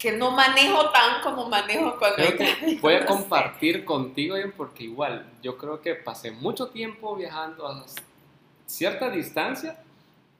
que 0.00 0.12
no 0.12 0.30
manejo 0.30 0.90
tan 0.90 1.20
como 1.22 1.46
manejo 1.46 1.98
cuando 1.98 2.16
Creo 2.16 2.36
que 2.36 2.78
voy 2.80 2.94
a 2.94 3.04
compartir 3.04 3.84
contigo, 3.84 4.34
porque 4.56 4.84
igual 4.84 5.26
yo 5.42 5.58
creo 5.58 5.82
que 5.82 5.94
pasé 5.94 6.30
mucho 6.30 6.68
tiempo 6.68 7.14
viajando 7.14 7.68
a 7.68 7.84
cierta 8.66 9.10
distancia 9.10 9.78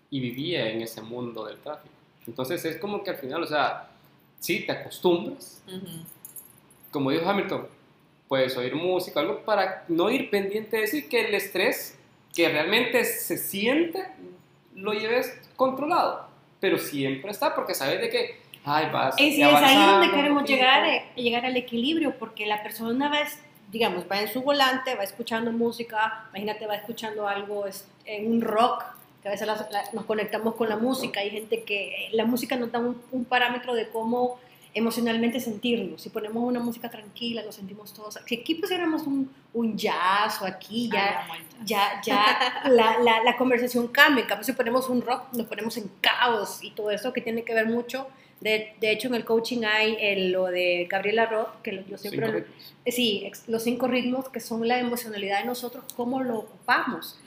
y 0.08 0.18
vivía 0.18 0.70
en 0.70 0.80
ese 0.80 1.02
mundo 1.02 1.44
del 1.44 1.58
tráfico. 1.58 1.94
Entonces 2.26 2.64
es 2.64 2.78
como 2.78 3.04
que 3.04 3.10
al 3.10 3.16
final, 3.16 3.42
o 3.42 3.46
sea, 3.46 3.90
sí, 4.38 4.64
te 4.64 4.72
acostumbras. 4.72 5.62
Como 6.90 7.10
dijo 7.10 7.28
Hamilton, 7.28 7.68
puedes 8.28 8.56
oír 8.56 8.74
música, 8.74 9.20
algo 9.20 9.40
para 9.40 9.84
no 9.88 10.08
ir 10.08 10.30
pendiente 10.30 10.76
de 10.76 10.82
decir 10.82 11.08
que 11.08 11.26
el 11.26 11.34
estrés 11.34 11.98
que 12.34 12.48
realmente 12.48 13.04
se 13.04 13.36
siente 13.36 14.06
lo 14.74 14.94
lleves 14.94 15.38
controlado. 15.54 16.30
pero 16.60 16.78
siempre 16.78 17.30
está 17.30 17.54
porque 17.54 17.74
sabes 17.74 18.00
de 18.00 18.10
que, 18.10 18.39
ay, 18.64 18.86
vas. 18.92 19.14
Es, 19.18 19.36
es 19.38 19.54
ahí 19.62 19.76
donde 19.90 20.10
queremos 20.16 20.44
llegar, 20.44 20.84
eh, 20.86 21.04
llegar 21.16 21.44
al 21.46 21.56
equilibrio, 21.56 22.14
porque 22.18 22.46
la 22.46 22.62
persona 22.62 23.08
va, 23.08 23.18
digamos, 23.70 24.04
va 24.10 24.20
en 24.20 24.28
su 24.28 24.42
volante, 24.42 24.94
va 24.94 25.04
escuchando 25.04 25.52
música, 25.52 26.24
imagínate, 26.30 26.66
va 26.66 26.74
escuchando 26.76 27.26
algo 27.28 27.66
es- 27.66 27.86
en 28.04 28.30
un 28.30 28.40
rock, 28.40 28.84
que 29.22 29.28
a 29.28 29.30
veces 29.32 29.46
las- 29.46 29.70
la- 29.70 29.84
nos 29.92 30.04
conectamos 30.06 30.54
con 30.54 30.68
la 30.68 30.76
música, 30.76 31.20
hay 31.20 31.30
gente 31.30 31.62
que 31.64 31.88
eh, 31.88 32.08
la 32.12 32.24
música 32.24 32.56
nos 32.56 32.72
da 32.72 32.78
un, 32.78 33.00
un 33.12 33.24
parámetro 33.24 33.74
de 33.74 33.88
cómo 33.88 34.38
emocionalmente 34.72 35.40
sentirnos. 35.40 36.00
Si 36.02 36.10
ponemos 36.10 36.42
una 36.44 36.60
música 36.60 36.88
tranquila, 36.88 37.42
nos 37.42 37.56
sentimos 37.56 37.92
todos. 37.92 38.18
Si 38.24 38.36
aquí 38.38 38.54
pusiéramos 38.54 39.02
un, 39.02 39.28
un 39.52 39.76
jazz 39.76 40.40
o 40.40 40.46
aquí, 40.46 40.88
ya, 40.92 41.26
Ay, 41.30 41.40
ya, 41.64 42.00
ya 42.04 42.62
la, 42.70 42.98
la, 43.00 43.22
la 43.24 43.36
conversación 43.36 43.88
cambia. 43.88 44.22
En 44.22 44.28
cambio, 44.28 44.44
si 44.44 44.52
ponemos 44.52 44.88
un 44.88 45.02
rock, 45.02 45.24
nos 45.32 45.46
ponemos 45.46 45.76
en 45.76 45.90
caos 46.00 46.62
y 46.62 46.70
todo 46.70 46.90
eso 46.92 47.12
que 47.12 47.20
tiene 47.20 47.42
que 47.42 47.52
ver 47.52 47.66
mucho. 47.66 48.06
De, 48.40 48.74
de 48.80 48.90
hecho, 48.90 49.08
en 49.08 49.14
el 49.14 49.24
coaching 49.24 49.64
hay 49.64 49.96
el- 50.00 50.32
lo 50.32 50.46
de 50.46 50.86
Gabriela 50.88 51.26
Roth, 51.26 51.60
que 51.62 51.72
lo- 51.72 51.86
yo 51.86 51.98
siempre... 51.98 52.26
Cinco 52.26 52.38
lo- 52.38 52.44
eh, 52.86 52.92
sí, 52.92 53.22
ex- 53.26 53.46
los 53.48 53.62
cinco 53.62 53.86
ritmos 53.86 54.28
que 54.30 54.40
son 54.40 54.66
la 54.66 54.78
emocionalidad 54.78 55.40
de 55.40 55.44
nosotros, 55.46 55.84
cómo 55.96 56.22
lo 56.22 56.38
ocupamos. 56.38 57.18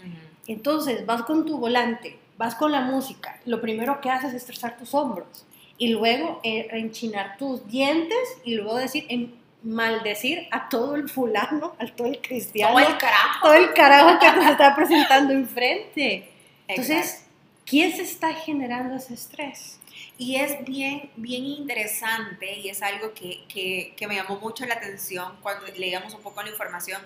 Entonces, 0.48 1.06
vas 1.06 1.22
con 1.24 1.46
tu 1.46 1.58
volante, 1.60 2.18
vas 2.38 2.56
con 2.56 2.72
la 2.72 2.82
música, 2.82 3.40
lo 3.46 3.62
primero 3.62 4.02
que 4.02 4.10
haces 4.10 4.30
es 4.30 4.36
estresar 4.38 4.76
tus 4.78 4.94
hombros 4.94 5.46
y 5.78 5.90
luego 5.90 6.40
eh, 6.44 6.68
enchinar 6.72 7.38
tus 7.38 7.66
dientes 7.68 8.18
y 8.44 8.56
luego 8.56 8.78
decir, 8.78 9.06
en, 9.10 9.36
maldecir 9.64 10.48
a 10.52 10.68
todo 10.68 10.96
el 10.96 11.08
fulano, 11.10 11.74
a 11.80 11.86
todo 11.88 12.08
el 12.08 12.20
cristiano, 12.22 12.74
Todo 12.78 12.86
el 12.90 12.98
carajo. 12.98 13.40
todo 13.48 13.54
el 13.54 13.74
carajo 13.74 14.20
que 14.20 14.40
te 14.42 14.52
está 14.52 14.76
presentando 14.76 15.32
enfrente. 15.34 16.30
Entonces, 16.68 16.98
Exacto. 17.06 17.30
¿quién 17.66 17.92
se 17.96 18.02
está 18.02 18.34
generando 18.34 18.96
ese 18.96 19.14
estrés? 19.14 19.80
Y 20.24 20.38
es 20.38 20.64
bien, 20.64 21.12
bien 21.18 21.44
interesante 21.44 22.58
y 22.58 22.70
es 22.70 22.82
algo 22.82 23.14
que, 23.14 23.44
que, 23.50 23.94
que 23.98 24.08
me 24.08 24.16
llamó 24.16 24.38
mucho 24.38 24.66
la 24.66 24.76
atención 24.76 25.36
cuando 25.42 25.68
leíamos 25.76 26.14
un 26.14 26.22
poco 26.22 26.42
la 26.42 26.50
información, 26.50 27.02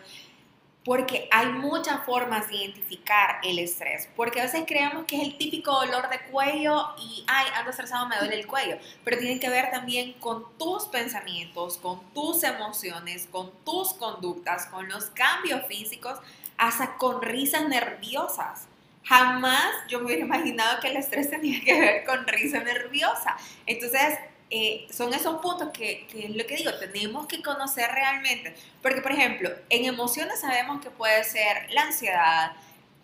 porque 0.85 1.27
hay 1.31 1.47
muchas 1.47 2.05
formas 2.05 2.47
de 2.47 2.57
identificar 2.57 3.39
el 3.43 3.57
estrés, 3.57 4.07
porque 4.15 4.39
a 4.39 4.43
veces 4.43 4.65
creemos 4.67 5.05
que 5.05 5.15
es 5.15 5.23
el 5.23 5.37
típico 5.39 5.71
dolor 5.71 6.07
de 6.09 6.19
cuello 6.29 6.89
y, 6.99 7.25
ay, 7.25 7.47
ando 7.55 7.71
estresado, 7.71 8.07
me 8.07 8.19
duele 8.19 8.39
el 8.39 8.45
cuello, 8.45 8.77
pero 9.03 9.17
tiene 9.17 9.39
que 9.39 9.49
ver 9.49 9.71
también 9.71 10.13
con 10.19 10.55
tus 10.59 10.85
pensamientos, 10.85 11.79
con 11.79 11.99
tus 12.13 12.43
emociones, 12.43 13.27
con 13.31 13.51
tus 13.65 13.93
conductas, 13.93 14.67
con 14.67 14.87
los 14.89 15.05
cambios 15.05 15.65
físicos, 15.65 16.19
hasta 16.55 16.97
con 16.97 17.23
risas 17.23 17.67
nerviosas. 17.67 18.67
Jamás 19.07 19.73
yo 19.87 19.99
me 19.99 20.07
hubiera 20.07 20.23
imaginado 20.23 20.81
que 20.81 20.89
el 20.89 20.97
estrés 20.97 21.29
tenía 21.29 21.61
que 21.61 21.79
ver 21.79 22.05
con 22.05 22.27
risa 22.27 22.59
nerviosa. 22.59 23.37
Entonces, 23.65 24.19
eh, 24.49 24.85
son 24.91 25.13
esos 25.13 25.41
puntos 25.41 25.69
que, 25.73 26.07
que 26.07 26.25
es 26.25 26.35
lo 26.35 26.45
que 26.45 26.57
digo, 26.57 26.73
tenemos 26.73 27.25
que 27.27 27.41
conocer 27.41 27.89
realmente. 27.91 28.53
Porque, 28.81 29.01
por 29.01 29.13
ejemplo, 29.13 29.49
en 29.69 29.85
emociones 29.85 30.41
sabemos 30.41 30.81
que 30.81 30.89
puede 30.89 31.23
ser 31.23 31.71
la 31.71 31.83
ansiedad, 31.83 32.51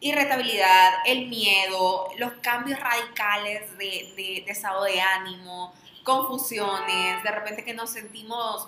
irritabilidad, 0.01 0.91
el 1.05 1.27
miedo, 1.27 2.09
los 2.17 2.33
cambios 2.41 2.79
radicales 2.81 3.77
de, 3.77 4.13
de, 4.17 4.43
de 4.45 4.51
estado 4.51 4.83
de 4.83 4.99
ánimo, 4.99 5.73
confusiones, 6.03 7.23
de 7.23 7.31
repente 7.31 7.63
que 7.63 7.73
nos 7.73 7.91
sentimos, 7.91 8.67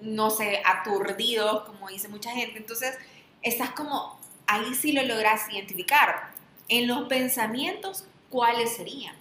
no 0.00 0.30
sé, 0.30 0.62
aturdidos, 0.64 1.64
como 1.64 1.88
dice 1.88 2.08
mucha 2.08 2.30
gente. 2.30 2.56
Entonces, 2.56 2.96
estás 3.42 3.70
como, 3.72 4.18
ahí 4.46 4.74
sí 4.74 4.92
lo 4.92 5.02
logras 5.02 5.42
identificar. 5.50 6.39
En 6.70 6.86
los 6.88 7.06
pensamientos, 7.08 8.04
¿cuáles 8.30 8.74
serían? 8.76 9.14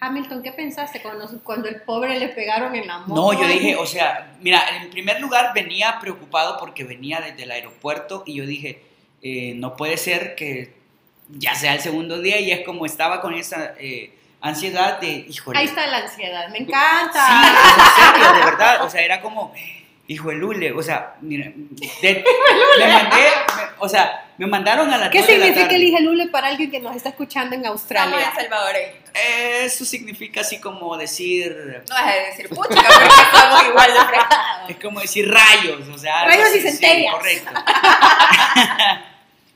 Hamilton, 0.00 0.42
¿qué 0.42 0.52
pensaste 0.52 1.00
cuando, 1.00 1.28
cuando 1.44 1.68
el 1.68 1.80
pobre 1.82 2.18
le 2.18 2.28
pegaron 2.28 2.74
en 2.74 2.86
la 2.88 2.98
moto? 2.98 3.14
No, 3.14 3.40
yo 3.40 3.46
dije, 3.46 3.76
o 3.76 3.86
sea, 3.86 4.34
mira, 4.40 4.60
en 4.82 4.90
primer 4.90 5.20
lugar 5.20 5.52
venía 5.54 5.98
preocupado 6.00 6.58
porque 6.58 6.82
venía 6.84 7.20
desde 7.20 7.44
el 7.44 7.50
aeropuerto 7.52 8.24
y 8.26 8.34
yo 8.34 8.44
dije, 8.46 8.82
eh, 9.22 9.54
no 9.56 9.76
puede 9.76 9.96
ser 9.96 10.34
que 10.34 10.74
ya 11.28 11.54
sea 11.54 11.74
el 11.74 11.80
segundo 11.80 12.20
día 12.20 12.40
y 12.40 12.50
es 12.50 12.64
como 12.66 12.84
estaba 12.84 13.20
con 13.20 13.34
esa 13.34 13.74
eh, 13.78 14.12
ansiedad 14.40 14.98
de, 15.00 15.24
híjole. 15.28 15.58
Ahí 15.60 15.66
está 15.66 15.86
la 15.86 15.98
ansiedad, 15.98 16.48
me 16.48 16.58
Sí, 16.58 16.64
encanta. 16.64 17.42
en 17.42 18.14
serio, 18.14 18.32
de 18.40 18.44
verdad, 18.44 18.84
o 18.84 18.90
sea, 18.90 19.02
era 19.02 19.20
como, 19.20 19.54
hijo 20.08 20.30
de 20.30 20.34
Lule, 20.34 20.72
o 20.72 20.82
sea, 20.82 21.14
mira, 21.20 21.46
de- 21.54 22.24
me 22.80 22.88
mandé, 22.92 23.20
me- 23.56 23.62
o 23.78 23.88
sea, 23.88 24.31
me 24.42 24.50
mandaron 24.50 24.92
a 24.92 24.98
la 24.98 25.08
¿Qué 25.10 25.22
significa 25.22 25.74
el 25.74 26.04
Lule 26.04 26.26
para 26.26 26.48
alguien 26.48 26.70
que 26.70 26.80
nos 26.80 26.96
está 26.96 27.10
escuchando 27.10 27.54
en 27.54 27.60
Estamos 27.64 27.80
Australia? 27.80 28.28
en 28.28 28.34
salvadoreño. 28.34 28.92
Eso 29.14 29.84
significa 29.84 30.40
así 30.40 30.58
como 30.58 30.96
decir, 30.96 31.54
No 31.88 31.98
es 31.98 32.06
de 32.06 32.20
decir 32.30 32.48
pucha, 32.48 32.68
porque 32.68 33.38
somos 33.38 33.64
igual 33.68 33.90
de 33.92 33.98
es 34.72 34.76
como 34.80 35.00
decir 35.00 35.30
rayos, 35.30 35.86
o 35.88 35.98
sea, 35.98 36.24
Rayos 36.24 36.48
y 36.54 36.58
así, 36.58 36.60
sí, 36.60 36.68
centellas. 36.70 37.14
correcto. 37.14 37.50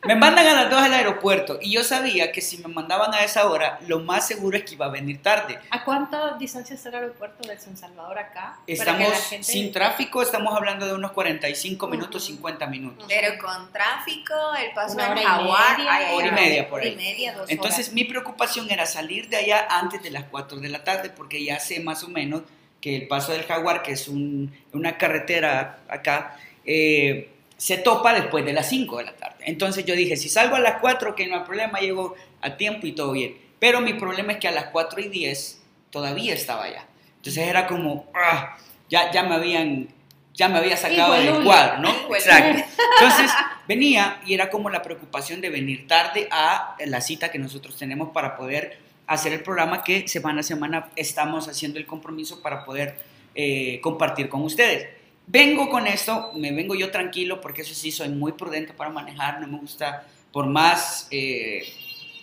me 0.06 0.14
mandan 0.16 0.46
a 0.46 0.54
las 0.54 0.70
dos 0.70 0.80
al 0.80 0.92
aeropuerto 0.94 1.58
y 1.60 1.72
yo 1.72 1.82
sabía 1.84 2.32
que 2.32 2.40
si 2.40 2.58
me 2.58 2.68
mandaban 2.68 3.12
a 3.14 3.22
esa 3.24 3.48
hora, 3.50 3.78
lo 3.86 4.00
más 4.00 4.26
seguro 4.26 4.56
es 4.56 4.64
que 4.64 4.74
iba 4.74 4.86
a 4.86 4.90
venir 4.90 5.20
tarde. 5.22 5.58
¿A 5.70 5.84
cuánta 5.84 6.36
distancia 6.38 6.74
está 6.76 6.88
el 6.90 6.94
aeropuerto 6.96 7.46
de 7.48 7.58
San 7.58 7.76
Salvador 7.76 8.18
acá? 8.18 8.58
Estamos 8.66 9.12
gente- 9.28 9.44
sin 9.44 9.72
tráfico, 9.72 10.22
estamos 10.22 10.54
hablando 10.56 10.86
de 10.86 10.94
unos 10.94 11.12
45 11.12 11.86
minutos, 11.88 12.24
50 12.26 12.66
minutos. 12.66 13.06
Pero 13.08 13.38
con 13.38 13.72
tráfico, 13.72 14.34
el 14.64 14.72
paso 14.74 14.96
y 14.98 15.22
Jaguar, 15.22 15.80
hora 16.14 16.26
y 16.26 16.30
media 16.32 16.68
por 16.68 16.78
hora 16.80 16.86
y 16.86 16.90
ahí. 16.90 16.96
media, 16.96 17.34
dos 17.34 17.48
Entonces 17.50 17.86
horas. 17.86 17.92
mi 17.94 18.04
preocupación 18.04 18.70
era 18.70 18.86
salir 18.86 19.28
de 19.28 19.36
allá 19.36 19.66
antes 19.70 20.02
de 20.02 20.10
las 20.10 20.24
4 20.24 20.58
de 20.58 20.68
la 20.68 20.84
tarde 20.84 21.10
porque 21.10 21.44
ya 21.44 21.58
sé 21.60 21.80
más 21.80 22.02
o 22.04 22.08
menos 22.08 22.42
que 22.80 22.94
el 22.96 23.08
paso 23.08 23.32
del 23.32 23.44
jaguar, 23.44 23.82
que 23.82 23.92
es 23.92 24.06
un- 24.06 24.54
una 24.72 24.96
carretera 24.98 25.78
acá, 25.88 26.36
eh, 26.64 27.30
se 27.56 27.78
topa 27.78 28.14
después 28.14 28.44
de 28.44 28.52
las 28.52 28.68
5 28.68 28.98
de 28.98 29.04
la 29.04 29.16
tarde. 29.16 29.36
Entonces 29.40 29.84
yo 29.84 29.94
dije, 29.94 30.16
si 30.16 30.28
salgo 30.28 30.56
a 30.56 30.60
las 30.60 30.80
4, 30.80 31.14
que 31.14 31.26
no 31.26 31.36
hay 31.36 31.44
problema, 31.44 31.80
llego 31.80 32.14
a 32.40 32.56
tiempo 32.56 32.86
y 32.86 32.92
todo 32.92 33.12
bien. 33.12 33.38
Pero 33.58 33.80
mi 33.80 33.94
problema 33.94 34.32
es 34.32 34.38
que 34.38 34.48
a 34.48 34.52
las 34.52 34.66
4 34.66 35.00
y 35.00 35.08
10 35.08 35.62
todavía 35.90 36.34
estaba 36.34 36.64
allá. 36.64 36.86
Entonces 37.16 37.48
era 37.48 37.66
como, 37.66 38.10
ah, 38.14 38.56
ya, 38.88 39.10
ya 39.10 39.22
me 39.22 39.34
habían... 39.34 39.88
Ya 40.34 40.50
me 40.50 40.58
había 40.58 40.76
sacado 40.76 41.14
del 41.14 41.42
cuadro, 41.44 41.78
¿no? 41.78 41.88
Exacto. 42.14 42.62
Entonces 43.00 43.30
venía 43.66 44.20
y 44.26 44.34
era 44.34 44.50
como 44.50 44.68
la 44.68 44.82
preocupación 44.82 45.40
de 45.40 45.48
venir 45.48 45.88
tarde 45.88 46.28
a 46.30 46.76
la 46.84 47.00
cita 47.00 47.30
que 47.30 47.38
nosotros 47.38 47.78
tenemos 47.78 48.10
para 48.10 48.36
poder 48.36 48.78
hacer 49.06 49.32
el 49.32 49.42
programa 49.42 49.82
que 49.82 50.06
semana 50.08 50.40
a 50.40 50.42
semana 50.42 50.90
estamos 50.94 51.48
haciendo 51.48 51.78
el 51.78 51.86
compromiso 51.86 52.42
para 52.42 52.66
poder 52.66 52.98
eh, 53.34 53.80
compartir 53.80 54.28
con 54.28 54.42
ustedes. 54.42 54.88
Vengo 55.26 55.68
con 55.68 55.86
esto, 55.86 56.30
me 56.34 56.52
vengo 56.52 56.74
yo 56.74 56.90
tranquilo 56.90 57.40
porque 57.40 57.62
eso 57.62 57.74
sí, 57.74 57.90
soy 57.90 58.08
muy 58.10 58.32
prudente 58.32 58.72
para 58.72 58.90
manejar, 58.90 59.40
no 59.40 59.48
me 59.48 59.58
gusta, 59.58 60.06
por 60.32 60.46
más 60.46 61.08
eh, 61.10 61.64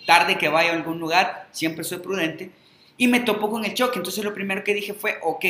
tarde 0.06 0.38
que 0.38 0.48
vaya 0.48 0.70
a 0.70 0.74
algún 0.74 0.98
lugar, 0.98 1.48
siempre 1.50 1.84
soy 1.84 1.98
prudente 1.98 2.50
y 2.96 3.08
me 3.08 3.20
topo 3.20 3.50
con 3.50 3.64
el 3.64 3.74
choque. 3.74 3.98
Entonces 3.98 4.24
lo 4.24 4.32
primero 4.32 4.64
que 4.64 4.72
dije 4.72 4.94
fue, 4.94 5.18
ok, 5.22 5.44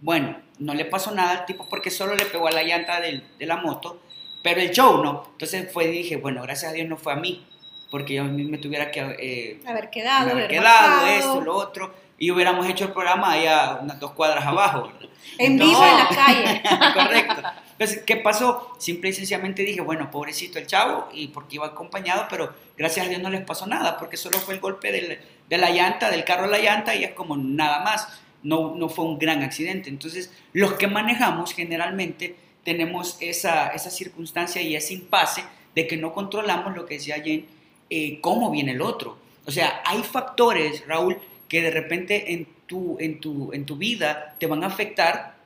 bueno, 0.00 0.38
no 0.58 0.72
le 0.72 0.86
pasó 0.86 1.10
nada 1.14 1.32
al 1.40 1.46
tipo 1.46 1.68
porque 1.68 1.90
solo 1.90 2.14
le 2.14 2.24
pegó 2.26 2.46
a 2.48 2.52
la 2.52 2.62
llanta 2.62 3.00
del- 3.00 3.24
de 3.38 3.44
la 3.46 3.56
moto, 3.58 4.00
pero 4.42 4.60
el 4.60 4.70
show 4.70 5.02
no. 5.02 5.28
Entonces 5.32 5.70
fue, 5.70 5.88
dije, 5.88 6.16
bueno, 6.16 6.40
gracias 6.42 6.70
a 6.72 6.74
Dios 6.74 6.88
no 6.88 6.96
fue 6.96 7.12
a 7.12 7.16
mí, 7.16 7.44
porque 7.90 8.14
yo 8.14 8.22
a 8.22 8.26
mí 8.26 8.44
me 8.44 8.56
tuviera 8.58 8.90
que 8.90 9.00
eh, 9.18 9.60
Haber 9.66 9.90
quedado, 9.90 10.30
haber 10.30 10.44
haber 10.44 10.48
quedado, 10.48 10.88
marcado. 11.02 11.06
esto, 11.18 11.40
lo 11.42 11.54
otro, 11.56 11.94
y 12.18 12.30
hubiéramos 12.30 12.66
hecho 12.68 12.84
el 12.86 12.92
programa 12.92 13.32
allá 13.32 13.78
unas 13.82 13.98
dos 14.00 14.12
cuadras 14.12 14.44
abajo. 14.46 14.84
¿verdad? 14.92 15.08
En 15.38 15.58
vivo 15.58 15.84
en 15.84 15.98
la 15.98 16.08
calle. 16.08 16.62
Correcto. 16.94 17.42
Entonces, 17.72 18.02
¿qué 18.06 18.16
pasó? 18.16 18.74
Simple 18.78 19.10
y 19.10 19.12
sencillamente 19.12 19.62
dije, 19.62 19.82
bueno, 19.82 20.10
pobrecito 20.10 20.58
el 20.58 20.66
chavo, 20.66 21.08
y 21.12 21.28
porque 21.28 21.56
iba 21.56 21.66
acompañado, 21.66 22.26
pero 22.30 22.54
gracias 22.78 23.04
a 23.06 23.08
Dios 23.10 23.20
no 23.20 23.28
les 23.28 23.42
pasó 23.44 23.66
nada, 23.66 23.98
porque 23.98 24.16
solo 24.16 24.38
fue 24.38 24.54
el 24.54 24.60
golpe 24.60 24.90
del- 24.92 25.18
de 25.48 25.58
la 25.58 25.70
llanta, 25.70 26.10
del 26.10 26.24
carro 26.24 26.44
a 26.44 26.48
la 26.48 26.58
llanta, 26.58 26.94
y 26.94 27.04
es 27.04 27.12
como 27.12 27.36
nada 27.36 27.80
más. 27.84 28.08
No, 28.42 28.74
no 28.76 28.88
fue 28.88 29.04
un 29.04 29.18
gran 29.18 29.42
accidente. 29.42 29.90
Entonces, 29.90 30.32
los 30.52 30.74
que 30.74 30.86
manejamos 30.86 31.52
generalmente 31.52 32.36
tenemos 32.64 33.16
esa, 33.20 33.68
esa 33.68 33.90
circunstancia 33.90 34.62
y 34.62 34.74
ese 34.76 34.94
impasse 34.94 35.44
de 35.74 35.86
que 35.86 35.96
no 35.96 36.12
controlamos 36.14 36.74
lo 36.76 36.86
que 36.86 36.94
decía 36.94 37.16
Jen, 37.22 37.46
eh, 37.90 38.20
cómo 38.20 38.50
viene 38.50 38.72
el 38.72 38.80
otro. 38.82 39.18
O 39.46 39.50
sea, 39.50 39.82
hay 39.84 40.02
factores, 40.02 40.86
Raúl, 40.86 41.18
que 41.48 41.62
de 41.62 41.70
repente 41.70 42.32
en 42.32 42.46
tu, 42.66 42.96
en 42.98 43.20
tu, 43.20 43.52
en 43.52 43.64
tu 43.64 43.76
vida 43.76 44.34
te 44.38 44.46
van 44.46 44.64
a 44.64 44.66
afectar 44.66 45.36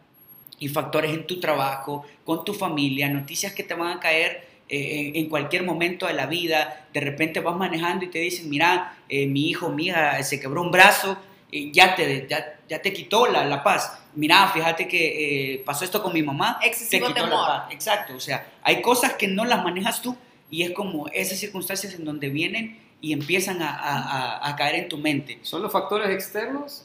y 0.58 0.68
factores 0.68 1.12
en 1.12 1.26
tu 1.26 1.40
trabajo, 1.40 2.04
con 2.24 2.44
tu 2.44 2.52
familia, 2.54 3.08
noticias 3.08 3.52
que 3.52 3.62
te 3.62 3.74
van 3.74 3.96
a 3.96 4.00
caer 4.00 4.46
eh, 4.68 5.12
en, 5.14 5.28
cualquier 5.28 5.64
momento 5.64 6.06
de 6.06 6.12
la 6.12 6.26
vida. 6.26 6.86
De 6.92 7.00
repente 7.00 7.40
vas 7.40 7.56
manejando 7.56 8.04
y 8.04 8.08
te 8.08 8.18
dicen, 8.18 8.48
mira, 8.48 8.98
eh, 9.08 9.26
mi 9.26 9.48
hijo, 9.48 9.70
mi 9.70 9.86
hija 9.86 10.22
se 10.22 10.38
quebró 10.38 10.62
un 10.62 10.70
brazo, 10.70 11.18
y 11.52 11.72
ya, 11.72 11.94
te, 11.94 12.26
ya, 12.28 12.60
ya 12.68 12.80
te 12.80 12.92
quitó 12.92 13.26
la, 13.26 13.44
la 13.44 13.62
paz. 13.62 13.98
Mira, 14.14 14.48
fíjate 14.48 14.86
que 14.86 15.54
eh, 15.54 15.62
pasó 15.64 15.84
esto 15.84 16.02
con 16.02 16.12
mi 16.12 16.22
mamá. 16.22 16.60
Excesivo 16.62 17.06
te 17.06 17.12
quitó 17.12 17.24
temor. 17.26 17.40
la 17.40 17.46
paz. 17.46 17.72
Exacto, 17.72 18.14
o 18.14 18.20
sea, 18.20 18.46
hay 18.62 18.80
cosas 18.80 19.14
que 19.14 19.26
no 19.26 19.44
las 19.44 19.64
manejas 19.64 20.00
tú 20.00 20.16
y 20.50 20.62
es 20.62 20.70
como 20.72 21.08
esas 21.08 21.38
circunstancias 21.38 21.94
en 21.94 22.04
donde 22.04 22.28
vienen 22.28 22.78
y 23.00 23.12
empiezan 23.12 23.62
a, 23.62 23.70
a- 23.74 24.48
a- 24.48 24.56
caer 24.56 24.74
en 24.76 24.88
tu 24.88 24.98
mente. 24.98 25.38
Son 25.42 25.62
los 25.62 25.72
factores 25.72 26.10
externos 26.10 26.84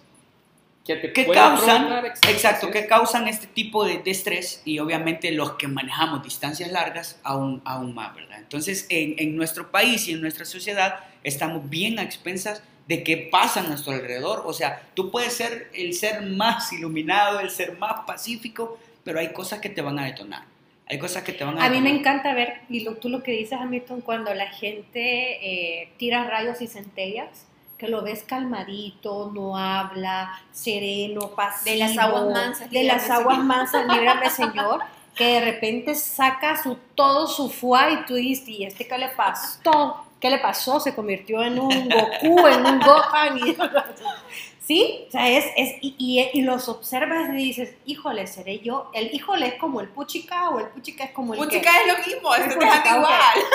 que 0.85 0.95
te 0.97 1.09
pueden 1.25 1.43
causan, 1.43 1.87
exacto, 2.29 2.69
que 2.71 2.85
causan 2.87 3.27
este 3.27 3.47
tipo 3.47 3.83
de, 3.85 3.97
de 3.99 4.11
estrés 4.11 4.61
y 4.65 4.77
obviamente 4.79 5.31
los 5.31 5.53
que 5.53 5.67
manejamos 5.67 6.23
distancias 6.23 6.71
largas 6.71 7.19
aún, 7.23 7.61
aún 7.65 7.95
más, 7.95 8.13
¿verdad? 8.13 8.37
Entonces, 8.39 8.85
en, 8.89 9.15
en 9.17 9.35
nuestro 9.35 9.71
país 9.71 10.07
y 10.07 10.11
en 10.13 10.21
nuestra 10.21 10.45
sociedad 10.45 10.99
estamos 11.23 11.67
bien 11.69 11.97
a 11.97 12.03
expensas 12.03 12.61
de 12.87 13.03
qué 13.03 13.17
pasa 13.31 13.61
a 13.61 13.63
nuestro 13.63 13.93
alrededor. 13.93 14.43
O 14.45 14.53
sea, 14.53 14.83
tú 14.93 15.09
puedes 15.09 15.33
ser 15.33 15.71
el 15.73 15.95
ser 15.95 16.21
más 16.21 16.71
iluminado, 16.71 17.39
el 17.39 17.49
ser 17.49 17.77
más 17.79 18.01
pacífico, 18.05 18.77
pero 19.03 19.19
hay 19.19 19.33
cosas 19.33 19.59
que 19.59 19.69
te 19.69 19.81
van 19.81 19.97
a 19.97 20.05
detonar. 20.05 20.43
Hay 20.87 20.99
cosas 20.99 21.23
que 21.23 21.33
te 21.33 21.43
van 21.43 21.57
a 21.57 21.65
A 21.65 21.69
mí 21.69 21.81
me 21.81 21.89
encanta 21.89 22.33
ver, 22.33 22.61
y 22.69 22.81
lo, 22.81 22.95
tú 22.95 23.09
lo 23.09 23.23
que 23.23 23.31
dices, 23.31 23.59
Hamilton, 23.59 24.01
cuando 24.01 24.33
la 24.33 24.47
gente 24.47 25.81
eh, 25.81 25.89
tira 25.97 26.25
rayos 26.25 26.61
y 26.61 26.67
centellas, 26.67 27.47
que 27.77 27.87
lo 27.87 28.03
ves 28.03 28.23
calmadito, 28.23 29.31
no 29.33 29.57
habla, 29.57 30.41
sereno, 30.51 31.31
pasivo. 31.31 31.73
De 31.73 31.77
las 31.77 31.97
aguas 31.97 32.25
mansas, 32.25 32.71
De 32.71 32.83
las 32.83 33.09
aguas 33.09 33.35
Señor. 33.35 33.45
mansas, 33.45 33.85
líbrame, 33.87 34.29
Señor. 34.29 34.79
Que 35.15 35.25
de 35.25 35.41
repente 35.41 35.95
saca 35.95 36.61
su, 36.61 36.77
todo 36.93 37.27
su 37.27 37.49
fuá 37.49 37.89
y 37.91 38.05
tú 38.05 38.15
dices, 38.15 38.47
¿y 38.49 38.65
este 38.65 38.87
qué 38.87 38.97
le 38.97 39.09
pasó? 39.09 40.05
¿Qué 40.19 40.29
le 40.29 40.39
pasó? 40.39 40.79
Se 40.79 40.93
convirtió 40.93 41.43
en 41.43 41.59
un 41.59 41.89
Goku, 41.89 42.47
en 42.47 42.65
un 42.65 42.79
Gohan. 42.79 43.37
Y, 43.39 43.55
¿Sí? 44.65 45.05
O 45.07 45.11
sea, 45.11 45.29
es, 45.29 45.45
es 45.55 45.75
y, 45.81 45.93
y- 45.99 46.29
y 46.39 46.41
los 46.41 46.67
observas 46.69 47.29
y 47.29 47.33
dices, 47.33 47.75
híjole, 47.85 48.25
¿seré 48.25 48.59
yo? 48.59 48.89
El 48.93 49.13
híjole 49.13 49.45
es 49.47 49.53
como 49.55 49.79
el 49.79 49.89
puchica 49.89 50.49
o 50.49 50.59
el 50.59 50.67
puchica 50.69 51.03
es 51.03 51.11
como 51.11 51.33
el 51.35 51.39
que- 51.39 51.45
Puchica 51.45 51.69
es 51.81 51.87
lo 51.87 51.97
mismo, 52.05 52.33
es 52.35 52.43
que 52.47 52.55
puchica, 52.55 52.95
igual. 52.97 53.13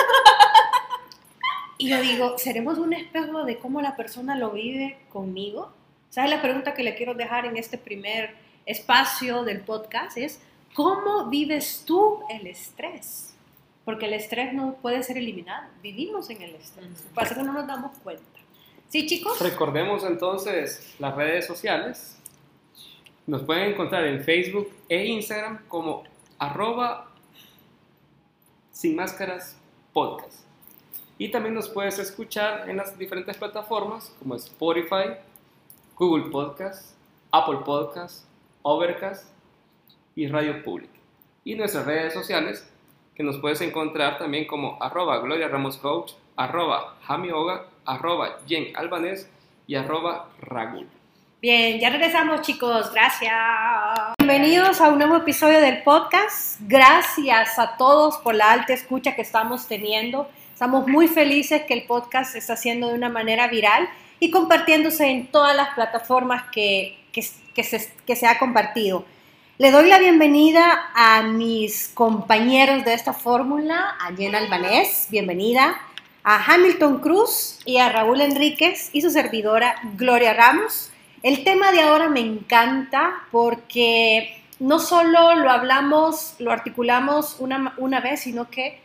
Y 1.77 1.89
yo 1.89 1.99
digo, 1.99 2.37
¿seremos 2.37 2.77
un 2.77 2.93
espejo 2.93 3.43
de 3.43 3.57
cómo 3.57 3.81
la 3.81 3.95
persona 3.95 4.35
lo 4.35 4.51
vive 4.51 4.99
conmigo? 5.11 5.71
¿Sabes 6.11 6.29
la 6.29 6.41
pregunta 6.41 6.73
que 6.75 6.83
le 6.83 6.93
quiero 6.95 7.15
dejar 7.15 7.45
en 7.47 7.57
este 7.57 7.77
primer 7.77 8.35
espacio 8.67 9.43
del 9.43 9.61
podcast? 9.61 10.15
Es, 10.17 10.39
¿cómo 10.75 11.25
vives 11.25 11.83
tú 11.87 12.19
el 12.29 12.45
estrés? 12.45 13.33
Porque 13.83 14.05
el 14.05 14.13
estrés 14.13 14.53
no 14.53 14.75
puede 14.75 15.01
ser 15.01 15.17
eliminado. 15.17 15.67
Vivimos 15.81 16.29
en 16.29 16.43
el 16.43 16.53
estrés. 16.53 16.87
Pasa 17.15 17.33
que 17.33 17.41
no 17.41 17.51
nos 17.51 17.65
damos 17.65 17.97
cuenta. 18.03 18.23
¿Sí, 18.91 19.05
chicos? 19.05 19.39
Recordemos 19.39 20.03
entonces 20.03 20.93
las 20.99 21.15
redes 21.15 21.47
sociales. 21.47 22.19
Nos 23.25 23.41
pueden 23.43 23.71
encontrar 23.71 24.05
en 24.05 24.21
Facebook 24.21 24.69
e 24.89 25.05
Instagram 25.05 25.65
como 25.69 26.03
arroba 26.37 27.09
sin 28.73 28.97
máscaras 28.97 29.57
podcast. 29.93 30.43
Y 31.17 31.31
también 31.31 31.55
nos 31.55 31.69
puedes 31.69 31.99
escuchar 31.99 32.69
en 32.69 32.75
las 32.75 32.97
diferentes 32.97 33.37
plataformas 33.37 34.13
como 34.19 34.35
Spotify, 34.35 35.15
Google 35.95 36.29
Podcast, 36.29 36.93
Apple 37.31 37.59
Podcast, 37.63 38.25
Overcast 38.61 39.25
y 40.15 40.27
Radio 40.27 40.61
Public. 40.65 40.89
Y 41.45 41.55
nuestras 41.55 41.85
redes 41.85 42.13
sociales 42.13 42.69
que 43.15 43.23
nos 43.23 43.37
puedes 43.37 43.61
encontrar 43.61 44.17
también 44.17 44.47
como 44.47 44.77
arroba 44.81 45.19
Gloria 45.19 45.47
Ramos 45.47 45.77
Coach, 45.77 46.11
arroba 46.35 46.97
Jamioga, 47.03 47.70
arroba 47.85 48.39
Jen 48.47 48.75
Albanés 48.75 49.29
y 49.67 49.75
arroba 49.75 50.29
Ragul. 50.41 50.87
Bien, 51.41 51.79
ya 51.79 51.89
regresamos 51.89 52.41
chicos, 52.41 52.91
gracias. 52.93 53.33
Bienvenidos 54.19 54.79
a 54.79 54.89
un 54.89 54.99
nuevo 54.99 55.15
episodio 55.15 55.59
del 55.59 55.81
podcast. 55.81 56.59
Gracias 56.61 57.57
a 57.57 57.77
todos 57.77 58.17
por 58.19 58.35
la 58.35 58.51
alta 58.51 58.73
escucha 58.73 59.15
que 59.15 59.23
estamos 59.23 59.67
teniendo. 59.67 60.29
Estamos 60.53 60.87
muy 60.87 61.07
felices 61.07 61.63
que 61.63 61.73
el 61.73 61.83
podcast 61.83 62.33
se 62.33 62.37
está 62.37 62.53
haciendo 62.53 62.89
de 62.89 62.93
una 62.93 63.09
manera 63.09 63.47
viral 63.47 63.89
y 64.19 64.29
compartiéndose 64.29 65.07
en 65.09 65.27
todas 65.27 65.55
las 65.55 65.73
plataformas 65.73 66.43
que, 66.51 66.99
se, 67.11 67.93
que 68.05 68.15
se 68.15 68.27
ha 68.27 68.37
compartido. 68.37 69.03
Le 69.57 69.71
doy 69.71 69.89
la 69.89 69.97
bienvenida 69.97 70.91
a 70.93 71.23
mis 71.23 71.89
compañeros 71.89 72.85
de 72.85 72.93
esta 72.93 73.13
fórmula, 73.13 73.95
a 73.99 74.15
Jen 74.15 74.35
Albanés, 74.35 75.07
bienvenida, 75.09 75.79
a 76.23 76.43
Hamilton 76.43 76.99
Cruz 76.99 77.59
y 77.65 77.77
a 77.77 77.89
Raúl 77.89 78.21
Enríquez 78.21 78.89
y 78.93 79.01
su 79.01 79.09
servidora 79.09 79.75
Gloria 79.95 80.33
Ramos. 80.33 80.91
El 81.23 81.43
tema 81.43 81.71
de 81.71 81.81
ahora 81.81 82.09
me 82.09 82.19
encanta 82.19 83.23
porque 83.31 84.41
no 84.59 84.79
solo 84.79 85.35
lo 85.35 85.49
hablamos, 85.49 86.35
lo 86.39 86.51
articulamos 86.51 87.37
una, 87.39 87.73
una 87.77 87.99
vez, 87.99 88.21
sino 88.21 88.49
que 88.49 88.79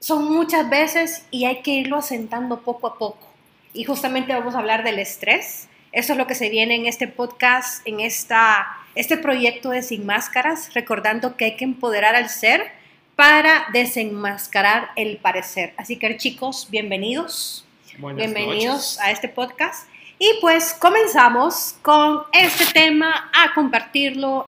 son 0.00 0.32
muchas 0.32 0.68
veces 0.68 1.26
y 1.30 1.44
hay 1.44 1.62
que 1.62 1.72
irlo 1.72 1.98
asentando 1.98 2.60
poco 2.60 2.86
a 2.88 2.98
poco. 2.98 3.28
Y 3.72 3.84
justamente 3.84 4.32
vamos 4.32 4.54
a 4.54 4.58
hablar 4.58 4.82
del 4.82 4.98
estrés. 4.98 5.68
Eso 5.92 6.12
es 6.12 6.18
lo 6.18 6.26
que 6.26 6.34
se 6.34 6.48
viene 6.48 6.74
en 6.74 6.86
este 6.86 7.08
podcast, 7.08 7.86
en 7.86 8.00
esta, 8.00 8.66
este 8.94 9.16
proyecto 9.16 9.70
de 9.70 9.82
Sin 9.82 10.06
Máscaras, 10.06 10.72
recordando 10.74 11.36
que 11.36 11.44
hay 11.46 11.56
que 11.56 11.64
empoderar 11.64 12.16
al 12.16 12.28
ser 12.28 12.79
para 13.20 13.66
desenmascarar 13.70 14.92
el 14.96 15.18
parecer. 15.18 15.74
Así 15.76 15.96
que 15.96 16.16
chicos, 16.16 16.68
bienvenidos. 16.70 17.66
Buenas 17.98 18.16
Bienvenidos 18.16 18.96
noches. 18.96 18.98
a 18.98 19.10
este 19.10 19.28
podcast. 19.28 19.86
Y 20.18 20.38
pues 20.40 20.72
comenzamos 20.72 21.74
con 21.82 22.22
este 22.32 22.64
tema 22.72 23.30
a 23.34 23.52
compartirlo. 23.52 24.46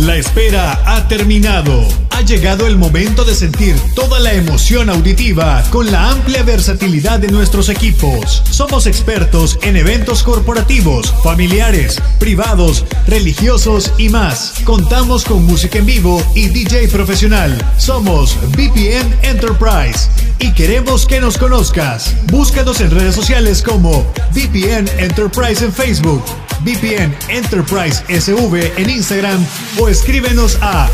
La 0.00 0.16
espera 0.16 0.82
ha 0.84 1.06
terminado. 1.06 2.05
Ha 2.16 2.22
llegado 2.22 2.66
el 2.66 2.78
momento 2.78 3.26
de 3.26 3.34
sentir 3.34 3.76
toda 3.94 4.18
la 4.18 4.32
emoción 4.32 4.88
auditiva 4.88 5.62
con 5.68 5.92
la 5.92 6.12
amplia 6.12 6.42
versatilidad 6.42 7.20
de 7.20 7.28
nuestros 7.28 7.68
equipos. 7.68 8.42
Somos 8.50 8.86
expertos 8.86 9.58
en 9.60 9.76
eventos 9.76 10.22
corporativos, 10.22 11.12
familiares, 11.22 12.00
privados, 12.18 12.86
religiosos 13.06 13.92
y 13.98 14.08
más. 14.08 14.54
Contamos 14.64 15.26
con 15.26 15.44
música 15.44 15.78
en 15.78 15.84
vivo 15.84 16.22
y 16.34 16.48
DJ 16.48 16.88
profesional. 16.88 17.54
Somos 17.76 18.34
VPN 18.56 19.14
Enterprise 19.20 20.08
y 20.38 20.54
queremos 20.54 21.04
que 21.04 21.20
nos 21.20 21.36
conozcas. 21.36 22.14
Búscanos 22.32 22.80
en 22.80 22.92
redes 22.92 23.14
sociales 23.14 23.60
como 23.60 24.10
VPN 24.32 24.88
Enterprise 24.98 25.62
en 25.62 25.70
Facebook, 25.70 26.24
VPN 26.64 27.14
Enterprise 27.28 28.02
SV 28.08 28.72
en 28.78 28.88
Instagram 28.88 29.44
o 29.78 29.88
escríbenos 29.90 30.56
a 30.62 30.88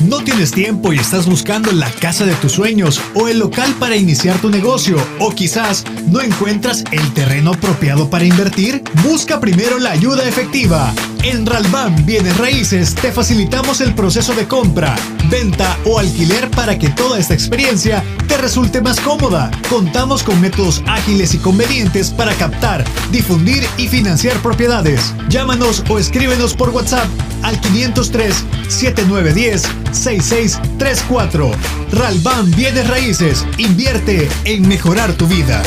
¿No 0.00 0.24
tienes 0.24 0.50
tiempo 0.50 0.92
y 0.92 0.98
estás 0.98 1.26
buscando 1.26 1.70
la 1.70 1.88
casa 1.90 2.24
de 2.24 2.34
tus 2.36 2.52
sueños 2.52 3.00
o 3.14 3.28
el 3.28 3.38
local 3.38 3.72
para 3.78 3.94
iniciar 3.94 4.36
tu 4.38 4.48
negocio? 4.48 4.96
¿O 5.20 5.30
quizás 5.30 5.84
no 6.08 6.20
encuentras 6.22 6.82
el 6.90 7.12
terreno 7.12 7.52
apropiado 7.52 8.08
para 8.08 8.24
invertir? 8.24 8.82
Busca 9.04 9.38
primero 9.38 9.78
la 9.78 9.90
ayuda 9.90 10.26
efectiva. 10.26 10.92
En 11.22 11.46
Ralban 11.46 12.04
Bienes 12.04 12.36
Raíces 12.38 12.94
te 12.96 13.12
facilitamos 13.12 13.80
el 13.80 13.94
proceso 13.94 14.34
de 14.34 14.48
compra, 14.48 14.96
venta 15.30 15.78
o 15.84 16.00
alquiler 16.00 16.50
para 16.50 16.78
que 16.78 16.88
toda 16.88 17.18
esta 17.18 17.34
experiencia 17.34 18.02
te 18.26 18.38
resulte 18.38 18.80
más 18.80 18.98
cómoda. 18.98 19.50
Contamos 19.68 20.24
con 20.24 20.40
métodos 20.40 20.82
ágiles 20.88 21.34
y 21.34 21.38
convenientes 21.38 22.10
para 22.10 22.34
captar, 22.34 22.84
difundir 23.12 23.62
y 23.76 23.86
financiar 23.86 24.36
propiedades. 24.38 25.14
Llámanos 25.28 25.84
o 25.88 25.98
escríbenos 25.98 26.54
por 26.54 26.70
WhatsApp 26.70 27.06
al 27.42 27.60
503 27.60 28.44
7910 28.68 29.81
6634. 29.92 31.50
Ralban 31.92 32.50
Bienes 32.52 32.88
Raíces. 32.88 33.46
Invierte 33.58 34.28
en 34.44 34.66
mejorar 34.66 35.12
tu 35.12 35.26
vida. 35.26 35.62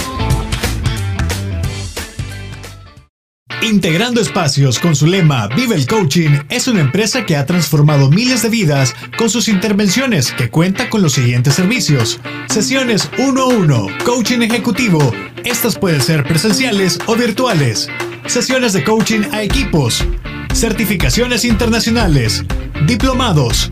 Integrando 3.61 4.21
Espacios 4.21 4.77
con 4.77 4.95
su 4.95 5.07
lema 5.07 5.47
Vive 5.47 5.73
el 5.73 5.87
Coaching 5.87 6.29
es 6.49 6.67
una 6.67 6.81
empresa 6.81 7.25
que 7.25 7.35
ha 7.35 7.47
transformado 7.47 8.11
miles 8.11 8.43
de 8.43 8.49
vidas 8.49 8.93
con 9.17 9.29
sus 9.29 9.47
intervenciones 9.47 10.31
que 10.33 10.51
cuenta 10.51 10.87
con 10.89 11.01
los 11.01 11.13
siguientes 11.13 11.55
servicios. 11.55 12.19
Sesiones 12.47 13.09
1 13.17 13.41
a 13.41 13.45
1, 13.47 13.87
coaching 14.05 14.41
ejecutivo. 14.41 15.11
Estas 15.43 15.79
pueden 15.79 16.01
ser 16.01 16.23
presenciales 16.25 16.99
o 17.07 17.15
virtuales. 17.15 17.89
Sesiones 18.27 18.73
de 18.73 18.83
coaching 18.83 19.21
a 19.31 19.41
equipos. 19.41 20.05
Certificaciones 20.53 21.43
internacionales. 21.43 22.43
Diplomados. 22.85 23.71